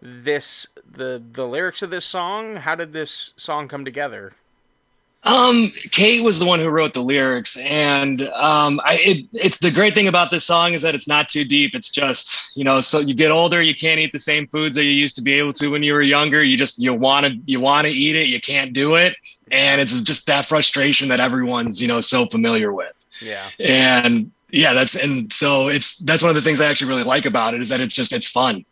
this 0.00 0.66
the 0.88 1.22
the 1.32 1.46
lyrics 1.46 1.82
of 1.82 1.90
this 1.90 2.04
song? 2.04 2.56
How 2.56 2.74
did 2.74 2.92
this 2.92 3.32
song 3.36 3.68
come 3.68 3.84
together? 3.84 4.34
Um, 5.24 5.66
Kate 5.90 6.22
was 6.22 6.38
the 6.38 6.46
one 6.46 6.60
who 6.60 6.70
wrote 6.70 6.94
the 6.94 7.02
lyrics, 7.02 7.56
and 7.58 8.22
um, 8.28 8.80
I 8.84 8.98
it, 9.00 9.28
it's 9.32 9.58
the 9.58 9.72
great 9.72 9.92
thing 9.92 10.06
about 10.06 10.30
this 10.30 10.44
song 10.44 10.72
is 10.72 10.82
that 10.82 10.94
it's 10.94 11.08
not 11.08 11.28
too 11.28 11.44
deep. 11.44 11.74
It's 11.74 11.90
just 11.90 12.56
you 12.56 12.62
know, 12.62 12.80
so 12.80 13.00
you 13.00 13.12
get 13.12 13.32
older, 13.32 13.60
you 13.60 13.74
can't 13.74 13.98
eat 13.98 14.12
the 14.12 14.20
same 14.20 14.46
foods 14.46 14.76
that 14.76 14.84
you 14.84 14.92
used 14.92 15.16
to 15.16 15.22
be 15.22 15.32
able 15.34 15.52
to 15.54 15.68
when 15.68 15.82
you 15.82 15.94
were 15.94 16.02
younger. 16.02 16.44
You 16.44 16.56
just 16.56 16.78
you 16.78 16.94
want 16.94 17.26
to 17.26 17.38
you 17.44 17.60
want 17.60 17.86
to 17.86 17.92
eat 17.92 18.14
it, 18.14 18.28
you 18.28 18.40
can't 18.40 18.72
do 18.72 18.94
it, 18.94 19.14
and 19.50 19.80
it's 19.80 20.00
just 20.02 20.26
that 20.28 20.44
frustration 20.44 21.08
that 21.08 21.18
everyone's 21.18 21.82
you 21.82 21.88
know 21.88 22.00
so 22.00 22.26
familiar 22.26 22.72
with. 22.72 22.92
Yeah. 23.20 23.48
and 23.58 24.30
yeah 24.50 24.74
that's 24.74 24.94
and 25.02 25.32
so 25.32 25.68
it's 25.68 25.98
that's 25.98 26.22
one 26.22 26.30
of 26.30 26.36
the 26.36 26.42
things 26.42 26.60
i 26.60 26.68
actually 26.68 26.88
really 26.88 27.02
like 27.04 27.26
about 27.26 27.54
it 27.54 27.60
is 27.60 27.68
that 27.68 27.80
it's 27.80 27.94
just 27.94 28.12
it's 28.12 28.28
fun 28.28 28.64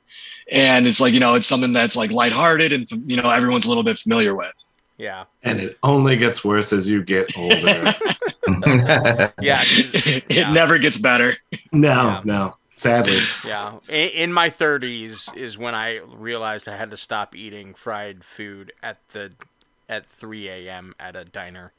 and 0.53 0.87
it's 0.87 1.01
like 1.01 1.13
you 1.13 1.21
know 1.21 1.35
it's 1.35 1.47
something 1.47 1.73
that's 1.73 1.97
like 1.97 2.11
lighthearted 2.11 2.73
and 2.73 2.87
you 3.11 3.21
know 3.21 3.31
everyone's 3.31 3.65
a 3.67 3.69
little 3.69 3.85
bit 3.85 3.99
familiar 3.99 4.35
with 4.35 4.55
Yeah. 4.97 5.25
And 5.43 5.61
it 5.61 5.77
only 5.83 6.17
gets 6.17 6.45
worse 6.45 6.73
as 6.73 6.87
you 6.89 7.03
get 7.03 7.27
older. 7.37 7.93
Yeah, 9.41 9.61
it 9.65 10.53
never 10.53 10.79
gets 10.79 10.99
better 10.99 11.33
no, 11.73 11.89
Yeah. 11.89 12.21
no. 12.25 12.57
Sadly. 12.77 13.21
Yeah, 13.47 13.79
in, 13.89 14.09
in 14.11 14.33
my 14.33 14.51
30s 14.51 15.35
is 15.37 15.57
when 15.57 15.75
I 15.77 15.99
realized 15.99 16.69
I 16.69 16.77
had 16.77 16.91
to 16.91 16.97
stop 16.97 17.35
eating 17.35 17.73
fried 17.75 18.25
food 18.25 18.73
at 18.83 18.99
the 19.13 19.33
at 19.89 20.07
3 20.07 20.49
a.m. 20.49 20.95
at 20.99 21.17
a 21.17 21.25
diner. 21.25 21.73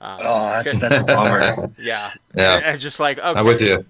Um, 0.00 0.18
oh 0.22 0.48
that's 0.50 0.80
that's 0.80 1.00
a 1.00 1.04
bummer 1.04 1.72
yeah, 1.78 2.10
Yeah. 2.34 2.56
And 2.56 2.74
it's 2.74 2.82
just 2.82 2.98
like 2.98 3.18
okay, 3.18 3.38
I'm 3.38 3.46
with 3.46 3.62
you. 3.62 3.84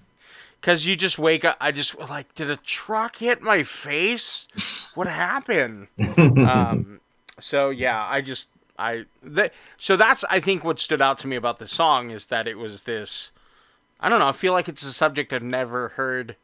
Because 0.60 0.86
you 0.86 0.94
just 0.94 1.18
wake 1.18 1.44
up. 1.44 1.56
I 1.60 1.72
just 1.72 1.98
like, 1.98 2.34
did 2.36 2.48
a 2.48 2.56
truck 2.56 3.16
hit 3.16 3.42
my 3.42 3.64
face? 3.64 4.46
What 4.94 5.08
happened? 5.08 5.88
um, 6.38 7.00
so 7.40 7.70
yeah, 7.70 8.06
I 8.08 8.20
just 8.20 8.48
I 8.78 9.06
that 9.22 9.52
so 9.78 9.96
that's 9.96 10.24
I 10.30 10.40
think 10.40 10.64
what 10.64 10.80
stood 10.80 11.02
out 11.02 11.18
to 11.20 11.26
me 11.26 11.36
about 11.36 11.58
the 11.58 11.66
song 11.66 12.10
is 12.10 12.26
that 12.26 12.46
it 12.46 12.58
was 12.58 12.82
this. 12.82 13.30
I 14.00 14.08
don't 14.08 14.18
know. 14.18 14.28
I 14.28 14.32
feel 14.32 14.52
like 14.52 14.68
it's 14.68 14.84
a 14.84 14.92
subject 14.92 15.32
I've 15.32 15.42
never 15.42 15.88
heard 15.90 16.36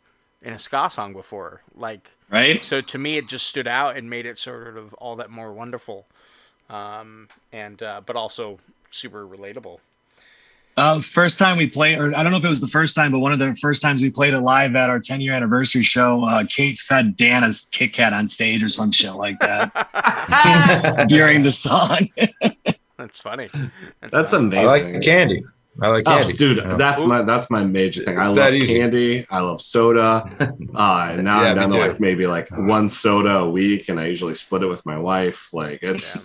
in 0.42 0.52
a 0.52 0.58
ska 0.58 0.88
song 0.90 1.12
before. 1.12 1.62
Like 1.74 2.10
right 2.30 2.60
so 2.60 2.80
to 2.80 2.98
me, 2.98 3.16
it 3.16 3.28
just 3.28 3.46
stood 3.46 3.66
out 3.66 3.96
and 3.96 4.08
made 4.10 4.26
it 4.26 4.38
sort 4.38 4.76
of 4.76 4.94
all 4.94 5.16
that 5.16 5.30
more 5.30 5.52
wonderful, 5.52 6.06
um, 6.70 7.28
and 7.52 7.82
uh, 7.82 8.00
but 8.04 8.16
also 8.16 8.58
super 8.90 9.26
relatable. 9.26 9.78
uh, 10.76 11.00
first 11.00 11.38
time 11.38 11.56
we 11.58 11.66
played 11.66 11.98
or 11.98 12.14
i 12.16 12.22
don't 12.22 12.30
know 12.32 12.38
if 12.38 12.44
it 12.44 12.48
was 12.48 12.60
the 12.60 12.68
first 12.68 12.94
time 12.96 13.10
but 13.12 13.18
one 13.18 13.32
of 13.32 13.38
the 13.38 13.54
first 13.56 13.82
times 13.82 14.02
we 14.02 14.10
played 14.10 14.32
it 14.32 14.40
live 14.40 14.74
at 14.76 14.88
our 14.88 14.98
10 15.00 15.20
year 15.20 15.32
anniversary 15.34 15.82
show 15.82 16.24
uh, 16.24 16.44
kate 16.48 16.78
fed 16.78 17.16
dana's 17.16 17.68
kit 17.72 17.92
kat 17.92 18.12
on 18.12 18.26
stage 18.26 18.62
or 18.62 18.68
some 18.68 18.90
shit 18.92 19.12
like 19.14 19.38
that 19.40 21.06
during 21.08 21.42
the 21.42 21.50
song 21.50 21.98
That's 22.96 23.20
funny. 23.20 23.48
That's 24.00 24.32
funny. 24.32 24.46
amazing. 24.58 24.58
I 24.58 24.64
like 24.66 25.02
candy. 25.02 25.44
I 25.80 25.88
like 25.88 26.02
Oh, 26.08 26.18
candy. 26.18 26.32
dude, 26.32 26.56
you 26.56 26.64
know? 26.64 26.76
that's 26.76 27.00
my 27.00 27.22
that's 27.22 27.48
my 27.48 27.62
major 27.62 28.02
thing. 28.02 28.18
I 28.18 28.28
It's 28.28 28.36
love 28.36 28.54
easy. 28.54 28.74
candy. 28.74 29.26
I 29.30 29.38
love 29.38 29.60
soda. 29.60 30.28
Uh, 30.74 31.08
and 31.12 31.22
now 31.22 31.42
Yeah, 31.42 31.50
I'm 31.50 31.54
me 31.54 31.60
down 31.60 31.70
to 31.70 31.78
like 31.78 32.00
maybe 32.00 32.26
like 32.26 32.48
one 32.50 32.88
soda 32.88 33.36
a 33.36 33.48
week, 33.48 33.88
and 33.88 34.00
I 34.00 34.06
usually 34.06 34.34
split 34.34 34.64
it 34.64 34.66
with 34.66 34.84
my 34.84 34.98
wife. 34.98 35.54
Like 35.54 35.78
it's 35.82 36.24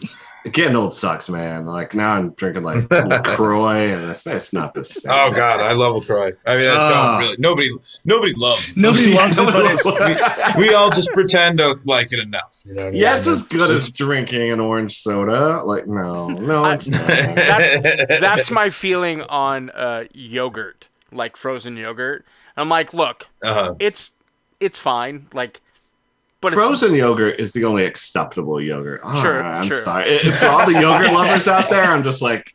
getting 0.51 0.75
old 0.75 0.93
sucks, 0.93 1.29
man. 1.29 1.65
Like 1.65 1.93
now 1.93 2.13
I'm 2.15 2.32
drinking 2.32 2.63
like 2.63 2.89
Lacroix, 2.91 3.93
and 3.93 4.10
it's, 4.12 4.25
it's 4.27 4.53
not 4.53 4.73
the 4.73 4.84
same. 4.84 5.12
Oh 5.13 5.32
God, 5.32 5.60
I 5.62 5.73
love 5.73 5.95
LaCroix. 5.95 6.32
I 6.45 6.58
mean, 6.58 6.67
I 6.69 6.89
don't 6.91 7.19
really. 7.19 7.36
Nobody, 7.39 7.69
nobody 8.06 8.34
loves. 8.34 8.71
It. 8.71 8.77
nobody 8.77 9.12
Yeah, 9.12 9.15
loves 9.21 9.39
it 9.39 9.45
but 9.45 9.53
nobody 9.53 9.73
it's 9.73 9.86
loves. 9.86 10.56
We 10.58 10.73
all 10.73 10.89
just 10.91 11.10
pretend 11.12 11.60
to 11.60 11.79
like 11.86 12.12
it 12.13 12.19
enough. 12.19 12.62
You 12.65 12.73
know 12.75 12.82
what 12.84 12.88
I 12.88 12.91
mean? 12.91 13.01
yeah, 13.01 13.17
it's 13.17 13.27
as 13.27 13.39
It's 13.41 13.47
good 13.47 13.71
as 13.71 13.89
drinking 13.89 14.51
an 14.51 14.60
orange 14.60 14.99
soda. 15.01 15.63
Like 15.63 15.88
no, 15.88 16.27
no, 16.29 16.63
I- 16.65 16.73
it's 16.75 16.88
not. 16.88 17.08
That's- 17.08 18.19
That's 18.19 18.51
my 18.51 18.69
feeling 18.69 19.21
on 19.23 19.69
uh, 19.71 20.06
yogurt, 20.13 20.88
like 21.12 21.38
frozen 21.38 21.77
yogurt. 21.77 22.25
I'm 22.56 22.69
like, 22.69 22.93
look, 22.93 23.27
Uh-huh. 23.41 23.75
it's 23.79 24.12
it's 24.60 24.77
fine, 24.79 25.27
like, 25.34 25.60
but 26.43 26.53
Frozen 26.53 26.93
yogurt 26.93 27.39
is 27.39 27.53
the 27.53 27.63
only 27.65 27.86
acceptable 27.86 28.62
yogurt. 28.62 29.01
Oh, 29.03 29.21
Sure, 29.21 29.41
I'm 29.43 29.63
sure. 29.65 29.79
sorry. 29.82 30.06
If 30.10 30.38
for 30.39 30.45
all 30.47 30.65
the 30.71 30.79
yogurt 30.79 31.12
lovers 31.13 31.47
out 31.47 31.67
there, 31.71 31.82
I'm 31.84 32.03
just 32.03 32.21
like, 32.21 32.53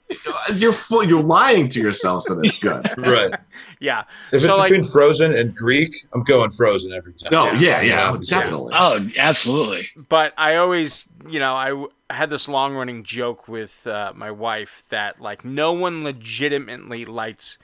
you're 0.54 0.72
full, 0.72 1.02
you're 1.02 1.22
lying 1.22 1.66
to 1.70 1.80
yourselves 1.80 2.26
that 2.26 2.38
it's 2.44 2.58
good. 2.60 2.86
Right. 2.98 3.32
Yeah, 3.80 4.04
If 4.32 4.42
So, 4.42 4.48
it's 4.50 4.58
like- 4.58 4.70
between 4.70 4.88
frozen 4.90 5.34
and 5.34 5.54
Greek, 5.54 5.94
I'm 6.14 6.22
going 6.22 6.50
frozen 6.52 6.92
every 6.92 7.12
time. 7.14 7.30
No, 7.32 7.46
yeah, 7.52 7.80
yeah, 7.80 8.12
Yeah. 8.12 8.16
definitely. 8.24 8.72
oh 8.76 9.08
absolutely 9.18 9.86
but 10.08 10.32
I 10.36 10.56
always, 10.56 11.08
you 11.28 11.38
know, 11.40 11.54
I 11.54 11.68
w- 11.70 11.88
had 12.10 12.30
this 12.30 12.48
long 12.48 12.74
running 12.74 13.02
joke 13.04 13.48
with 13.48 13.86
uh, 13.86 14.12
my 14.16 14.30
wife 14.30 14.82
that 14.90 15.20
like 15.20 15.44
no 15.44 15.72
one 15.72 16.02
legitimately 16.04 17.04
likes 17.04 17.58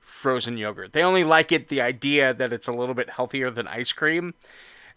frozen 0.00 0.58
yogurt. 0.58 0.92
They 0.92 1.02
only 1.02 1.24
like 1.24 1.52
it 1.52 1.68
the 1.68 1.80
idea 1.80 2.34
that 2.34 2.52
it's 2.52 2.66
a 2.68 2.72
little 2.72 2.94
bit 2.94 3.10
healthier 3.10 3.50
than 3.50 3.66
ice 3.68 3.92
cream. 3.92 4.34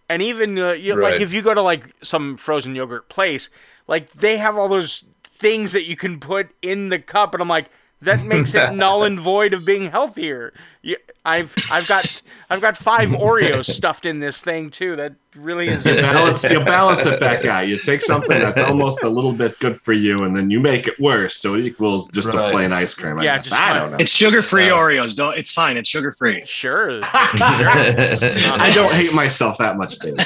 And 0.09 0.21
even 0.21 0.57
uh, 0.59 0.73
you, 0.73 0.95
like 0.95 1.21
if 1.21 1.33
you 1.33 1.41
go 1.41 1.53
to 1.53 1.61
like 1.61 1.85
some 2.01 2.37
frozen 2.37 2.75
yogurt 2.75 3.09
place, 3.09 3.49
like 3.87 4.11
they 4.13 4.37
have 4.37 4.57
all 4.57 4.67
those 4.67 5.05
things 5.23 5.71
that 5.73 5.85
you 5.85 5.95
can 5.95 6.19
put 6.19 6.49
in 6.61 6.89
the 6.89 6.99
cup, 6.99 7.33
and 7.33 7.41
I'm 7.41 7.47
like, 7.47 7.69
that 8.03 8.23
makes 8.25 8.53
it 8.55 8.73
null 8.75 9.03
and 9.03 9.19
void 9.19 9.53
of 9.53 9.65
being 9.65 9.91
healthier. 9.91 10.53
You, 10.81 10.97
I've 11.25 11.53
I've 11.71 11.87
got 11.87 12.21
I've 12.49 12.59
got 12.59 12.75
five 12.75 13.07
Oreos 13.09 13.65
stuffed 13.65 14.05
in 14.05 14.19
this 14.19 14.41
thing 14.41 14.69
too. 14.69 14.97
That 14.97 15.13
really 15.33 15.69
is 15.69 15.85
You 15.85 15.95
balance, 15.95 16.43
you 16.43 16.59
balance 16.65 17.05
it 17.05 17.19
back 17.21 17.45
out. 17.45 17.67
You 17.67 17.77
take 17.77 18.01
something 18.01 18.37
that's 18.37 18.59
almost 18.59 19.01
a 19.03 19.09
little 19.09 19.31
bit 19.31 19.57
good 19.59 19.77
for 19.77 19.93
you, 19.93 20.17
and 20.17 20.35
then 20.35 20.49
you 20.49 20.59
make 20.59 20.85
it 20.87 20.99
worse, 20.99 21.37
so 21.37 21.53
it 21.55 21.65
equals 21.65 22.09
just 22.11 22.27
a 22.27 22.51
plain 22.51 22.73
ice 22.73 22.93
cream. 22.95 23.17
I 23.19 23.23
Yeah, 23.23 23.37
guess. 23.37 23.49
just 23.49 23.61
I 23.61 23.79
don't 23.79 23.91
know. 23.91 23.97
it's 24.01 24.11
sugar-free 24.13 24.65
Yeah. 24.65 24.71
oreos 24.73 25.15
don't 25.15 25.37
it's 25.37 25.53
fine 25.53 25.77
it's 25.77 25.87
sugar-free 25.89 26.43
Sure. 26.47 26.99
I 27.03 28.71
don't 28.75 28.93
hate 28.93 29.13
myself 29.13 29.57
that 29.59 29.77
much, 29.77 29.99
David. 29.99 30.19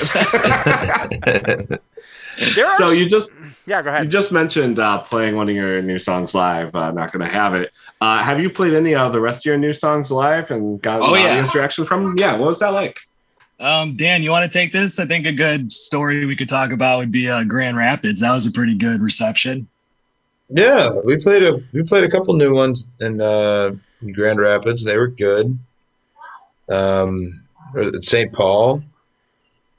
There 2.55 2.67
are 2.67 2.73
so 2.73 2.89
you 2.91 3.07
just 3.09 3.33
yeah, 3.67 3.81
go 3.83 3.89
ahead. 3.89 4.05
you 4.05 4.09
just 4.09 4.31
mentioned 4.31 4.79
uh, 4.79 4.97
playing 4.99 5.35
one 5.35 5.47
of 5.49 5.55
your 5.55 5.81
new 5.83 5.99
songs 5.99 6.33
live. 6.33 6.73
Uh, 6.73 6.91
not 6.91 7.11
going 7.11 7.23
to 7.27 7.31
have 7.31 7.53
it. 7.53 7.71
Uh, 8.01 8.23
have 8.23 8.41
you 8.41 8.49
played 8.49 8.73
any 8.73 8.95
of 8.95 9.11
the 9.11 9.19
rest 9.21 9.41
of 9.41 9.45
your 9.45 9.57
new 9.57 9.73
songs 9.73 10.11
live 10.11 10.49
and 10.49 10.81
got 10.81 11.01
Oh, 11.01 11.13
yeah. 11.15 11.25
audience 11.31 11.53
reaction 11.53 11.85
from 11.85 12.03
them? 12.03 12.17
Yeah, 12.17 12.35
what 12.37 12.47
was 12.47 12.59
that 12.59 12.69
like? 12.69 12.97
Um, 13.59 13.93
Dan, 13.95 14.23
you 14.23 14.29
want 14.31 14.49
to 14.51 14.57
take 14.57 14.71
this? 14.71 14.99
I 14.99 15.05
think 15.05 15.25
a 15.25 15.31
good 15.31 15.71
story 15.71 16.25
we 16.25 16.35
could 16.35 16.47
talk 16.49 16.71
about 16.71 16.99
would 16.99 17.11
be 17.11 17.29
uh, 17.29 17.43
Grand 17.43 17.75
Rapids. 17.75 18.21
That 18.21 18.31
was 18.31 18.47
a 18.47 18.51
pretty 18.51 18.75
good 18.75 19.01
reception. 19.01 19.67
Yeah, 20.49 20.89
we 21.03 21.17
played 21.17 21.43
a 21.43 21.59
we 21.73 21.83
played 21.83 22.05
a 22.05 22.09
couple 22.09 22.33
new 22.35 22.53
ones 22.53 22.87
in, 23.01 23.19
uh, 23.19 23.71
in 24.01 24.13
Grand 24.13 24.39
Rapids. 24.39 24.81
They 24.83 24.97
were 24.97 25.07
good. 25.09 25.57
Um, 26.69 27.43
at 27.77 28.03
St. 28.03 28.31
Paul, 28.31 28.81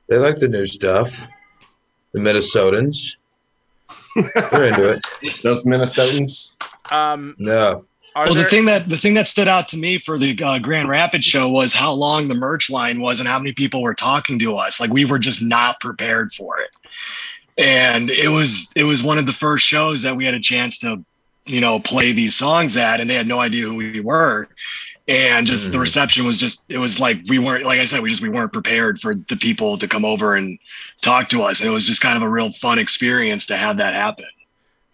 they 0.09 0.17
like 0.19 0.39
the 0.39 0.49
new 0.49 0.67
stuff. 0.67 1.27
The 2.13 2.21
Minnesotans, 2.21 3.17
they're 4.51 4.67
into 4.67 4.89
it. 4.91 5.03
Those 5.43 5.65
Minnesotans. 5.65 6.57
Um, 6.91 7.35
No, 7.39 7.85
are 8.19 8.27
well, 8.27 8.35
there, 8.35 8.43
the 8.43 8.49
thing 8.49 8.65
that 8.65 8.89
the 8.89 8.97
thing 8.97 9.15
that 9.15 9.29
stood 9.29 9.47
out 9.47 9.69
to 9.69 9.77
me 9.77 9.97
for 9.97 10.19
the 10.19 10.37
uh, 10.43 10.59
Grand 10.59 10.89
Rapids 10.89 11.25
show 11.25 11.49
was 11.49 11.73
how 11.73 11.93
long 11.93 12.27
the 12.27 12.35
merch 12.35 12.69
line 12.69 13.01
was 13.01 13.21
and 13.21 13.29
how 13.29 13.39
many 13.39 13.53
people 13.53 13.81
were 13.81 13.95
talking 13.95 14.41
to 14.41 14.57
us. 14.57 14.81
Like 14.81 14.91
we 14.91 15.05
were 15.05 15.21
just 15.21 15.41
not 15.41 15.79
prepared 15.79 16.33
for 16.33 16.59
it, 16.59 16.71
and 17.59 18.11
it 18.11 18.29
was 18.29 18.73
it 18.75 18.85
was 18.85 19.05
one 19.05 19.19
of 19.19 19.27
the 19.27 19.33
first 19.33 19.65
shows 19.65 20.03
that 20.03 20.17
we 20.17 20.25
had 20.25 20.35
a 20.35 20.41
chance 20.41 20.79
to, 20.81 21.05
you 21.47 21.61
know, 21.61 21.79
play 21.79 22.11
these 22.11 22.35
songs 22.35 22.77
at, 22.77 23.01
and 23.01 23.09
they 23.09 23.15
had 23.15 23.29
no 23.29 23.39
idea 23.39 23.67
who 23.67 23.77
we 23.77 24.01
were. 24.01 24.49
And 25.09 25.47
just 25.47 25.73
the 25.73 25.79
Mhm. 25.79 25.83
reception 25.83 26.25
was 26.27 26.39
just 26.39 26.65
it 26.69 26.79
was 26.79 27.01
like 27.01 27.19
we 27.29 27.39
weren't 27.39 27.65
like 27.65 27.79
I 27.81 27.85
said 27.85 28.01
we 28.03 28.11
just 28.11 28.23
we 28.23 28.29
weren't 28.29 28.53
prepared 28.53 29.01
for 29.01 29.15
the 29.15 29.37
people 29.37 29.79
to 29.79 29.89
come 29.89 30.05
over 30.05 30.35
and 30.37 30.59
talk 31.01 31.29
to 31.31 31.43
us. 31.43 31.61
And 31.61 31.69
it 31.71 31.73
was 31.73 31.87
just 31.87 32.01
kind 32.01 32.17
of 32.17 32.23
a 32.23 32.29
real 32.29 32.53
fun 32.53 32.79
experience 32.79 33.47
to 33.47 33.57
have 33.57 33.79
that 33.79 33.95
happen. 33.95 34.27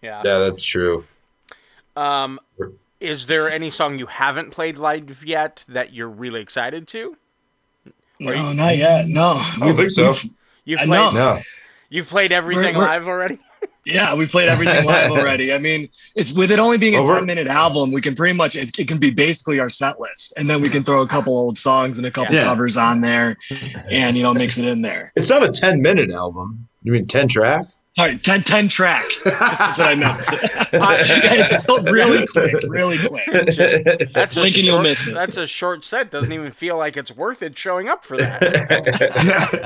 Yeah. 0.01 0.21
Yeah, 0.23 0.39
that's 0.39 0.63
true. 0.63 1.03
Um, 1.95 2.39
is 2.99 3.25
there 3.25 3.49
any 3.51 3.69
song 3.69 3.99
you 3.99 4.05
haven't 4.07 4.51
played 4.51 4.77
live 4.77 5.23
yet 5.25 5.63
that 5.67 5.93
you're 5.93 6.09
really 6.09 6.41
excited 6.41 6.87
to? 6.89 7.17
No, 8.19 8.53
not 8.53 8.77
yet. 8.77 9.07
No, 9.07 9.33
I 9.35 9.55
don't 9.59 9.75
think 9.75 9.91
so. 9.91 10.13
You've 10.63 10.79
played. 10.79 11.13
No. 11.13 11.39
You've 11.89 12.07
played 12.07 12.31
everything 12.31 12.75
we're- 12.75 12.87
live 12.87 13.07
already. 13.07 13.39
Yeah, 13.85 14.15
we 14.15 14.25
played 14.25 14.49
everything 14.49 14.83
live 14.85 15.11
already. 15.19 15.53
I 15.53 15.59
mean, 15.59 15.87
it's 16.15 16.35
with 16.35 16.51
it 16.51 16.57
only 16.59 16.77
being 16.77 16.95
a 16.95 17.03
we're- 17.03 17.17
10 17.19 17.25
minute 17.25 17.47
album, 17.47 17.91
we 17.93 18.01
can 18.01 18.15
pretty 18.15 18.35
much, 18.35 18.55
it, 18.55 18.77
it 18.79 18.87
can 18.87 18.99
be 18.99 19.11
basically 19.11 19.59
our 19.59 19.69
set 19.69 19.99
list. 19.99 20.33
And 20.37 20.49
then 20.49 20.61
we 20.61 20.69
can 20.69 20.83
throw 20.83 21.01
a 21.03 21.07
couple 21.07 21.37
old 21.37 21.57
songs 21.57 21.97
and 21.99 22.07
a 22.07 22.11
couple 22.11 22.33
Yeah. 22.33 22.45
covers 22.45 22.77
on 22.77 23.01
there 23.01 23.35
and, 23.91 24.17
you 24.17 24.23
know, 24.23 24.33
mix 24.33 24.57
it 24.57 24.65
in 24.65 24.81
there. 24.81 25.11
It's 25.15 25.29
not 25.29 25.43
a 25.43 25.49
10 25.51 25.81
minute 25.81 26.09
album. 26.11 26.67
You 26.81 26.93
mean 26.93 27.05
10 27.05 27.27
track? 27.27 27.65
All 27.97 28.05
right, 28.05 28.21
10, 28.21 28.41
10 28.43 28.67
track. 28.67 29.05
That's 29.23 29.77
what 29.77 29.87
I 29.87 29.95
meant. 29.95 30.17
it's 30.73 31.65
built 31.65 31.83
really 31.89 32.27
quick, 32.27 32.53
really 32.67 32.97
quick. 32.97 33.23
That's 34.13 34.35
a 34.35 34.41
Blink 34.41 34.57
you'll 34.57 34.75
short, 34.75 34.83
miss 34.83 35.07
it. 35.07 35.13
That's 35.13 35.37
a 35.37 35.47
short 35.47 35.85
set. 35.85 36.11
Doesn't 36.11 36.33
even 36.33 36.51
feel 36.51 36.77
like 36.77 36.97
it's 36.97 37.15
worth 37.15 37.41
it 37.41 37.57
showing 37.57 37.87
up 37.87 38.03
for 38.03 38.17
that. 38.17 38.41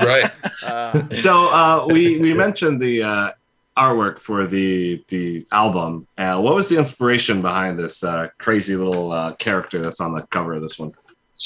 right. 0.04 0.70
Uh, 0.70 1.08
so 1.16 1.48
uh, 1.48 1.86
we 1.90 2.18
we 2.18 2.32
mentioned 2.32 2.80
the 2.80 3.02
uh, 3.02 3.30
artwork 3.76 4.18
for 4.18 4.46
the 4.46 5.04
the 5.08 5.46
album. 5.52 6.06
Uh, 6.18 6.40
what 6.40 6.54
was 6.54 6.68
the 6.68 6.78
inspiration 6.78 7.42
behind 7.42 7.78
this 7.78 8.02
uh, 8.04 8.28
crazy 8.38 8.76
little 8.76 9.12
uh, 9.12 9.34
character 9.34 9.78
that's 9.80 10.00
on 10.00 10.12
the 10.12 10.22
cover 10.22 10.54
of 10.54 10.62
this 10.62 10.78
one? 10.78 10.92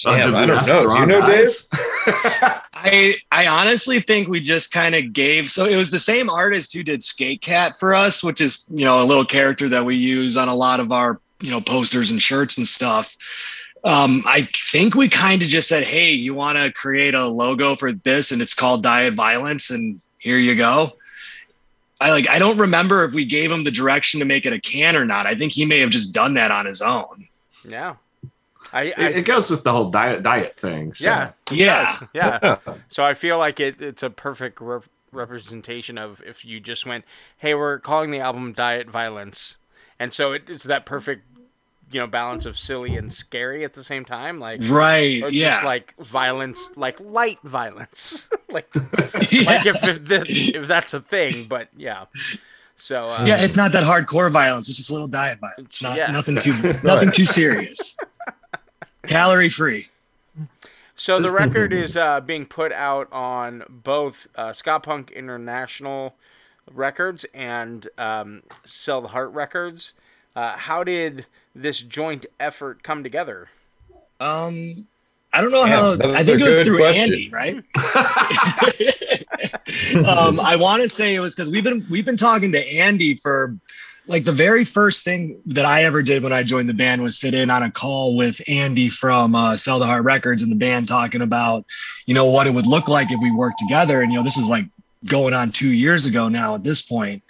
Damn, 0.02 0.34
I 0.34 0.44
don't 0.44 0.66
know. 0.66 0.82
the 0.82 0.88
Do 0.88 0.94
you 0.94 1.00
wrong 1.00 1.08
know, 1.08 1.26
Dave? 1.26 1.48
I 2.74 3.14
I 3.30 3.46
honestly 3.46 4.00
think 4.00 4.28
we 4.28 4.40
just 4.40 4.72
kind 4.72 4.94
of 4.94 5.12
gave 5.12 5.48
so 5.48 5.66
it 5.66 5.76
was 5.76 5.90
the 5.90 6.00
same 6.00 6.28
artist 6.28 6.72
who 6.72 6.82
did 6.82 7.02
Skate 7.02 7.40
Cat 7.40 7.76
for 7.78 7.94
us, 7.94 8.22
which 8.24 8.40
is 8.40 8.66
you 8.70 8.84
know 8.84 9.02
a 9.02 9.04
little 9.04 9.24
character 9.24 9.68
that 9.68 9.84
we 9.84 9.96
use 9.96 10.36
on 10.36 10.48
a 10.48 10.54
lot 10.54 10.80
of 10.80 10.90
our 10.90 11.20
you 11.40 11.50
know 11.50 11.60
posters 11.60 12.10
and 12.10 12.20
shirts 12.20 12.58
and 12.58 12.66
stuff. 12.66 13.16
Um, 13.84 14.22
I 14.26 14.40
think 14.40 14.94
we 14.94 15.10
kind 15.10 15.42
of 15.42 15.48
just 15.48 15.68
said, 15.68 15.84
hey, 15.84 16.10
you 16.10 16.32
want 16.32 16.56
to 16.56 16.72
create 16.72 17.14
a 17.14 17.26
logo 17.26 17.74
for 17.74 17.92
this, 17.92 18.32
and 18.32 18.40
it's 18.40 18.54
called 18.54 18.82
Diet 18.82 19.12
Violence, 19.12 19.68
and 19.68 20.00
here 20.18 20.38
you 20.38 20.56
go. 20.56 20.90
I 22.00 22.10
like 22.12 22.28
I 22.28 22.38
don't 22.38 22.58
remember 22.58 23.04
if 23.04 23.12
we 23.12 23.24
gave 23.24 23.50
him 23.50 23.64
the 23.64 23.70
direction 23.70 24.20
to 24.20 24.26
make 24.26 24.46
it 24.46 24.52
a 24.52 24.60
can 24.60 24.96
or 24.96 25.04
not. 25.04 25.26
I 25.26 25.34
think 25.34 25.52
he 25.52 25.64
may 25.64 25.78
have 25.80 25.90
just 25.90 26.12
done 26.14 26.34
that 26.34 26.50
on 26.50 26.66
his 26.66 26.82
own. 26.82 27.24
yeah. 27.68 27.96
I, 28.72 28.82
it, 28.84 28.98
I 28.98 29.08
it 29.10 29.24
goes 29.24 29.50
with 29.50 29.62
the 29.62 29.70
whole 29.70 29.90
diet 29.90 30.22
diet 30.22 30.58
thing. 30.58 30.94
So. 30.94 31.06
yeah. 31.06 31.30
Yeah. 31.50 31.96
Yeah. 32.12 32.56
So 32.88 33.04
I 33.04 33.14
feel 33.14 33.38
like 33.38 33.60
it, 33.60 33.80
it's 33.80 34.02
a 34.02 34.10
perfect 34.10 34.60
rep- 34.60 34.86
representation 35.12 35.96
of 35.96 36.22
if 36.26 36.44
you 36.44 36.58
just 36.60 36.84
went, 36.84 37.04
hey, 37.38 37.54
we're 37.54 37.78
calling 37.78 38.10
the 38.10 38.18
album 38.18 38.52
Diet 38.52 38.88
Violence. 38.88 39.58
And 39.98 40.12
so 40.12 40.32
it, 40.32 40.44
it's 40.48 40.64
that 40.64 40.86
perfect, 40.86 41.22
you 41.94 42.00
know, 42.00 42.06
balance 42.08 42.44
of 42.44 42.58
silly 42.58 42.96
and 42.96 43.12
scary 43.12 43.64
at 43.64 43.72
the 43.74 43.84
same 43.84 44.04
time. 44.04 44.40
Like, 44.40 44.60
Right. 44.68 45.22
yeah. 45.32 45.50
just 45.52 45.64
like 45.64 45.94
violence, 45.98 46.68
like 46.74 46.98
light 46.98 47.38
violence. 47.44 48.28
like, 48.50 48.68
yeah. 48.74 48.82
like 49.46 49.66
if, 49.66 49.84
if, 49.88 50.04
the, 50.04 50.24
if 50.28 50.66
that's 50.66 50.92
a 50.92 51.00
thing, 51.00 51.44
but 51.48 51.68
yeah. 51.76 52.06
So, 52.76 53.04
uh, 53.06 53.24
yeah, 53.26 53.36
it's 53.38 53.56
not 53.56 53.70
that 53.72 53.84
hardcore 53.84 54.30
violence. 54.32 54.68
It's 54.68 54.76
just 54.78 54.90
a 54.90 54.92
little 54.92 55.06
diet 55.06 55.38
violence. 55.38 55.58
It's 55.68 55.82
not 55.82 55.96
Yeah. 55.96 56.10
nothing 56.10 56.36
too 56.40 56.52
nothing 56.82 57.12
too 57.12 57.24
serious. 57.24 57.96
Calorie 59.06 59.48
free. 59.48 59.88
So 60.96 61.20
the 61.20 61.30
record 61.30 61.72
is 61.72 61.96
uh, 61.96 62.20
being 62.20 62.46
put 62.46 62.72
out 62.72 63.12
on 63.12 63.64
both 63.68 64.26
uh, 64.36 64.52
Ska 64.52 64.80
Punk 64.80 65.10
International 65.10 66.14
Records 66.72 67.24
and 67.34 67.86
um, 67.98 68.42
Sell 68.64 69.00
the 69.00 69.08
Heart 69.08 69.32
Records. 69.32 69.92
Uh, 70.36 70.56
how 70.56 70.84
did 70.84 71.26
this 71.54 71.80
joint 71.80 72.26
effort 72.40 72.82
come 72.82 73.02
together? 73.02 73.48
Um, 74.20 74.86
I 75.32 75.40
don't 75.40 75.50
know 75.50 75.64
Yeah, 75.64 75.66
how. 75.66 75.92
I 76.12 76.22
think 76.22 76.40
it 76.40 76.44
was 76.44 76.62
through 76.62 76.78
question. 76.78 77.12
Andy, 77.12 77.30
right? 77.30 77.56
um, 80.06 80.40
I 80.40 80.56
want 80.56 80.82
to 80.82 80.88
say 80.88 81.14
it 81.14 81.20
was 81.20 81.34
because 81.34 81.50
we've 81.50 81.64
been 81.64 81.84
we've 81.90 82.06
been 82.06 82.16
talking 82.16 82.52
to 82.52 82.66
Andy 82.66 83.16
for 83.16 83.56
like 84.06 84.24
the 84.24 84.32
very 84.32 84.64
first 84.64 85.04
thing 85.04 85.40
that 85.46 85.64
I 85.64 85.84
ever 85.84 86.02
did 86.02 86.22
when 86.22 86.32
I 86.32 86.42
joined 86.42 86.68
the 86.68 86.74
band 86.74 87.02
was 87.02 87.18
sit 87.18 87.34
in 87.34 87.50
on 87.50 87.62
a 87.62 87.70
call 87.70 88.16
with 88.16 88.40
Andy 88.48 88.88
from 88.88 89.34
uh, 89.34 89.56
Sell 89.56 89.78
the 89.78 89.86
Heart 89.86 90.04
Records 90.04 90.42
and 90.42 90.52
the 90.52 90.56
band 90.56 90.88
talking 90.88 91.22
about 91.22 91.64
you 92.06 92.14
know 92.14 92.26
what 92.26 92.46
it 92.46 92.54
would 92.54 92.66
look 92.66 92.88
like 92.88 93.10
if 93.10 93.20
we 93.20 93.32
worked 93.32 93.58
together, 93.58 94.02
and 94.02 94.12
you 94.12 94.18
know 94.18 94.24
this 94.24 94.36
was 94.36 94.48
like 94.48 94.66
going 95.04 95.34
on 95.34 95.50
two 95.50 95.72
years 95.72 96.06
ago 96.06 96.28
now 96.28 96.54
at 96.54 96.64
this 96.64 96.82
point. 96.82 97.22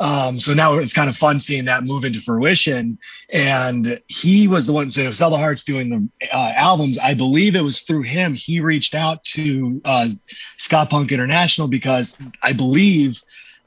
Um, 0.00 0.40
so 0.40 0.52
now 0.54 0.74
it's 0.74 0.92
kind 0.92 1.08
of 1.08 1.16
fun 1.16 1.38
seeing 1.38 1.64
that 1.66 1.84
move 1.84 2.04
into 2.04 2.20
fruition. 2.20 2.98
And 3.32 4.00
he 4.08 4.48
was 4.48 4.66
the 4.66 4.72
one, 4.72 4.90
so 4.90 5.10
Sell 5.10 5.30
the 5.30 5.36
Heart's 5.36 5.64
doing 5.64 5.90
the 5.90 6.28
uh, 6.32 6.52
albums. 6.56 6.98
I 6.98 7.14
believe 7.14 7.54
it 7.54 7.62
was 7.62 7.82
through 7.82 8.02
him. 8.02 8.34
He 8.34 8.60
reached 8.60 8.94
out 8.94 9.22
to 9.24 9.80
uh, 9.84 10.08
Ska 10.56 10.86
Punk 10.90 11.12
International 11.12 11.68
because 11.68 12.20
I 12.42 12.52
believe 12.52 13.20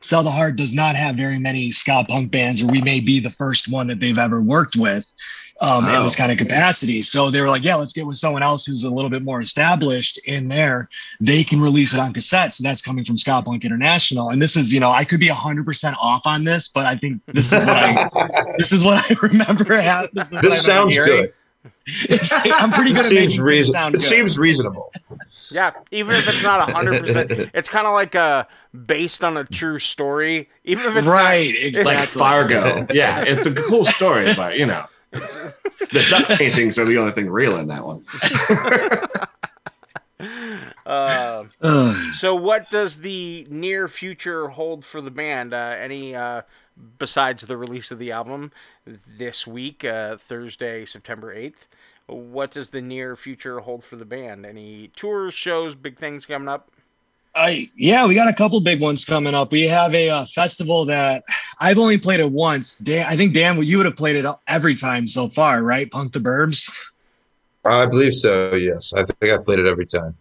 Sell 0.06 0.24
the 0.24 0.32
Heart 0.32 0.56
does 0.56 0.74
not 0.76 0.96
have 0.96 1.16
very 1.16 1.40
many 1.40 1.72
ska 1.72 2.06
punk 2.08 2.32
bands, 2.32 2.64
or 2.64 2.68
we 2.68 2.82
may 2.82 3.00
be 3.00 3.20
the 3.20 3.30
first 3.30 3.72
one 3.72 3.88
that 3.88 4.00
they've 4.00 4.18
ever 4.18 4.42
worked 4.42 4.76
with 4.76 5.12
um, 5.62 5.86
in 5.86 6.04
this 6.04 6.16
Oh. 6.16 6.18
kind 6.18 6.32
of 6.32 6.38
capacity. 6.38 7.02
So 7.02 7.30
they 7.32 7.42
were 7.42 7.48
like, 7.48 7.64
yeah, 7.64 7.76
let's 7.76 7.94
get 7.94 8.06
with 8.06 8.18
someone 8.18 8.44
else 8.44 8.66
who's 8.66 8.84
a 8.84 8.90
little 8.90 9.10
bit 9.10 9.24
more 9.24 9.42
established 9.42 10.20
in 10.26 10.48
there. 10.48 10.88
They 11.20 11.44
can 11.44 11.60
release 11.62 11.94
it 11.94 12.00
on 12.00 12.14
cassette. 12.14 12.56
So 12.56 12.64
that's 12.64 12.82
coming 12.82 13.04
from 13.06 13.18
Ska 13.18 13.42
Punk 13.46 13.66
International. 13.66 14.30
And 14.30 14.42
this 14.42 14.56
is, 14.56 14.72
you 14.74 14.80
know, 14.80 14.92
I 14.92 15.04
could 15.06 15.20
be 15.20 15.30
100% 15.30 15.96
off 16.00 16.26
on 16.28 16.44
this, 16.44 16.68
but 16.68 16.86
I 16.86 16.96
think 16.96 17.22
this 17.28 17.52
is 17.52 17.60
what 17.66 17.70
I, 17.70 18.10
this 18.58 18.72
is 18.74 18.84
what 18.84 19.04
I 19.10 19.16
remember. 19.22 19.64
This, 19.64 20.28
is 20.28 20.32
what 20.32 20.34
I 20.36 20.42
This 20.42 20.66
sounds 20.66 20.98
good. 20.98 21.34
It's 21.88 22.32
I'm 22.46 22.72
pretty 22.72 22.92
good 22.92 23.06
at 23.06 23.10
seems 23.10 23.40
reason- 23.40 23.74
sound 23.74 23.96
It 23.96 24.00
good. 24.00 24.08
seems 24.08 24.38
reasonable. 24.38 24.92
Yeah, 25.52 25.72
even 25.92 26.16
if 26.16 26.28
it's 26.28 26.44
not 26.44 26.70
hundred 26.70 27.02
percent, 27.06 27.32
it's 27.54 27.70
kind 27.70 27.88
of 27.88 27.94
like 27.94 28.16
uh, 28.16 28.46
based 28.86 29.24
on 29.24 29.38
a 29.38 29.44
true 29.44 29.80
story. 29.80 30.50
Even 30.64 30.86
if 30.88 30.98
it's 30.98 31.08
right. 31.08 31.48
Like 31.48 31.64
Exactly. 31.64 32.20
Fargo. 32.20 32.88
Yeah, 32.94 33.24
it's 33.28 33.46
a 33.46 33.54
cool 33.54 33.86
story, 33.86 34.28
but 34.36 34.58
you 34.58 34.66
know, 34.66 34.86
the 35.12 36.06
duck 36.10 36.38
paintings 36.38 36.78
are 36.80 36.86
the 36.86 36.98
only 36.98 37.12
thing 37.12 37.30
real 37.30 37.58
in 37.58 37.68
that 37.68 37.86
one. 37.86 38.04
Uh, 40.86 41.46
so, 42.14 42.36
what 42.36 42.70
does 42.70 43.02
the 43.02 43.46
near 43.50 43.88
future 43.88 44.50
hold 44.50 44.86
for 44.86 45.02
the 45.02 45.12
band? 45.12 45.54
Uh, 45.54 45.76
any 45.78 46.16
uh, 46.16 46.42
besides 47.00 47.44
the 47.44 47.58
release 47.58 47.92
of 47.92 48.00
the 48.00 48.12
album 48.12 48.52
this 49.18 49.48
week, 49.48 49.84
uh, 49.84 50.18
Thursday, 50.18 50.86
September 50.86 51.34
eighth? 51.34 51.68
What 52.08 52.52
does 52.52 52.70
the 52.70 52.82
near 52.82 53.16
future 53.16 53.60
hold 53.60 53.84
for 53.84 53.96
the 53.96 54.06
band? 54.06 54.46
Any 54.46 54.92
tours, 54.96 55.34
shows, 55.34 55.74
big 55.74 55.98
things 55.98 56.26
coming 56.26 56.48
up? 56.48 56.70
I 57.34 57.70
yeah, 57.76 58.06
we 58.06 58.16
got 58.16 58.30
a 58.30 58.34
couple 58.34 58.60
big 58.62 58.80
ones 58.80 59.04
coming 59.04 59.34
up. 59.34 59.52
We 59.52 59.64
have 59.64 59.94
a 59.94 60.10
uh, 60.10 60.26
festival 60.26 60.86
that 60.86 61.24
I've 61.60 61.78
only 61.78 61.98
played 61.98 62.22
it 62.22 62.32
once. 62.32 62.78
Dan, 62.78 63.06
I 63.08 63.16
think 63.16 63.34
Dan, 63.34 63.62
you 63.62 63.78
would 63.78 63.86
have 63.86 63.98
played 63.98 64.16
it 64.16 64.26
every 64.48 64.76
time 64.76 65.06
so 65.08 65.28
far, 65.28 65.62
right? 65.62 65.90
Punk 65.92 66.14
the 66.14 66.20
Burbs. 66.20 66.72
I 67.66 67.88
believe 67.88 68.14
so. 68.14 68.56
Yes, 68.56 68.94
I 68.94 69.04
think 69.04 69.34
I 69.34 69.38
played 69.38 69.60
it 69.60 69.66
every 69.66 69.86
time. 69.86 70.16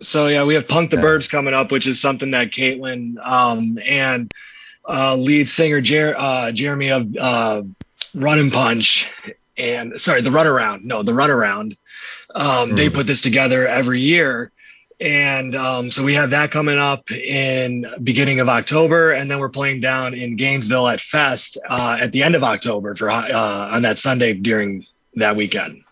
So 0.00 0.26
yeah, 0.26 0.44
we 0.44 0.54
have 0.54 0.66
Punk 0.66 0.90
the 0.90 0.96
Yeah. 0.96 1.04
Burbs 1.04 1.30
coming 1.30 1.54
up, 1.54 1.70
which 1.70 1.86
is 1.86 2.00
something 2.00 2.30
that 2.30 2.50
Caitlin 2.50 3.24
um, 3.24 3.78
and 3.86 4.32
uh, 4.88 5.14
lead 5.16 5.48
singer 5.48 5.80
Jer- 5.80 6.16
uh, 6.18 6.50
Jeremy 6.50 6.90
of 6.90 7.14
uh, 7.16 7.62
Run 8.14 8.38
and 8.38 8.50
Punch 8.50 9.12
and 9.60 10.00
sorry, 10.00 10.22
the 10.22 10.30
Runaround. 10.30 10.80
No, 10.84 11.02
the 11.02 11.12
Runaround. 11.12 11.76
Um, 12.34 12.74
They 12.74 12.88
Mm. 12.88 12.94
put 12.94 13.06
this 13.06 13.22
together 13.22 13.66
every 13.66 14.00
year. 14.00 14.50
And 15.00 15.56
um, 15.56 15.90
so 15.90 16.04
we 16.04 16.14
have 16.14 16.28
that 16.30 16.50
coming 16.50 16.78
up 16.78 17.10
in 17.10 17.86
beginning 18.04 18.38
of 18.38 18.48
October, 18.50 19.12
and 19.12 19.30
then 19.30 19.38
we're 19.38 19.48
playing 19.48 19.80
down 19.80 20.12
in 20.12 20.36
Gainesville 20.36 20.88
at 20.88 21.00
Fest 21.00 21.56
uh, 21.70 21.96
at 22.00 22.12
the 22.12 22.22
end 22.22 22.34
of 22.34 22.42
October 22.42 22.94
for 22.94 23.10
uh, 23.10 23.70
on 23.74 23.80
that 23.82 23.98
Sunday 23.98 24.34
during 24.34 24.84
that 25.14 25.36
weekend. 25.36 25.82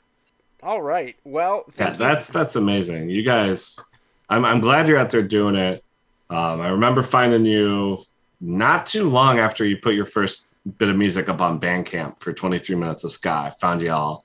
All 0.63 0.83
right. 0.83 1.17
Well, 1.25 1.65
Yeah, 1.79 1.87
thank 1.87 1.93
you. 2.01 2.05
that's 2.07 2.27
that's 2.29 2.57
amazing. 2.57 3.09
You 3.09 3.23
guys, 3.23 3.81
I'm 4.29 4.45
I'm 4.45 4.61
glad 4.61 4.89
you're 4.89 4.99
out 4.99 5.09
there 5.09 5.23
doing 5.23 5.55
it. 5.55 5.83
Um, 6.29 6.61
I 6.61 6.69
remember 6.69 7.03
finding 7.03 7.47
you 7.47 8.05
not 8.43 8.85
too 8.85 9.09
long 9.09 9.39
after 9.39 9.65
you 9.65 9.79
put 9.79 9.95
your 9.95 10.05
first 10.05 10.43
bit 10.77 10.89
of 10.89 10.97
music 10.97 11.29
up 11.29 11.41
on 11.41 11.61
Bandcamp 11.61 12.19
for 12.19 12.33
23 12.33 12.77
minutes 12.77 13.05
of 13.05 13.13
sky. 13.13 13.53
Found 13.61 13.83
you 13.83 13.93
all. 13.93 14.25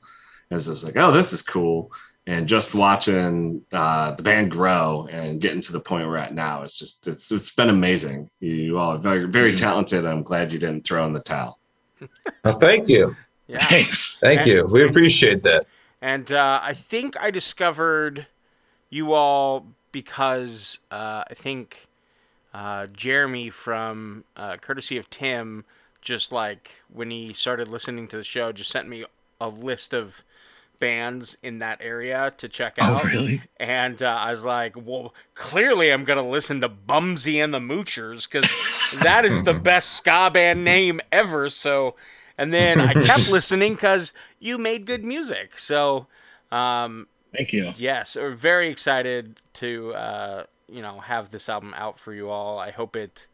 It 0.49 0.55
was 0.55 0.67
just 0.67 0.83
like, 0.83 0.97
oh, 0.97 1.11
this 1.11 1.33
is 1.33 1.41
cool. 1.41 1.91
And 2.25 2.47
just 2.47 2.73
watching 2.73 3.63
uh, 3.73 4.11
the 4.15 4.23
band 4.23 4.51
grow 4.51 5.07
and 5.11 5.41
getting 5.41 5.61
to 5.61 5.73
the 5.73 5.79
point 5.79 6.07
we're 6.07 6.17
at 6.17 6.33
now, 6.33 6.63
it's 6.63 6.77
just 6.77 7.05
it's 7.07 7.29
it's 7.33 7.53
been 7.53 7.69
amazing. 7.69 8.29
You 8.39 8.77
all 8.79 8.93
are 8.93 8.97
very 8.97 9.25
very 9.25 9.55
talented. 9.55 10.05
I'm 10.05 10.23
glad 10.23 10.53
you 10.53 10.59
didn't 10.59 10.85
throw 10.85 11.05
in 11.05 11.11
the 11.11 11.19
towel. 11.19 11.59
Well, 12.45 12.59
thank 12.59 12.87
you. 12.87 13.15
yeah. 13.47 13.59
Thanks. 13.59 14.17
Thank 14.21 14.45
you. 14.45 14.67
We 14.71 14.83
appreciate 14.83 15.43
that. 15.43 15.65
and 16.01 16.31
uh, 16.31 16.61
I 16.63 16.73
think 16.73 17.19
I 17.19 17.29
discovered 17.29 18.27
you 18.89 19.11
all 19.13 19.65
because 19.91 20.79
uh, 20.91 21.23
I 21.29 21.33
think 21.33 21.87
uh, 22.53 22.87
Jeremy 22.87 23.49
from 23.49 24.23
uh, 24.37 24.57
courtesy 24.57 24.97
of 24.97 25.09
Tim 25.09 25.65
just 26.03 26.31
like 26.31 26.71
when 26.91 27.09
he 27.09 27.33
started 27.33 27.67
listening 27.67 28.07
to 28.09 28.17
the 28.17 28.23
show 28.23 28.51
just 28.51 28.71
sent 28.71 28.87
me 28.87 29.05
a 29.39 29.49
list 29.49 29.93
of 29.93 30.23
bands 30.79 31.37
in 31.41 31.59
that 31.59 31.79
area 31.81 32.33
to 32.37 32.49
check 32.49 32.75
out. 32.79 32.91
Oh, 32.91 32.97
out 32.97 33.03
really? 33.05 33.41
and 33.57 34.01
uh, 34.03 34.09
I 34.09 34.31
was 34.31 34.43
like, 34.43 34.73
well, 34.75 35.13
clearly 35.33 35.91
I'm 35.91 36.03
going 36.03 36.21
to 36.21 36.29
listen 36.29 36.61
to 36.61 36.69
Bumsy 36.69 37.39
and 37.39 37.53
the 37.53 37.59
Moochers 37.59 38.27
because 38.29 38.49
that 39.01 39.23
is 39.23 39.43
the 39.43 39.53
best 39.69 39.93
ska 39.93 40.29
band 40.33 40.65
name 40.65 40.99
ever. 41.11 41.49
So, 41.49 41.95
and 42.37 42.53
then 42.53 42.81
I 42.81 42.93
kept 42.93 43.29
listening 43.29 43.75
because 43.75 44.13
you 44.39 44.57
made 44.57 44.85
good 44.85 45.05
music. 45.05 45.57
So, 45.57 46.07
um, 46.51 47.07
Thank 47.33 47.53
you. 47.53 47.73
yes, 47.77 48.15
we're 48.15 48.31
very 48.35 48.67
excited 48.67 49.39
to, 49.55 49.93
uh, 49.93 50.43
you 50.67 50.81
know, 50.81 50.99
have 50.99 51.31
this 51.31 51.47
album 51.47 51.73
out 51.77 51.97
for 51.97 52.13
you 52.13 52.29
all. 52.29 52.59
I 52.59 52.71
hope 52.71 52.95
it, 52.95 53.27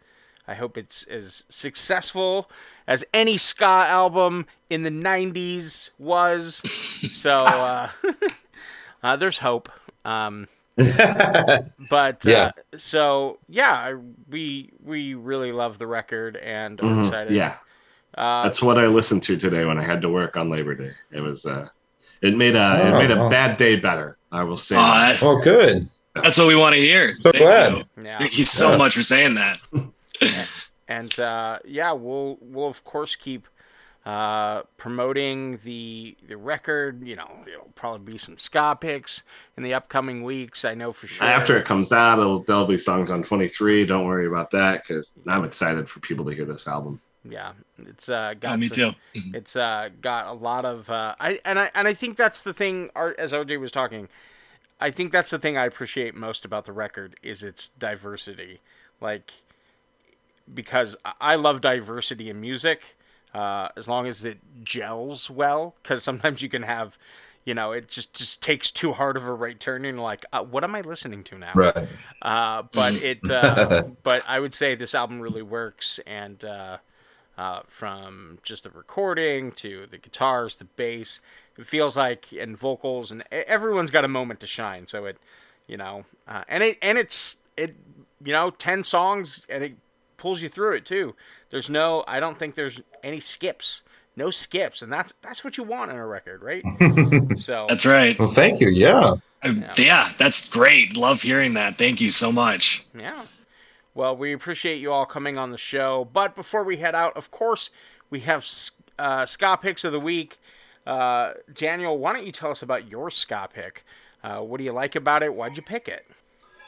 I 0.50 0.56
hope 0.56 0.78
it's 0.80 1.04
as 1.04 1.44
successful 1.48 2.50
as 2.88 3.06
any 3.14 3.38
ska 3.38 3.66
album 3.66 4.48
in 4.70 4.82
the 4.82 4.90
90s 4.90 5.92
was. 6.00 6.64
So, 7.12 7.46
uh, 7.46 7.90
uh, 9.04 9.16
there's 9.16 9.38
hope. 9.38 9.70
Um, 10.04 10.48
but 10.78 12.26
uh, 12.26 12.30
Yeah. 12.30 12.52
so 12.76 13.38
yeah, 13.48 13.96
we 14.30 14.72
we 14.84 15.14
really 15.14 15.52
love 15.52 15.78
the 15.78 15.86
record 15.88 16.36
and 16.38 16.80
are 16.82 16.84
Mhm, 16.84 17.06
excited. 17.06 17.34
Yeah, 17.34 17.56
uh, 18.18 18.44
that's 18.44 18.62
what 18.64 18.80
I 18.80 18.88
listened 18.88 19.22
to 19.24 19.38
today 19.38 19.66
when 19.66 19.78
I 19.78 19.84
had 19.84 20.02
to 20.02 20.10
work 20.10 20.36
on 20.36 20.50
Labor 20.50 20.74
Day. 20.74 20.94
It 21.12 21.22
was 21.22 21.46
uh, 21.46 21.68
it 22.22 22.36
made 22.36 22.56
a 22.56 22.88
it 22.88 22.94
Oh, 22.96 23.00
made 23.00 23.12
a 23.12 23.18
wow. 23.18 23.30
bad 23.30 23.58
day 23.58 23.76
better. 23.76 24.18
I 24.32 24.44
will 24.44 24.58
say. 24.58 24.78
Oh, 24.78 24.82
that. 24.82 25.20
that- 25.20 25.24
oh, 25.26 25.42
good. 25.44 25.84
that's 26.16 26.38
what 26.40 26.48
we 26.48 26.56
want 26.56 26.74
to 26.76 26.82
hear. 26.82 27.14
So 27.16 27.32
Thank 27.32 27.44
glad. 27.44 27.74
you. 27.74 27.84
yeah. 28.04 28.20
Thank 28.20 28.38
you 28.38 28.46
so 28.46 28.72
Yeah. 28.72 28.78
much 28.78 28.96
for 28.96 29.04
saying 29.04 29.36
that. 29.36 29.60
and 30.88 31.20
uh, 31.20 31.60
yeah, 31.66 31.92
we'll 31.92 32.38
we'll 32.42 32.68
of 32.68 32.84
course 32.84 33.16
keep 33.16 33.48
uh, 34.06 34.64
promoting 34.78 35.60
the 35.64 36.16
the 36.28 36.38
record. 36.38 37.06
You 37.06 37.16
know, 37.18 37.30
it'll 37.48 37.72
probably 37.76 38.14
be 38.14 38.18
some 38.18 38.38
ska 38.38 38.78
picks 38.80 39.24
in 39.58 39.64
the 39.64 39.74
upcoming 39.74 40.24
weeks. 40.24 40.66
I 40.66 40.74
know 40.76 40.92
for 40.92 41.08
sure. 41.08 41.28
After 41.28 41.58
it 41.58 41.66
comes 41.66 41.92
out, 41.92 42.20
it'll, 42.20 42.40
there'll 42.44 42.66
be 42.66 42.78
songs 42.78 43.12
on 43.12 43.24
23. 43.24 43.86
Don't 43.86 44.06
worry 44.06 44.28
about 44.28 44.52
that 44.52 44.84
because 44.84 45.14
I'm 45.28 45.44
excited 45.44 45.90
for 45.90 46.00
people 46.00 46.26
to 46.26 46.32
hear 46.32 46.46
this 46.46 46.68
album. 46.68 47.02
yeah, 47.30 47.52
it's 47.88 48.08
uh, 48.10 48.34
got 48.40 48.54
Oh, 48.54 48.58
me 48.58 48.68
some- 48.68 48.96
too. 49.14 49.32
It's 49.34 49.56
uh, 49.56 49.90
got 50.02 50.30
a 50.30 50.34
lot 50.34 50.66
of 50.66 50.90
uh, 50.90 51.16
I 51.20 51.40
and 51.46 51.60
I 51.60 51.70
and 51.76 51.88
I 51.88 51.94
think 51.94 52.18
that's 52.18 52.42
the 52.42 52.54
thing. 52.54 52.90
Art, 52.96 53.20
as 53.20 53.32
OJ 53.34 53.60
was 53.60 53.72
talking, 53.72 54.08
I 54.80 54.92
think 54.92 55.12
that's 55.12 55.30
the 55.32 55.40
thing 55.40 55.58
I 55.58 55.66
appreciate 55.66 56.16
most 56.16 56.46
about 56.46 56.66
the 56.66 56.72
record 56.72 57.16
is 57.22 57.44
its 57.44 57.68
diversity. 57.78 58.62
Like 59.02 59.32
because 60.54 60.96
I- 61.20 61.36
love 61.36 61.62
diversity 61.62 62.30
in 62.30 62.42
music, 62.42 62.82
uh, 63.34 63.70
as 63.76 63.88
long 63.88 64.08
as 64.08 64.26
it 64.26 64.40
gels 64.64 65.30
well. 65.30 65.76
Because 65.82 66.04
sometimes 66.04 66.42
you 66.42 66.50
can 66.50 66.64
have, 66.64 66.98
you 67.46 67.54
know, 67.54 67.72
it 67.72 67.88
just 67.88 68.14
just 68.14 68.42
takes 68.42 68.72
too 68.72 68.94
hard 68.94 69.18
of 69.18 69.26
a 69.26 69.34
right 69.34 69.60
turn, 69.60 69.86
and 69.86 69.96
you're 69.96 70.04
like, 70.04 70.26
uh, 70.34 70.44
what 70.44 70.64
am 70.64 70.76
I 70.76 70.82
listening 70.82 71.24
to 71.26 71.38
now? 71.38 71.54
Right. 71.54 71.88
Uh, 72.22 72.64
but 72.72 72.94
it, 72.96 73.20
uh, 73.30 73.84
but 74.04 74.24
I 74.28 74.40
would 74.40 74.54
say 74.54 74.76
this 74.76 74.96
album 74.96 75.20
really 75.20 75.42
works, 75.42 76.00
and 76.06 76.44
uh, 76.44 76.78
uh, 77.38 77.62
from 77.68 78.40
just 78.44 78.64
the 78.64 78.70
recording 78.70 79.52
to 79.54 79.88
the 79.90 79.98
guitars, 79.98 80.58
the 80.58 80.66
bass, 80.66 81.22
it 81.58 81.66
feels 81.66 81.96
like 81.96 82.28
and 82.38 82.58
vocals, 82.58 83.12
and 83.12 83.24
everyone's 83.32 83.92
got 83.92 84.04
a 84.06 84.10
moment 84.10 84.40
to 84.42 84.48
shine. 84.48 84.88
So 84.88 85.06
it, 85.06 85.18
you 85.68 85.78
know, 85.78 86.06
uh, 86.28 86.44
and 86.48 86.64
it 86.64 86.78
and 86.82 86.98
it's 86.98 87.38
it, 87.56 87.76
you 88.24 88.34
know, 88.34 88.50
ten 88.50 88.84
songs, 88.84 89.46
and 89.50 89.64
it 89.64 89.76
pulls 90.20 90.42
you 90.42 90.50
through 90.50 90.76
it 90.76 90.86
too. 90.86 91.16
There's 91.50 91.70
no, 91.70 92.04
I 92.08 92.20
don't 92.20 92.38
think 92.38 92.56
there's 92.56 92.80
any 93.04 93.20
skips, 93.20 93.82
no 94.16 94.30
skips, 94.30 94.82
and 94.82 94.92
that's 94.94 95.14
that's 95.22 95.44
what 95.44 95.58
you 95.58 95.64
want 95.64 95.92
in 95.92 95.98
a 95.98 96.06
record, 96.06 96.44
right? 96.44 96.64
so 97.38 97.66
That's 97.68 97.86
right. 97.86 98.18
Well, 98.20 98.28
thank 98.28 98.60
you. 98.60 98.70
Yeah. 98.70 99.16
Yeah. 99.44 99.74
yeah, 99.78 100.10
that's 100.18 100.50
great. 100.50 100.98
Love 100.98 101.22
hearing 101.22 101.54
that. 101.54 101.78
Thank 101.78 102.02
you 102.02 102.12
so 102.12 102.30
much. 102.30 102.86
Yeah. 102.94 103.24
Well, 103.94 104.16
we 104.16 104.34
appreciate 104.34 104.82
you 104.82 104.92
all 104.92 105.06
coming 105.06 105.38
on 105.38 105.52
the 105.52 105.58
show. 105.58 106.10
But 106.12 106.36
before 106.36 106.64
we 106.64 106.78
head 106.78 106.94
out, 106.94 107.16
of 107.16 107.32
course, 107.32 107.70
we 108.10 108.20
have 108.22 108.46
uh, 108.98 109.26
ska 109.26 109.58
picks 109.62 109.86
of 109.86 109.94
the 109.94 110.00
week. 110.00 110.40
Uh, 110.86 111.34
Daniel, 111.54 111.98
why 111.98 112.14
don't 112.14 112.26
you 112.26 112.32
tell 112.34 112.52
us 112.52 112.62
about 112.62 112.90
your 112.90 113.10
ska 113.10 113.48
pick? 113.54 113.86
Uh, 114.24 114.40
what 114.40 114.58
do 114.58 114.66
you 114.66 114.74
like 114.74 114.96
about 114.96 115.24
it? 115.24 115.34
Why'd 115.34 115.56
you 115.56 115.64
pick 115.64 115.88
it? 115.88 116.06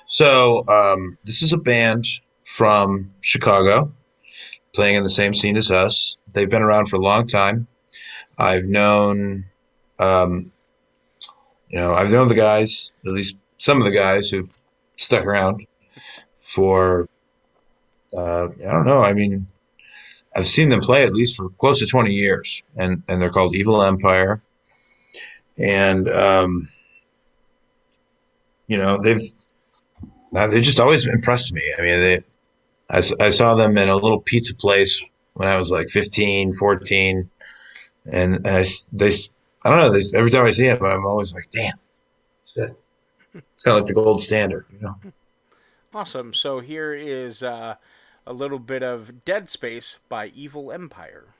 So 0.07 0.65
um, 0.67 1.17
this 1.23 1.41
is 1.41 1.53
a 1.53 1.57
band 1.57 2.05
from 2.51 3.09
Chicago, 3.21 3.93
playing 4.75 4.95
in 4.95 5.03
the 5.03 5.09
same 5.09 5.33
scene 5.33 5.55
as 5.55 5.71
us. 5.71 6.17
They've 6.33 6.49
been 6.49 6.61
around 6.61 6.87
for 6.87 6.97
a 6.97 6.99
long 6.99 7.25
time. 7.25 7.65
I've 8.37 8.65
known, 8.65 9.45
um, 9.99 10.51
you 11.69 11.79
know, 11.79 11.93
I've 11.93 12.11
known 12.11 12.27
the 12.27 12.35
guys, 12.35 12.91
at 13.05 13.13
least 13.13 13.37
some 13.57 13.77
of 13.77 13.85
the 13.85 13.91
guys 13.91 14.29
who've 14.29 14.49
stuck 14.97 15.23
around 15.23 15.65
for, 16.35 17.07
uh, 18.17 18.47
I 18.49 18.71
don't 18.71 18.85
know. 18.85 18.99
I 18.99 19.13
mean, 19.13 19.47
I've 20.35 20.45
seen 20.45 20.67
them 20.67 20.81
play 20.81 21.03
at 21.03 21.13
least 21.13 21.37
for 21.37 21.47
close 21.51 21.79
to 21.79 21.85
20 21.85 22.13
years, 22.13 22.63
and, 22.75 23.01
and 23.07 23.21
they're 23.21 23.29
called 23.29 23.55
Evil 23.55 23.81
Empire. 23.81 24.41
And, 25.57 26.09
um, 26.09 26.67
you 28.67 28.77
know, 28.77 29.01
they've, 29.01 29.21
uh, 30.35 30.47
they 30.47 30.59
just 30.59 30.81
always 30.81 31.05
impressed 31.05 31.53
me. 31.53 31.61
I 31.77 31.81
mean, 31.81 31.99
they, 32.01 32.23
I, 32.91 33.01
I 33.19 33.29
saw 33.29 33.55
them 33.55 33.77
in 33.77 33.89
a 33.89 33.95
little 33.95 34.19
pizza 34.19 34.53
place 34.53 35.01
when 35.33 35.47
I 35.47 35.57
was 35.57 35.71
like 35.71 35.89
15, 35.89 36.53
14. 36.53 37.29
And 38.11 38.47
I, 38.47 38.65
they, 38.91 39.11
I 39.63 39.69
don't 39.69 39.79
know, 39.79 39.89
they, 39.89 40.17
every 40.17 40.29
time 40.29 40.45
I 40.45 40.51
see 40.51 40.67
them, 40.67 40.83
I'm 40.83 41.05
always 41.05 41.33
like, 41.33 41.49
damn. 41.51 41.79
It's 42.43 42.53
kind 42.53 42.73
of 43.65 43.75
like 43.75 43.85
the 43.85 43.93
gold 43.93 44.21
standard, 44.21 44.65
you 44.73 44.79
know? 44.81 44.97
Awesome. 45.93 46.33
So 46.33 46.59
here 46.59 46.93
is 46.93 47.43
uh, 47.43 47.75
a 48.25 48.33
little 48.33 48.59
bit 48.59 48.83
of 48.83 49.23
Dead 49.23 49.49
Space 49.49 49.97
by 50.09 50.27
Evil 50.27 50.71
Empire. 50.71 51.30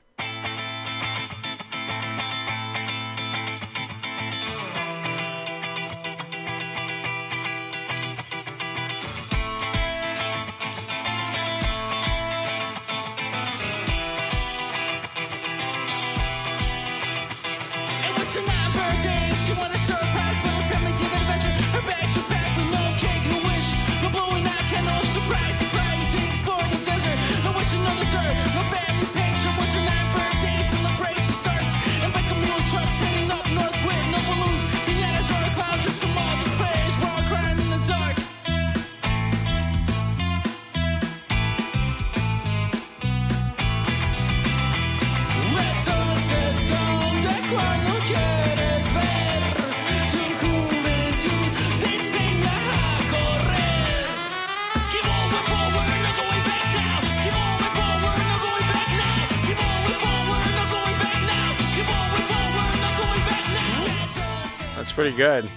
That's 64.92 65.08
pretty 65.08 65.16
good. 65.16 65.48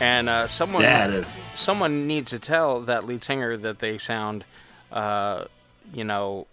And 0.00 0.30
uh, 0.30 0.48
someone 0.48 0.82
Yeah, 0.82 1.22
someone 1.54 2.06
needs 2.06 2.30
to 2.30 2.38
tell 2.38 2.80
that 2.82 3.04
lead 3.04 3.22
singer 3.22 3.54
that 3.58 3.80
they 3.80 3.98
sound, 3.98 4.44
uh, 4.90 5.44
you 5.92 6.04
know, 6.04 6.46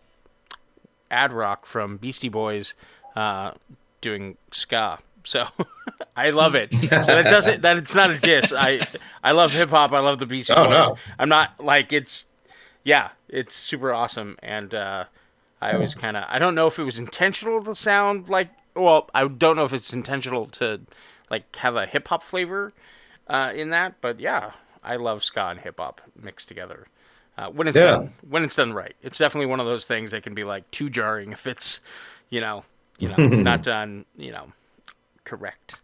Ad-Rock 1.10 1.66
from 1.66 1.96
Beastie 1.96 2.28
Boys 2.28 2.74
uh, 3.16 3.52
doing 4.02 4.36
ska. 4.52 5.00
So 5.24 5.48
I 6.18 6.32
love 6.32 6.56
it. 6.56 6.74
So 6.82 6.88
that 6.90 7.24
doesn't 7.30 7.62
that 7.62 7.78
it's 7.78 7.96
not 7.96 8.10
a 8.10 8.18
diss. 8.20 8.52
I 8.52 8.82
I 9.24 9.32
love 9.32 9.54
hip 9.54 9.70
hop. 9.70 9.94
I 9.94 10.00
love 10.00 10.20
the 10.20 10.26
Beastie 10.26 10.52
Oh, 10.54 10.64
Boys. 10.66 10.72
no. 10.72 10.98
I'm 11.18 11.30
not 11.30 11.64
like 11.64 11.94
it's 11.94 12.26
yeah, 12.84 13.12
it's 13.30 13.56
super 13.56 13.94
awesome. 13.94 14.36
And 14.44 14.76
uh, 14.76 15.06
I 15.62 15.72
always 15.74 15.96
kind 15.96 16.18
of 16.18 16.26
I 16.28 16.38
don't 16.40 16.54
know 16.56 16.68
if 16.68 16.78
it 16.80 16.84
was 16.84 17.00
intentional 17.00 17.64
to 17.64 17.74
sound 17.76 18.28
like 18.28 18.50
well 18.76 19.10
I 19.16 19.26
don't 19.26 19.56
know 19.56 19.64
if 19.64 19.72
it's 19.72 19.94
intentional 19.94 20.48
to 20.48 20.82
like 21.30 21.56
have 21.58 21.76
a 21.76 21.86
hip 21.86 22.08
hop 22.08 22.24
flavor 22.24 22.74
uh, 23.28 23.52
in 23.56 23.70
that. 23.72 23.96
But 24.02 24.20
yeah, 24.20 24.52
I 24.84 24.96
love 24.98 25.24
ska 25.24 25.48
and 25.50 25.60
hip 25.60 25.78
hop 25.80 26.02
mixed 26.22 26.48
together. 26.48 26.88
Uh, 27.38 27.50
when 27.50 27.68
it's 27.68 27.78
Yeah. 27.78 27.82
done, 27.82 28.14
when 28.30 28.44
it's 28.44 28.56
done 28.56 28.74
right, 28.74 28.96
it's 29.02 29.18
definitely 29.18 29.48
one 29.48 29.60
of 29.60 29.66
those 29.66 29.86
things 29.86 30.12
that 30.12 30.24
can 30.24 30.34
be 30.34 30.44
like 30.44 30.70
too 30.72 30.90
jarring 30.90 31.32
if 31.34 31.46
it's, 31.48 31.82
you 32.30 32.40
know, 32.40 32.64
you 32.98 33.10
know, 33.10 33.28
not 33.42 33.62
done, 33.64 34.06
you 34.18 34.32
know, 34.32 34.54
correct. 35.26 35.82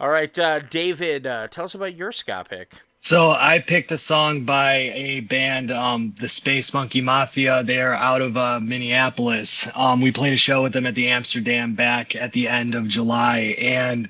All 0.00 0.08
right, 0.10 0.36
uh, 0.38 0.60
David, 0.60 1.26
uh, 1.26 1.48
tell 1.48 1.64
us 1.66 1.74
about 1.74 1.94
your 1.96 2.12
ska 2.12 2.44
pick. 2.48 2.72
So 3.00 3.30
I 3.30 3.60
picked 3.60 3.92
a 3.92 3.98
song 3.98 4.44
by 4.44 4.74
a 4.94 5.20
band, 5.20 5.70
um, 5.70 6.12
the 6.18 6.28
Space 6.28 6.74
Monkey 6.74 7.00
Mafia. 7.00 7.62
They're 7.62 7.94
out 7.94 8.20
of 8.22 8.36
uh, 8.36 8.60
Minneapolis. 8.60 9.68
Um, 9.76 10.00
we 10.00 10.10
played 10.10 10.32
a 10.32 10.36
show 10.38 10.62
with 10.62 10.72
them 10.72 10.86
at 10.86 10.94
the 10.96 11.08
Amsterdam 11.08 11.74
back 11.74 12.16
at 12.16 12.32
the 12.32 12.48
end 12.48 12.74
of 12.74 12.88
July, 12.88 13.54
and 13.60 14.08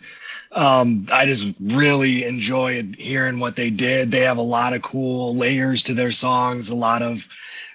um, 0.53 1.07
I 1.13 1.27
just 1.27 1.55
really 1.61 2.25
enjoyed 2.25 2.97
hearing 2.99 3.39
what 3.39 3.57
they 3.57 3.71
did. 3.71 4.11
They 4.11 4.21
have 4.21 4.39
a 4.39 4.43
lot 4.43 4.73
of 4.73 4.83
cool 4.83 5.35
layers 5.35 5.83
to 5.85 5.95
their 5.95 6.11
songs, 6.11 6.71
a 6.71 6.77
lot 6.77 7.03
of 7.03 7.29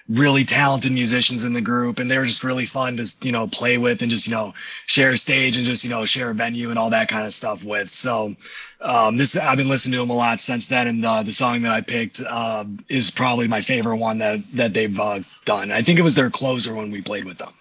really 0.08 0.44
talented 0.44 0.92
musicians 0.92 1.44
in 1.44 1.54
the 1.54 1.60
group, 1.62 1.98
and 1.98 2.10
they 2.10 2.18
were 2.18 2.26
just 2.26 2.44
really 2.44 2.66
fun 2.66 2.96
to 2.96 3.16
you 3.22 3.32
know 3.32 3.46
play 3.46 3.78
with 3.78 4.02
and 4.02 4.10
just 4.10 4.26
you 4.26 4.34
know 4.34 4.52
share 4.86 5.10
a 5.10 5.16
stage 5.16 5.56
and 5.56 5.64
just 5.64 5.84
you 5.84 5.90
know 5.90 6.04
share 6.04 6.30
a 6.30 6.34
venue 6.34 6.70
and 6.70 6.78
all 6.78 6.90
that 6.90 7.08
kind 7.08 7.24
of 7.26 7.32
stuff 7.32 7.64
with. 7.64 7.88
So 7.88 8.34
um, 8.80 9.16
this 9.16 9.36
I've 9.36 9.58
been 9.58 9.68
listening 9.68 9.94
to 9.94 10.00
them 10.00 10.10
a 10.10 10.14
lot 10.14 10.40
since 10.40 10.66
then, 10.66 10.88
and 10.88 11.04
uh, 11.04 11.22
the 11.22 11.32
song 11.32 11.62
that 11.62 11.72
I 11.72 11.80
picked 11.80 12.20
uh, 12.28 12.64
is 12.88 13.10
probably 13.10 13.48
my 13.48 13.60
favorite 13.60 13.98
one 13.98 14.18
that 14.18 14.40
that 14.52 14.74
they've 14.74 14.98
uh, 14.98 15.20
done. 15.44 15.70
I 15.70 15.80
think 15.80 15.98
it 15.98 16.02
was 16.02 16.14
their 16.14 16.30
closer 16.30 16.74
when 16.74 16.90
we 16.90 17.00
played 17.00 17.24
with 17.24 17.38
them. 17.38 17.52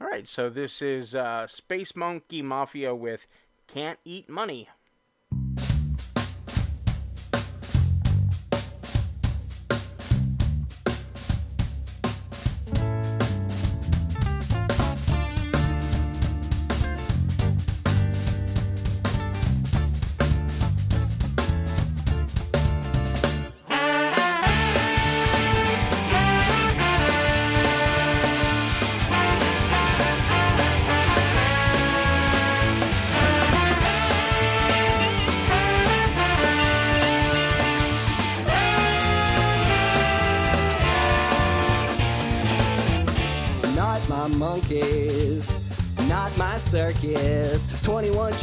All 0.00 0.06
right, 0.06 0.26
so 0.26 0.48
this 0.48 0.80
is 0.80 1.14
uh, 1.14 1.46
Space 1.46 1.94
Monkey 1.94 2.40
Mafia 2.40 2.94
with 2.94 3.26
Can't 3.72 4.00
Eat 4.04 4.28
Money. 4.28 4.68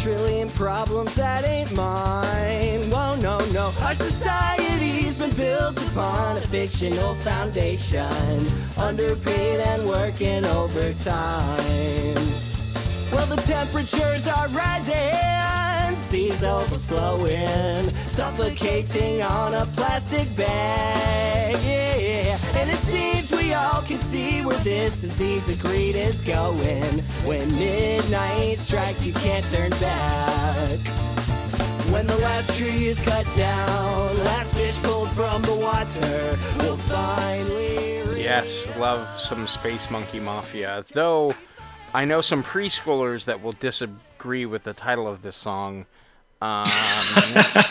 Trillion 0.08 0.48
problems 0.52 1.16
that 1.16 1.44
ain't 1.44 1.76
mine. 1.76 2.80
Whoa, 2.90 3.16
no, 3.16 3.40
no. 3.52 3.74
Our 3.82 3.94
society's 3.94 5.18
been 5.18 5.36
built 5.36 5.86
upon 5.90 6.38
a 6.38 6.40
fictional 6.40 7.14
foundation, 7.16 8.40
underpaid 8.78 9.60
and 9.60 9.86
working 9.86 10.46
overtime. 10.46 12.16
Well, 13.12 13.28
the 13.28 13.42
temperatures 13.46 14.28
are 14.28 14.48
rising, 14.50 15.98
seas 15.98 16.42
overflowing, 16.42 17.90
suffocating 18.08 19.22
on 19.22 19.56
a 19.56 19.66
plastic 19.76 20.34
bag. 20.38 21.27
Can 23.88 23.98
see 23.98 24.42
where 24.42 24.58
this 24.60 25.00
disease 25.00 25.50
of 25.50 25.62
greed 25.62 25.96
is 25.96 26.20
going. 26.20 26.84
When 27.26 27.50
midnight 27.52 28.58
strikes, 28.58 29.06
you 29.06 29.14
can't 29.14 29.46
turn 29.46 29.72
back. 29.72 30.80
When 31.94 32.06
the 32.06 32.18
last 32.18 32.58
tree 32.58 32.88
is 32.88 33.00
cut 33.00 33.26
down, 33.38 34.18
last 34.26 34.58
fish 34.58 34.78
pulled 34.84 35.08
from 35.12 35.42
the 35.44 35.56
water, 35.56 36.38
will 36.58 36.76
finally. 36.76 38.22
Yes, 38.22 38.68
love 38.78 39.08
some 39.22 39.48
Space 39.48 39.90
Monkey 39.90 40.20
Mafia. 40.20 40.84
Though 40.92 41.34
I 41.94 42.04
know 42.04 42.20
some 42.20 42.44
preschoolers 42.44 43.24
that 43.24 43.42
will 43.42 43.54
disagree 43.54 44.46
with 44.46 44.66
the 44.66 44.74
title 44.74 45.08
of 45.08 45.22
this 45.22 45.38
song. 45.38 45.86
Um, 46.40 46.66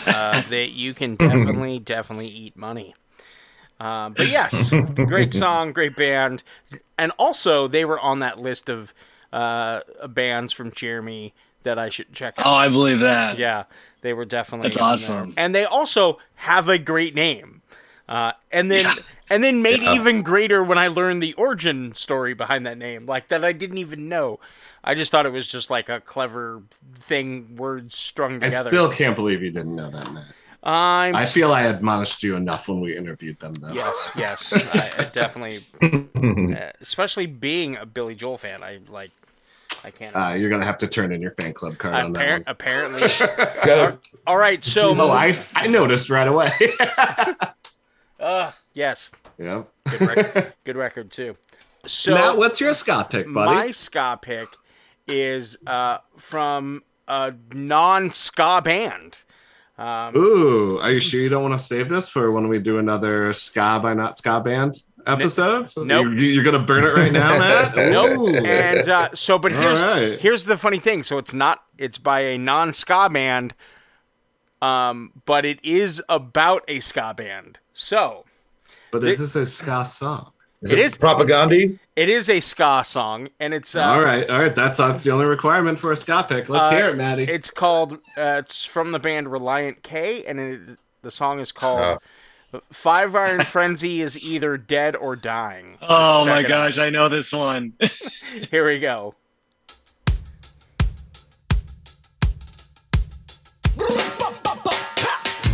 uh, 0.07 0.41
that 0.49 0.71
you 0.73 0.93
can 0.93 1.15
definitely, 1.15 1.79
definitely 1.79 2.27
eat 2.27 2.57
money. 2.57 2.95
Uh, 3.79 4.09
but 4.09 4.27
yes, 4.29 4.71
great 4.95 5.33
song, 5.33 5.71
great 5.71 5.95
band, 5.95 6.43
and 6.97 7.11
also 7.19 7.67
they 7.67 7.85
were 7.85 7.99
on 7.99 8.19
that 8.19 8.39
list 8.39 8.69
of 8.69 8.93
uh, 9.31 9.81
bands 10.09 10.51
from 10.53 10.71
Jeremy 10.71 11.33
that 11.63 11.77
I 11.77 11.89
should 11.89 12.11
check 12.13 12.35
out. 12.37 12.45
Oh, 12.47 12.55
I 12.55 12.69
believe 12.69 13.01
that. 13.01 13.37
Yeah, 13.37 13.65
they 14.01 14.13
were 14.13 14.25
definitely 14.25 14.69
That's 14.69 14.77
on 14.77 15.15
there. 15.15 15.21
awesome. 15.21 15.33
and 15.37 15.53
they 15.53 15.65
also 15.65 16.17
have 16.35 16.69
a 16.69 16.77
great 16.77 17.13
name. 17.13 17.61
Uh, 18.09 18.31
and 18.51 18.71
then 18.71 18.85
and 19.29 19.43
then 19.43 19.61
made 19.61 19.83
even 19.83 20.23
greater 20.23 20.63
when 20.63 20.77
I 20.77 20.87
learned 20.87 21.21
the 21.21 21.33
origin 21.33 21.93
story 21.93 22.33
behind 22.33 22.65
that 22.65 22.77
name, 22.77 23.05
like 23.05 23.27
that 23.27 23.43
I 23.43 23.51
didn't 23.51 23.79
even 23.79 24.07
know. 24.07 24.39
I 24.83 24.95
just 24.95 25.11
thought 25.11 25.25
it 25.25 25.33
was 25.33 25.45
just 25.45 25.69
like 25.69 25.89
a 25.89 25.99
clever 25.99 26.63
thing, 26.97 27.57
words 27.57 27.97
strung 27.97 28.39
together. 28.39 28.67
I 28.67 28.69
still 28.69 28.89
can't 28.89 29.17
believe 29.17 29.43
you 29.43 29.51
didn't 29.51 29.75
know 29.75 29.91
that, 29.91 30.13
Matt. 30.13 30.23
I'm 30.63 31.15
I 31.15 31.25
feel 31.25 31.53
I 31.53 31.63
admonished 31.63 32.23
you 32.23 32.35
enough 32.35 32.67
when 32.67 32.81
we 32.81 32.97
interviewed 32.97 33.39
them, 33.39 33.53
though. 33.53 33.71
yes, 33.73 34.11
yes, 34.17 34.75
I, 34.99 35.03
I 35.03 35.09
definitely, 35.09 35.59
uh, 36.57 36.71
especially 36.81 37.25
being 37.27 37.77
a 37.77 37.85
Billy 37.85 38.15
Joel 38.15 38.37
fan, 38.37 38.63
I 38.63 38.79
like. 38.89 39.11
I 39.83 39.91
can't. 39.91 40.15
Uh, 40.15 40.29
you're 40.29 40.49
gonna 40.49 40.65
have 40.65 40.79
to 40.79 40.87
turn 40.87 41.11
in 41.13 41.21
your 41.21 41.29
fan 41.31 41.53
club 41.53 41.77
card 41.77 41.93
on 41.93 42.11
that 42.13 42.31
one. 42.31 42.43
apparently. 42.47 43.07
All 44.27 44.37
right, 44.37 44.63
so 44.63 44.99
Oh, 44.99 45.11
I 45.11 45.33
I 45.55 45.67
noticed 45.67 46.09
right 46.09 46.27
away. 46.27 46.49
uh, 48.19 48.51
yes, 48.73 49.11
yeah. 49.37 49.63
good 49.89 50.01
record, 50.01 50.53
good 50.63 50.75
record 50.77 51.11
too. 51.11 51.37
So 51.85 52.13
Matt, 52.13 52.37
what's 52.37 52.59
your 52.59 52.73
ska 52.73 53.05
pick, 53.09 53.31
buddy? 53.31 53.51
my 53.51 53.71
ska 53.71 54.17
pick 54.21 54.47
is 55.07 55.57
uh, 55.67 55.99
from 56.17 56.83
a 57.07 57.33
non-ska 57.53 58.61
band. 58.63 59.17
Um, 59.77 60.17
Ooh, 60.17 60.79
are 60.79 60.91
you 60.91 60.99
sure 60.99 61.19
you 61.19 61.29
don't 61.29 61.43
want 61.43 61.53
to 61.53 61.59
save 61.59 61.87
this 61.87 62.09
for 62.09 62.31
when 62.31 62.47
we 62.47 62.59
do 62.59 62.79
another 62.79 63.31
ska 63.31 63.79
by 63.81 63.93
not 63.93 64.17
ska 64.17 64.41
band 64.41 64.73
episode? 65.05 65.67
Nope. 65.77 66.05
You, 66.05 66.11
you're 66.13 66.43
gonna 66.43 66.59
burn 66.59 66.83
it 66.83 66.95
right 66.95 67.11
now, 67.11 67.37
Matt. 67.37 67.77
Ooh. 68.17 68.35
And 68.35 68.89
uh, 68.89 69.09
so, 69.13 69.37
but 69.37 69.51
here's 69.51 69.81
right. 69.83 70.19
here's 70.19 70.45
the 70.45 70.57
funny 70.57 70.79
thing. 70.79 71.03
So 71.03 71.17
it's 71.17 71.33
not. 71.33 71.63
It's 71.77 71.99
by 71.99 72.21
a 72.21 72.37
non-ska 72.39 73.09
band, 73.09 73.53
um, 74.63 75.11
but 75.25 75.45
it 75.45 75.59
is 75.63 76.01
about 76.09 76.63
a 76.67 76.79
ska 76.79 77.13
band. 77.15 77.59
So 77.71 78.25
but 78.91 79.03
is 79.03 79.19
this 79.19 79.35
a 79.35 79.45
ska 79.45 79.85
song? 79.85 80.31
Is 80.61 80.73
It 80.73 80.79
it, 80.79 80.85
is- 80.85 80.97
propaganda? 80.97 81.55
it 81.95 82.09
is 82.09 82.29
a 82.29 82.39
ska 82.39 82.81
song, 82.83 83.29
and 83.39 83.53
it's 83.53 83.75
uh, 83.75 83.81
all 83.83 84.01
right, 84.01 84.27
all 84.27 84.41
right. 84.41 84.55
That's 84.55 84.79
that's 84.79 85.03
the 85.03 85.11
only 85.11 85.25
requirement 85.25 85.77
for 85.77 85.91
a 85.91 85.95
ska 85.95 86.25
pick. 86.27 86.49
Let's 86.49 86.67
Uh, 86.67 86.71
hear 86.71 86.89
it, 86.89 86.95
Maddie. 86.95 87.23
It's 87.25 87.51
called. 87.51 87.93
Uh, 88.17 88.41
it's 88.43 88.65
from 88.65 88.91
the 88.91 88.97
band 88.99 89.27
Relient 89.27 89.83
K, 89.83 90.25
and 90.25 90.39
it, 90.39 90.61
the 91.03 91.11
song 91.11 91.39
is 91.39 91.51
called 91.51 91.99
"Five 92.71 93.15
Iron 93.15 93.43
Frenzy 93.43 94.01
is 94.01 94.17
either 94.23 94.57
dead 94.57 94.95
or 94.95 95.15
dying." 95.15 95.77
Oh 95.87 96.25
Check 96.25 96.33
my 96.33 96.39
it 96.39 96.45
out. 96.45 96.49
gosh, 96.49 96.77
I 96.79 96.89
know 96.89 97.07
this 97.07 97.31
one. 97.31 97.73
Here 98.49 98.65
we 98.65 98.79
go. 98.79 99.13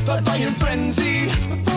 Five 0.05 0.27
Iron 0.27 0.53
Frenzy. 0.53 1.72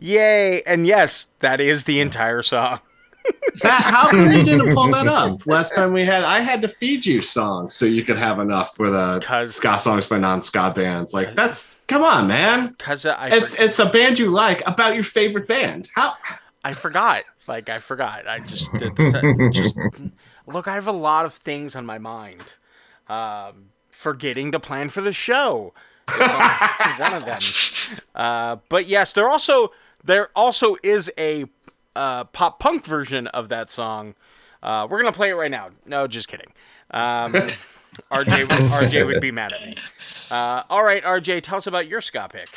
Yay! 0.00 0.62
And 0.62 0.86
yes, 0.86 1.26
that 1.40 1.60
is 1.60 1.84
the 1.84 2.00
entire 2.00 2.40
song. 2.40 2.80
Matt, 3.62 3.82
how 3.82 4.10
come 4.10 4.30
you 4.32 4.44
didn't 4.44 4.74
pull 4.74 4.88
that 4.92 5.06
up? 5.06 5.46
Last 5.46 5.74
time 5.74 5.92
we 5.92 6.04
had, 6.04 6.24
I 6.24 6.40
had 6.40 6.60
to 6.62 6.68
feed 6.68 7.04
you 7.06 7.22
songs 7.22 7.74
so 7.74 7.86
you 7.86 8.04
could 8.04 8.18
have 8.18 8.38
enough 8.38 8.74
for 8.76 8.90
the 8.90 9.20
ska 9.46 9.78
songs 9.78 10.06
by 10.06 10.18
non-ska 10.18 10.72
bands. 10.74 11.12
Like 11.14 11.34
that's 11.34 11.80
come 11.86 12.02
on, 12.02 12.26
man. 12.26 12.74
Cause 12.78 13.06
I 13.06 13.28
It's 13.28 13.56
for- 13.56 13.62
it's 13.62 13.78
a 13.78 13.86
band 13.86 14.18
you 14.18 14.30
like 14.30 14.66
about 14.66 14.94
your 14.94 15.04
favorite 15.04 15.48
band. 15.48 15.88
How? 15.94 16.14
I 16.64 16.72
forgot. 16.72 17.24
Like 17.46 17.68
I 17.68 17.78
forgot. 17.78 18.26
I 18.28 18.40
just 18.40 18.72
did 18.74 18.94
the 18.96 19.50
just 19.52 19.76
look. 20.46 20.68
I 20.68 20.74
have 20.74 20.86
a 20.86 20.92
lot 20.92 21.24
of 21.24 21.34
things 21.34 21.74
on 21.76 21.86
my 21.86 21.98
mind. 21.98 22.42
Um, 23.08 23.70
forgetting 23.90 24.52
to 24.52 24.60
plan 24.60 24.90
for 24.90 25.00
the 25.00 25.12
show. 25.14 25.72
One 26.98 27.14
of 27.14 27.24
them. 27.24 27.38
Uh, 28.14 28.56
but 28.68 28.86
yes, 28.86 29.12
there 29.12 29.28
also 29.28 29.70
there 30.04 30.28
also 30.36 30.76
is 30.82 31.10
a 31.16 31.46
uh, 31.98 32.24
pop 32.24 32.58
punk 32.60 32.84
version 32.84 33.26
of 33.28 33.48
that 33.48 33.70
song. 33.70 34.14
Uh, 34.62 34.86
we're 34.88 34.98
gonna 34.98 35.12
play 35.12 35.30
it 35.30 35.34
right 35.34 35.50
now. 35.50 35.70
No, 35.86 36.06
just 36.06 36.28
kidding. 36.28 36.52
Um, 36.92 37.32
RJ 38.12 38.40
would- 38.40 38.70
RJ 38.88 39.06
would 39.06 39.20
be 39.20 39.30
mad 39.32 39.52
at 39.52 39.60
me. 39.66 39.74
Uh, 40.30 40.62
all 40.70 40.84
right, 40.84 41.02
RJ, 41.02 41.42
tell 41.42 41.58
us 41.58 41.66
about 41.66 41.88
your 41.88 42.00
ska 42.00 42.28
pick. 42.32 42.48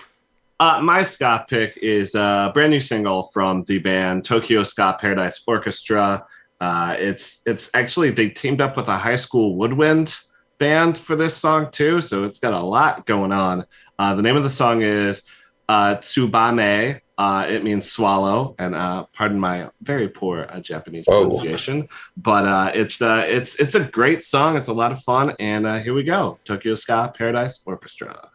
Uh, 0.60 0.80
my 0.82 1.02
ska 1.02 1.44
pick 1.50 1.76
is 1.78 2.14
a 2.14 2.52
brand 2.54 2.70
new 2.72 2.80
single 2.80 3.24
from 3.34 3.64
the 3.64 3.80
band 3.80 4.24
Tokyo 4.24 4.64
Ska 4.64 4.96
Paradise 5.00 5.42
Orchestra. 5.48 6.24
Uh, 6.60 6.96
it's 7.00 7.42
it's 7.48 7.72
actually 7.74 8.12
they 8.12 8.30
teamed 8.30 8.62
up 8.62 8.78
with 8.78 8.88
a 8.88 8.98
high 8.98 9.16
school 9.16 9.56
woodwind 9.56 10.16
band 10.60 10.96
for 10.96 11.16
this 11.16 11.36
song 11.36 11.68
too, 11.72 12.00
so 12.02 12.24
it's 12.24 12.38
got 12.38 12.54
a 12.54 12.60
lot 12.60 13.08
going 13.08 13.32
on. 13.32 13.66
Uh, 13.98 14.14
the 14.14 14.22
name 14.22 14.36
of 14.38 14.44
the 14.44 14.50
song 14.52 14.84
is 14.84 15.24
uh, 15.68 15.96
Tsubame. 15.96 17.02
Uh, 17.22 17.46
it 17.46 17.64
means 17.64 17.86
swallow, 17.88 18.56
and 18.58 18.74
uh, 18.74 19.06
pardon 19.14 19.40
my 19.40 19.70
very 19.84 20.10
poor 20.10 20.48
uh, 20.50 20.60
Japanese 20.60 21.06
Whoa. 21.06 21.30
pronunciation, 21.30 21.88
but 22.18 22.46
uh, 22.46 22.72
it's 22.74 23.00
uh, 23.00 23.24
it's 23.28 23.60
it's 23.60 23.76
a 23.76 23.84
great 23.84 24.24
song. 24.24 24.58
It's 24.58 24.70
a 24.70 24.74
lot 24.74 24.92
of 24.92 25.00
fun, 25.04 25.36
and 25.38 25.68
uh, 25.68 25.78
here 25.78 25.94
we 25.94 26.02
go: 26.02 26.40
Tokyo 26.46 26.74
Ska 26.74 27.14
Paradise 27.16 27.60
Orchestra. 27.64 28.32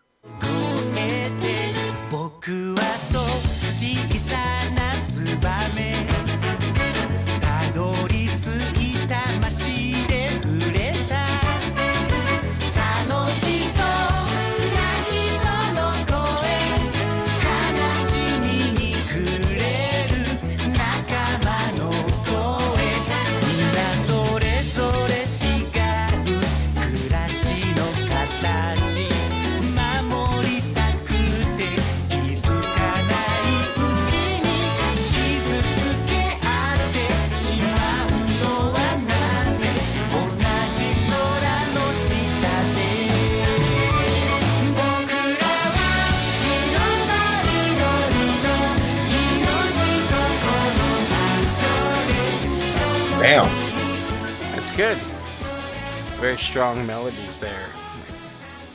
Strong 56.47 56.87
melodies 56.87 57.39
there. 57.39 57.67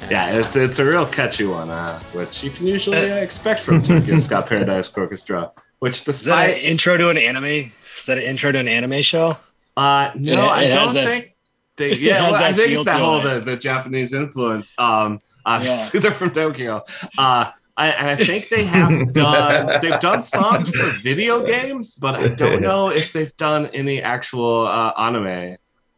Yeah, 0.10 0.32
it's 0.40 0.56
it's 0.56 0.80
a 0.80 0.86
real 0.86 1.06
catchy 1.06 1.46
one, 1.46 1.70
uh, 1.70 2.00
which 2.12 2.44
you 2.44 2.50
can 2.50 2.68
usually 2.68 2.98
uh, 2.98 3.16
expect 3.18 3.60
from 3.62 3.82
Tokyo 3.82 4.18
Ska 4.26 4.42
Paradise 4.42 4.92
Orchestra. 4.96 5.52
Which, 5.80 6.08
Is 6.08 6.26
that 6.26 6.50
an 6.52 6.58
intro 6.60 6.98
to 6.98 7.10
an 7.10 7.18
anime? 7.18 7.46
Is 7.86 8.06
that 8.08 8.18
an 8.18 8.24
intro 8.26 8.52
to 8.52 8.60
an 8.60 8.68
anime 8.68 9.02
show? 9.02 9.32
uh, 9.78 10.12
no, 10.16 10.34
It- 10.34 10.40
I 10.40 10.64
it 10.66 10.70
don't 10.76 10.94
that- 10.94 11.08
think 11.08 11.36
they. 11.78 11.94
Yeah, 12.08 12.30
well, 12.32 12.44
I 12.44 12.54
think 12.54 12.72
it's 12.72 12.86
that 12.86 13.00
whole 13.00 13.26
it. 13.26 13.46
the, 13.46 13.52
the 13.52 13.58
Japanese 13.58 14.14
influence. 14.14 14.74
Um, 14.78 15.20
obviously 15.46 16.00
they're 16.02 16.12
from 16.14 16.32
Tokyo. 16.34 16.84
Uh, 17.18 17.50
I, 17.78 18.12
I 18.12 18.16
think 18.18 18.50
they 18.50 18.66
have 18.66 19.14
done 19.14 19.70
they've 19.82 20.00
done 20.02 20.22
songs 20.24 20.70
for 20.72 21.00
video 21.02 21.44
games, 21.46 21.96
but 21.96 22.16
I 22.16 22.36
don't 22.36 22.62
know 22.62 22.90
if 22.90 23.14
they've 23.14 23.36
done 23.38 23.68
any 23.68 24.02
actual 24.02 24.68
uh, 24.68 24.92
anime 24.98 25.56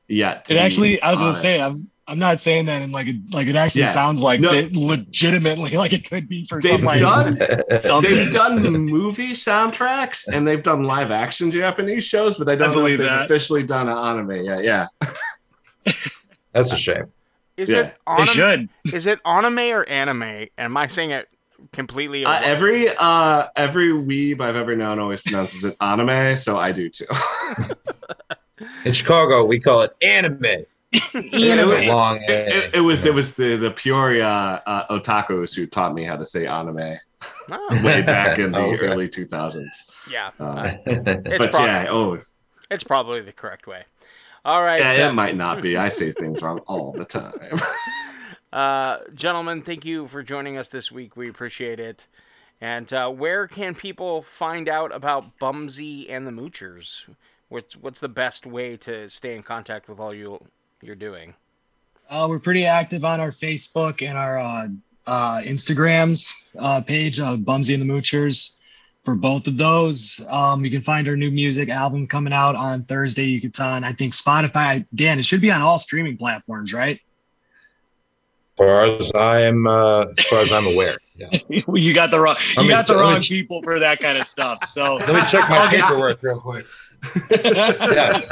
yet. 0.07 0.45
to 0.45 0.53
It 0.55 0.57
actually, 0.57 1.01
I 1.01 1.11
was 1.11 1.19
gonna 1.19 1.33
say, 1.33 1.61
I'm, 1.61 1.89
I'm 2.07 2.19
not 2.19 2.39
saying 2.39 2.65
that 2.65 2.81
and 2.81 2.91
like, 2.91 3.07
a, 3.07 3.13
like 3.31 3.47
it 3.47 3.55
actually 3.55 3.81
Yeah. 3.83 3.87
sounds 3.87 4.21
like 4.21 4.39
No. 4.41 4.51
it 4.51 4.73
legitimately, 4.75 5.71
like 5.77 5.93
it 5.93 6.09
could 6.09 6.27
be 6.27 6.43
for 6.43 6.61
They've 6.61 6.79
some 6.79 6.85
like 6.85 6.99
done 6.99 7.37
something. 7.79 8.11
They've 8.13 8.33
done 8.33 8.61
movie 8.61 9.31
soundtracks 9.31 10.27
and 10.31 10.47
they've 10.47 10.61
done 10.63 10.83
live 10.83 11.11
action 11.11 11.49
Japanese 11.51 12.03
shows, 12.05 12.37
but 12.37 12.49
I 12.49 12.55
don't 12.55 12.59
know 12.59 12.65
if 12.71 12.73
believe 12.75 12.97
they've 12.99 13.07
that. 13.07 13.25
officially 13.25 13.63
done 13.63 13.87
an 13.87 13.97
anime 13.97 14.43
yet. 14.45 14.63
Yeah. 14.63 14.87
That's 16.51 16.71
a 16.73 16.77
shame. 16.77 17.05
Is 17.55 17.69
Yeah. 17.69 17.79
it 17.79 17.95
They 18.05 18.13
anime? 18.13 18.25
should. 18.27 18.69
Is 18.93 19.05
it 19.05 19.19
anime 19.25 19.59
or 19.59 19.83
anime? 19.85 20.47
Am 20.57 20.75
I 20.75 20.87
saying 20.87 21.11
it 21.11 21.27
completely? 21.71 22.25
Uh, 22.25 22.41
every 22.43 22.89
uh 22.89 23.47
every 23.55 23.89
weeb 23.89 24.41
I've 24.41 24.55
ever 24.55 24.75
known 24.75 24.99
always 24.99 25.21
pronounces 25.21 25.63
it 25.63 25.75
anime, 25.79 26.35
so 26.35 26.59
I 26.59 26.71
do 26.73 26.89
too. 26.89 27.05
In 28.85 28.93
Chicago, 28.93 29.45
we 29.45 29.59
call 29.59 29.81
it 29.81 29.91
anime. 30.01 30.45
Anime. 31.33 31.87
Long 31.87 32.17
It, 32.23 32.29
it- 32.29 32.75
it 32.75 32.79
was 32.81 33.05
it 33.05 33.13
was 33.13 33.33
the 33.33 33.55
the 33.55 33.71
Peoria 33.71 34.27
uh, 34.65 34.87
otakus 34.99 35.55
who 35.55 35.65
taught 35.65 35.93
me 35.93 36.03
how 36.03 36.15
to 36.15 36.25
say 36.25 36.45
anime 36.45 36.97
Oh, 37.51 37.81
way 37.83 38.01
back 38.01 38.37
in 38.39 38.51
the 38.51 38.59
Okay. 38.59 38.77
early 38.77 39.07
2000s. 39.09 39.65
yeah, 40.09 40.31
Uh, 40.39 40.43
uh, 40.43 40.77
it's, 40.85 41.37
but 41.37 41.51
prob- 41.51 41.65
yeah, 41.65 41.87
oh 41.89 42.19
it's 42.69 42.83
probably 42.83 43.21
the 43.21 43.31
correct 43.31 43.65
way. 43.67 43.83
All 44.45 44.61
right, 44.61 44.79
yeah, 44.79 45.09
it 45.09 45.13
might 45.13 45.35
not 45.37 45.61
be. 45.61 45.77
I 45.77 45.89
say 45.89 46.11
things 46.11 46.41
wrong 46.43 46.59
all 46.67 46.91
the 46.91 47.05
time. 47.05 47.33
uh, 48.51 48.97
gentlemen, 49.15 49.61
thank 49.61 49.85
you 49.85 50.05
for 50.07 50.21
joining 50.21 50.57
us 50.57 50.67
this 50.67 50.91
week. 50.91 51.15
We 51.15 51.29
appreciate 51.29 51.79
it. 51.79 52.07
And 52.61 52.91
uh, 52.93 53.09
where 53.09 53.47
can 53.47 53.73
people 53.73 54.21
find 54.21 54.69
out 54.69 54.93
about 54.95 55.39
Bumsy 55.39 56.09
and 56.09 56.27
the 56.27 56.31
Moochers? 56.31 57.09
What's 57.53 57.75
what's 57.75 57.99
the 57.99 58.09
best 58.09 58.47
way 58.47 58.77
to 58.77 59.07
stay 59.11 59.35
in 59.35 59.43
contact 59.43 59.87
with 59.87 59.99
all 59.99 60.11
you 60.11 60.43
you're 60.81 60.95
doing? 60.95 61.35
Uh, 62.09 62.25
we're 62.27 62.39
pretty 62.39 62.65
active 62.65 63.05
on 63.05 63.19
our 63.19 63.29
Facebook 63.29 64.01
and 64.01 64.17
our 64.17 64.39
uh, 64.39 64.67
uh, 65.05 65.39
Instagrams 65.43 66.45
uh, 66.57 66.81
page, 66.81 67.19
uh, 67.19 67.37
Bumsy 67.37 67.75
and 67.75 67.87
the 67.87 67.93
Moochers. 67.93 68.57
For 69.03 69.13
both 69.13 69.45
of 69.45 69.57
those, 69.57 70.19
um, 70.29 70.65
you 70.65 70.71
can 70.71 70.81
find 70.81 71.07
our 71.07 71.15
new 71.15 71.29
music 71.29 71.69
album 71.69 72.07
coming 72.07 72.33
out 72.33 72.55
on 72.55 72.85
Thursday. 72.85 73.25
You 73.25 73.39
can 73.39 73.49
it's 73.49 73.59
on, 73.59 73.83
I 73.83 73.91
think, 73.91 74.13
Spotify. 74.13 74.83
Dan, 74.95 75.19
it 75.19 75.25
should 75.25 75.41
be 75.41 75.51
on 75.51 75.61
all 75.61 75.77
streaming 75.77 76.17
platforms, 76.17 76.73
right? 76.73 76.99
As 78.57 78.65
far 78.65 78.85
as 78.85 79.11
I'm, 79.13 79.67
uh, 79.67 80.05
as 80.17 80.25
far 80.25 80.39
as 80.39 80.51
I'm 80.51 80.65
aware. 80.65 80.97
Yeah. 81.17 81.27
you 81.71 81.93
got 81.93 82.09
the 82.09 82.19
wrong, 82.19 82.37
I 82.57 82.61
you 82.61 82.67
mean, 82.67 82.69
got 82.71 82.87
the 82.87 82.95
wrong 82.95 83.21
ch- 83.21 83.29
people 83.29 83.61
for 83.61 83.77
that 83.77 83.99
kind 83.99 84.17
of 84.17 84.25
stuff. 84.25 84.65
So 84.65 84.95
Let 85.07 85.09
me 85.09 85.21
check 85.29 85.47
my 85.49 85.67
paperwork 85.67 86.23
real 86.23 86.39
quick. 86.39 86.65
Yes. 87.31 88.31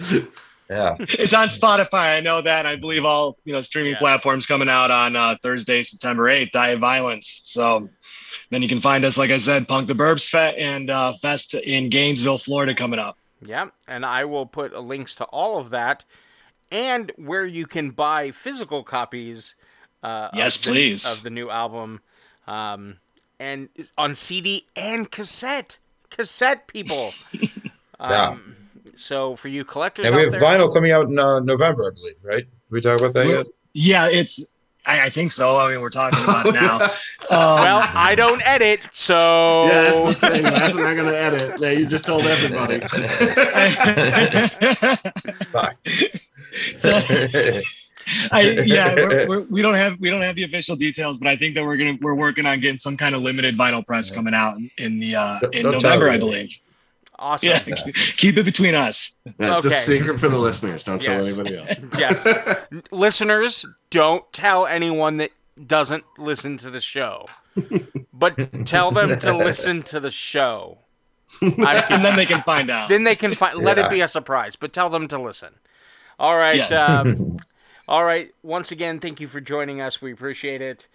Yeah. 0.68 0.96
it's 0.98 1.32
on 1.32 1.46
Spotify. 1.46 2.16
I 2.16 2.20
know 2.20 2.42
that. 2.42 2.66
I 2.66 2.74
believe 2.74 3.04
all 3.04 3.36
you 3.44 3.52
know 3.52 3.60
streaming 3.60 3.92
Yeah. 3.92 3.98
platforms 3.98 4.46
coming 4.46 4.68
out 4.68 4.90
on 4.90 5.14
uh, 5.14 5.36
Thursday, 5.40 5.84
September 5.84 6.28
eighth. 6.28 6.50
Diet 6.50 6.80
Violence. 6.80 7.40
So 7.44 7.88
then 8.50 8.62
you 8.62 8.68
can 8.68 8.80
find 8.80 9.04
us, 9.04 9.16
like 9.16 9.30
I 9.30 9.38
said, 9.38 9.68
Punk 9.68 9.86
the 9.86 9.94
Burbs 9.94 10.28
Fest 10.28 10.58
and 10.58 10.90
uh, 10.90 11.12
Fest 11.22 11.54
in 11.54 11.88
Gainesville, 11.88 12.38
Florida, 12.38 12.74
coming 12.74 12.98
up. 12.98 13.16
Yeah, 13.40 13.68
and 13.86 14.04
I 14.04 14.24
will 14.24 14.44
put 14.44 14.74
uh, 14.74 14.80
links 14.80 15.14
to 15.16 15.24
all 15.26 15.58
of 15.60 15.70
that, 15.70 16.04
and 16.72 17.12
where 17.14 17.46
you 17.46 17.66
can 17.66 17.90
buy 17.90 18.32
physical 18.32 18.82
copies. 18.82 19.54
Uh, 20.02 20.30
Yes, 20.34 20.56
of 20.56 20.64
the, 20.64 20.70
please. 20.72 21.06
Of 21.06 21.22
the 21.22 21.30
new 21.30 21.48
album, 21.48 22.00
um, 22.48 22.96
and 23.38 23.68
on 23.96 24.16
CD 24.16 24.66
and 24.74 25.08
cassette. 25.12 25.78
Cassette 26.10 26.66
people. 26.66 27.12
Yeah. 28.00 28.28
um, 28.28 28.56
So 28.94 29.36
for 29.36 29.48
you 29.48 29.64
collectors, 29.64 30.06
And 30.06 30.14
we 30.16 30.22
have 30.22 30.32
there, 30.32 30.40
vinyl 30.40 30.72
coming 30.72 30.90
out 30.92 31.06
in 31.06 31.18
uh, 31.18 31.40
November, 31.40 31.86
I 31.86 31.90
believe, 31.94 32.14
right? 32.22 32.44
Did 32.44 32.70
we 32.70 32.80
talk 32.80 32.98
about 33.00 33.14
that 33.14 33.26
yet? 33.26 33.46
Yeah, 33.74 34.08
it's. 34.08 34.54
I, 34.88 35.06
I 35.06 35.08
think 35.08 35.32
so. 35.32 35.56
I 35.58 35.72
mean, 35.72 35.80
we're 35.80 35.90
talking 35.90 36.22
about 36.22 36.46
it 36.46 36.54
now. 36.54 36.78
Um, 37.28 37.58
Well, 37.58 37.82
I 37.92 38.14
don't 38.14 38.40
edit, 38.46 38.78
so 38.92 39.66
yeah, 39.66 40.12
that's. 40.12 40.20
That's 40.20 40.74
not 40.76 40.94
gonna 40.94 41.12
edit. 41.12 41.58
Yeah, 41.60 41.72
you 41.72 41.84
just 41.86 42.06
told 42.06 42.22
everybody. 42.22 42.78
Fuck. 45.50 45.76
I, 48.30 48.62
yeah, 48.64 48.94
we're, 48.94 49.26
we're, 49.26 49.46
we 49.46 49.60
don't 49.62 49.74
have 49.74 49.98
we 49.98 50.08
don't 50.08 50.22
have 50.22 50.36
the 50.36 50.44
official 50.44 50.76
details, 50.76 51.18
but 51.18 51.26
I 51.26 51.36
think 51.36 51.56
that 51.56 51.64
we're 51.64 51.76
gonna 51.76 51.98
we're 52.00 52.14
working 52.14 52.46
on 52.46 52.60
getting 52.60 52.78
some 52.78 52.96
kind 52.96 53.14
of 53.16 53.22
limited 53.22 53.56
vinyl 53.56 53.84
press 53.84 54.10
coming 54.10 54.34
out 54.34 54.56
in, 54.56 54.70
in 54.78 55.00
the 55.00 55.16
uh, 55.16 55.40
in 55.52 55.64
Don't 55.64 55.72
November, 55.72 56.08
I 56.08 56.18
believe. 56.18 56.56
Awesome. 57.18 57.48
Yeah, 57.48 57.58
keep 57.94 58.36
it 58.36 58.44
between 58.44 58.74
us. 58.74 59.12
That's 59.38 59.64
a 59.64 59.70
secret 59.70 60.20
for 60.20 60.28
the 60.28 60.38
listeners. 60.38 60.84
Don't 60.84 61.00
tell 61.00 61.24
anybody 61.24 61.56
else. 61.56 61.72
Yes. 61.98 62.26
Listeners, 62.90 63.64
don't 63.90 64.30
tell 64.32 64.66
anyone 64.66 65.16
that 65.18 65.30
doesn't 65.66 66.04
listen 66.18 66.58
to 66.58 66.70
the 66.70 66.80
show, 66.80 67.26
but 68.12 68.66
tell 68.66 68.90
them 68.90 69.18
to 69.18 69.34
listen 69.36 69.82
to 69.84 70.00
the 70.00 70.10
show. 70.10 70.78
And 71.40 72.04
then 72.04 72.16
they 72.16 72.26
can 72.26 72.42
find 72.42 72.70
out. 72.70 72.88
then 72.88 73.02
they 73.04 73.16
can 73.16 73.34
find. 73.34 73.58
Let 73.58 73.78
it 73.78 73.90
be 73.90 74.00
a 74.00 74.08
surprise, 74.08 74.54
but 74.56 74.72
tell 74.72 74.88
them 74.90 75.08
to 75.08 75.20
listen. 75.20 75.54
All 76.18 76.36
right. 76.36 76.56
Yeah. 76.70 77.00
Um, 77.00 77.36
all 77.88 78.04
right. 78.04 78.32
Once 78.42 78.70
again, 78.72 79.00
thank 79.00 79.20
you 79.20 79.26
for 79.28 79.40
joining 79.40 79.80
us. 79.80 80.00
We 80.00 80.12
appreciate 80.12 80.62
it. 80.62 80.86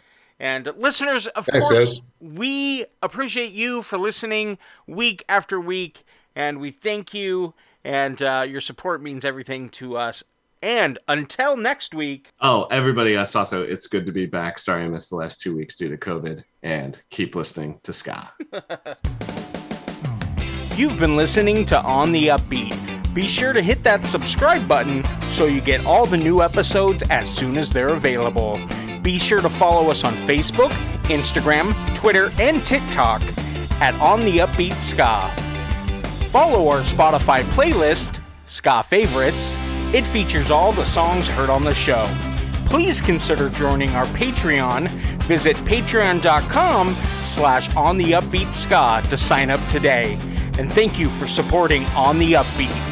And 0.42 0.66
listeners, 0.76 1.28
of 1.28 1.46
Thanks, 1.46 1.70
course, 1.70 2.00
guys. 2.00 2.02
we 2.20 2.86
appreciate 3.04 3.52
you 3.52 3.84
for 3.84 4.00
listening 4.00 4.58
week 4.88 5.24
after 5.30 5.62
week, 5.62 6.04
and 6.36 6.60
we 6.60 6.72
thank 6.72 7.14
you. 7.14 7.54
And 7.84 8.20
uh, 8.24 8.48
your 8.50 8.60
support 8.60 9.04
means 9.04 9.24
everything 9.24 9.70
to 9.70 9.98
us. 9.98 10.24
And 10.64 10.98
until 11.08 11.56
next 11.58 11.94
week, 11.94 12.30
Oh, 12.42 12.68
everybody 12.72 13.16
else 13.16 13.36
also, 13.36 13.62
it's 13.64 13.86
good 13.86 14.08
to 14.08 14.12
be 14.12 14.26
back. 14.26 14.58
Sorry 14.58 14.84
I 14.84 14.88
missed 14.88 15.12
the 15.12 15.16
last 15.16 15.42
two 15.42 15.56
weeks 15.56 15.76
due 15.76 15.89
to 15.89 15.98
COVID. 15.98 16.44
And 16.64 17.00
keep 17.12 17.36
listening 17.36 17.80
to 17.84 17.94
Ska. 17.94 18.32
You've 20.76 21.00
been 21.00 21.16
listening 21.18 21.68
to 21.68 21.80
On 21.84 22.12
the 22.12 22.30
Upbeat. 22.30 22.76
Be 23.14 23.28
sure 23.28 23.54
to 23.54 23.62
hit 23.62 23.84
that 23.84 24.08
subscribe 24.08 24.68
button 24.68 25.04
so 25.30 25.46
you 25.46 25.62
get 25.62 25.86
all 25.86 26.06
the 26.08 26.18
new 26.18 26.42
episodes 26.42 27.04
as 27.12 27.30
soon 27.30 27.58
as 27.58 27.72
they're 27.72 27.89
available. 27.89 28.60
Be 29.02 29.18
sure 29.18 29.41
to 29.41 29.49
follow 29.49 29.89
us 29.89 30.04
on 30.04 30.14
Facebook, 30.14 30.70
Instagram, 31.10 31.74
Twitter, 31.95 32.32
and 32.39 32.66
TikTok 32.66 33.22
at 33.82 33.93
On 33.95 34.24
the 34.24 34.39
Upbeat 34.39 34.76
Ska. 34.76 35.30
Follow 36.30 36.68
our 36.70 36.82
Spotify 36.82 37.41
playlist, 37.56 38.22
Ska 38.45 38.84
Favorites. 38.84 39.56
It 39.93 40.06
features 40.08 40.52
all 40.52 40.72
the 40.72 40.86
songs 40.86 41.28
heard 41.28 41.49
on 41.49 41.64
the 41.64 41.74
show. 41.74 42.08
Please 42.68 43.02
consider 43.02 43.49
joining 43.49 43.89
our 43.91 44.06
Patreon. 44.06 44.88
Visit 45.24 45.58
patreon.com 45.58 46.93
slash 47.24 47.76
on 47.76 47.97
the 47.97 48.12
upbeat 48.12 48.54
ska 48.54 49.02
to 49.10 49.18
sign 49.18 49.49
up 49.49 49.66
today. 49.68 50.18
And 50.58 50.72
thank 50.72 50.97
you 50.97 51.10
for 51.10 51.28
supporting 51.28 51.84
On 51.88 52.18
the 52.20 52.34
Upbeat. 52.34 52.91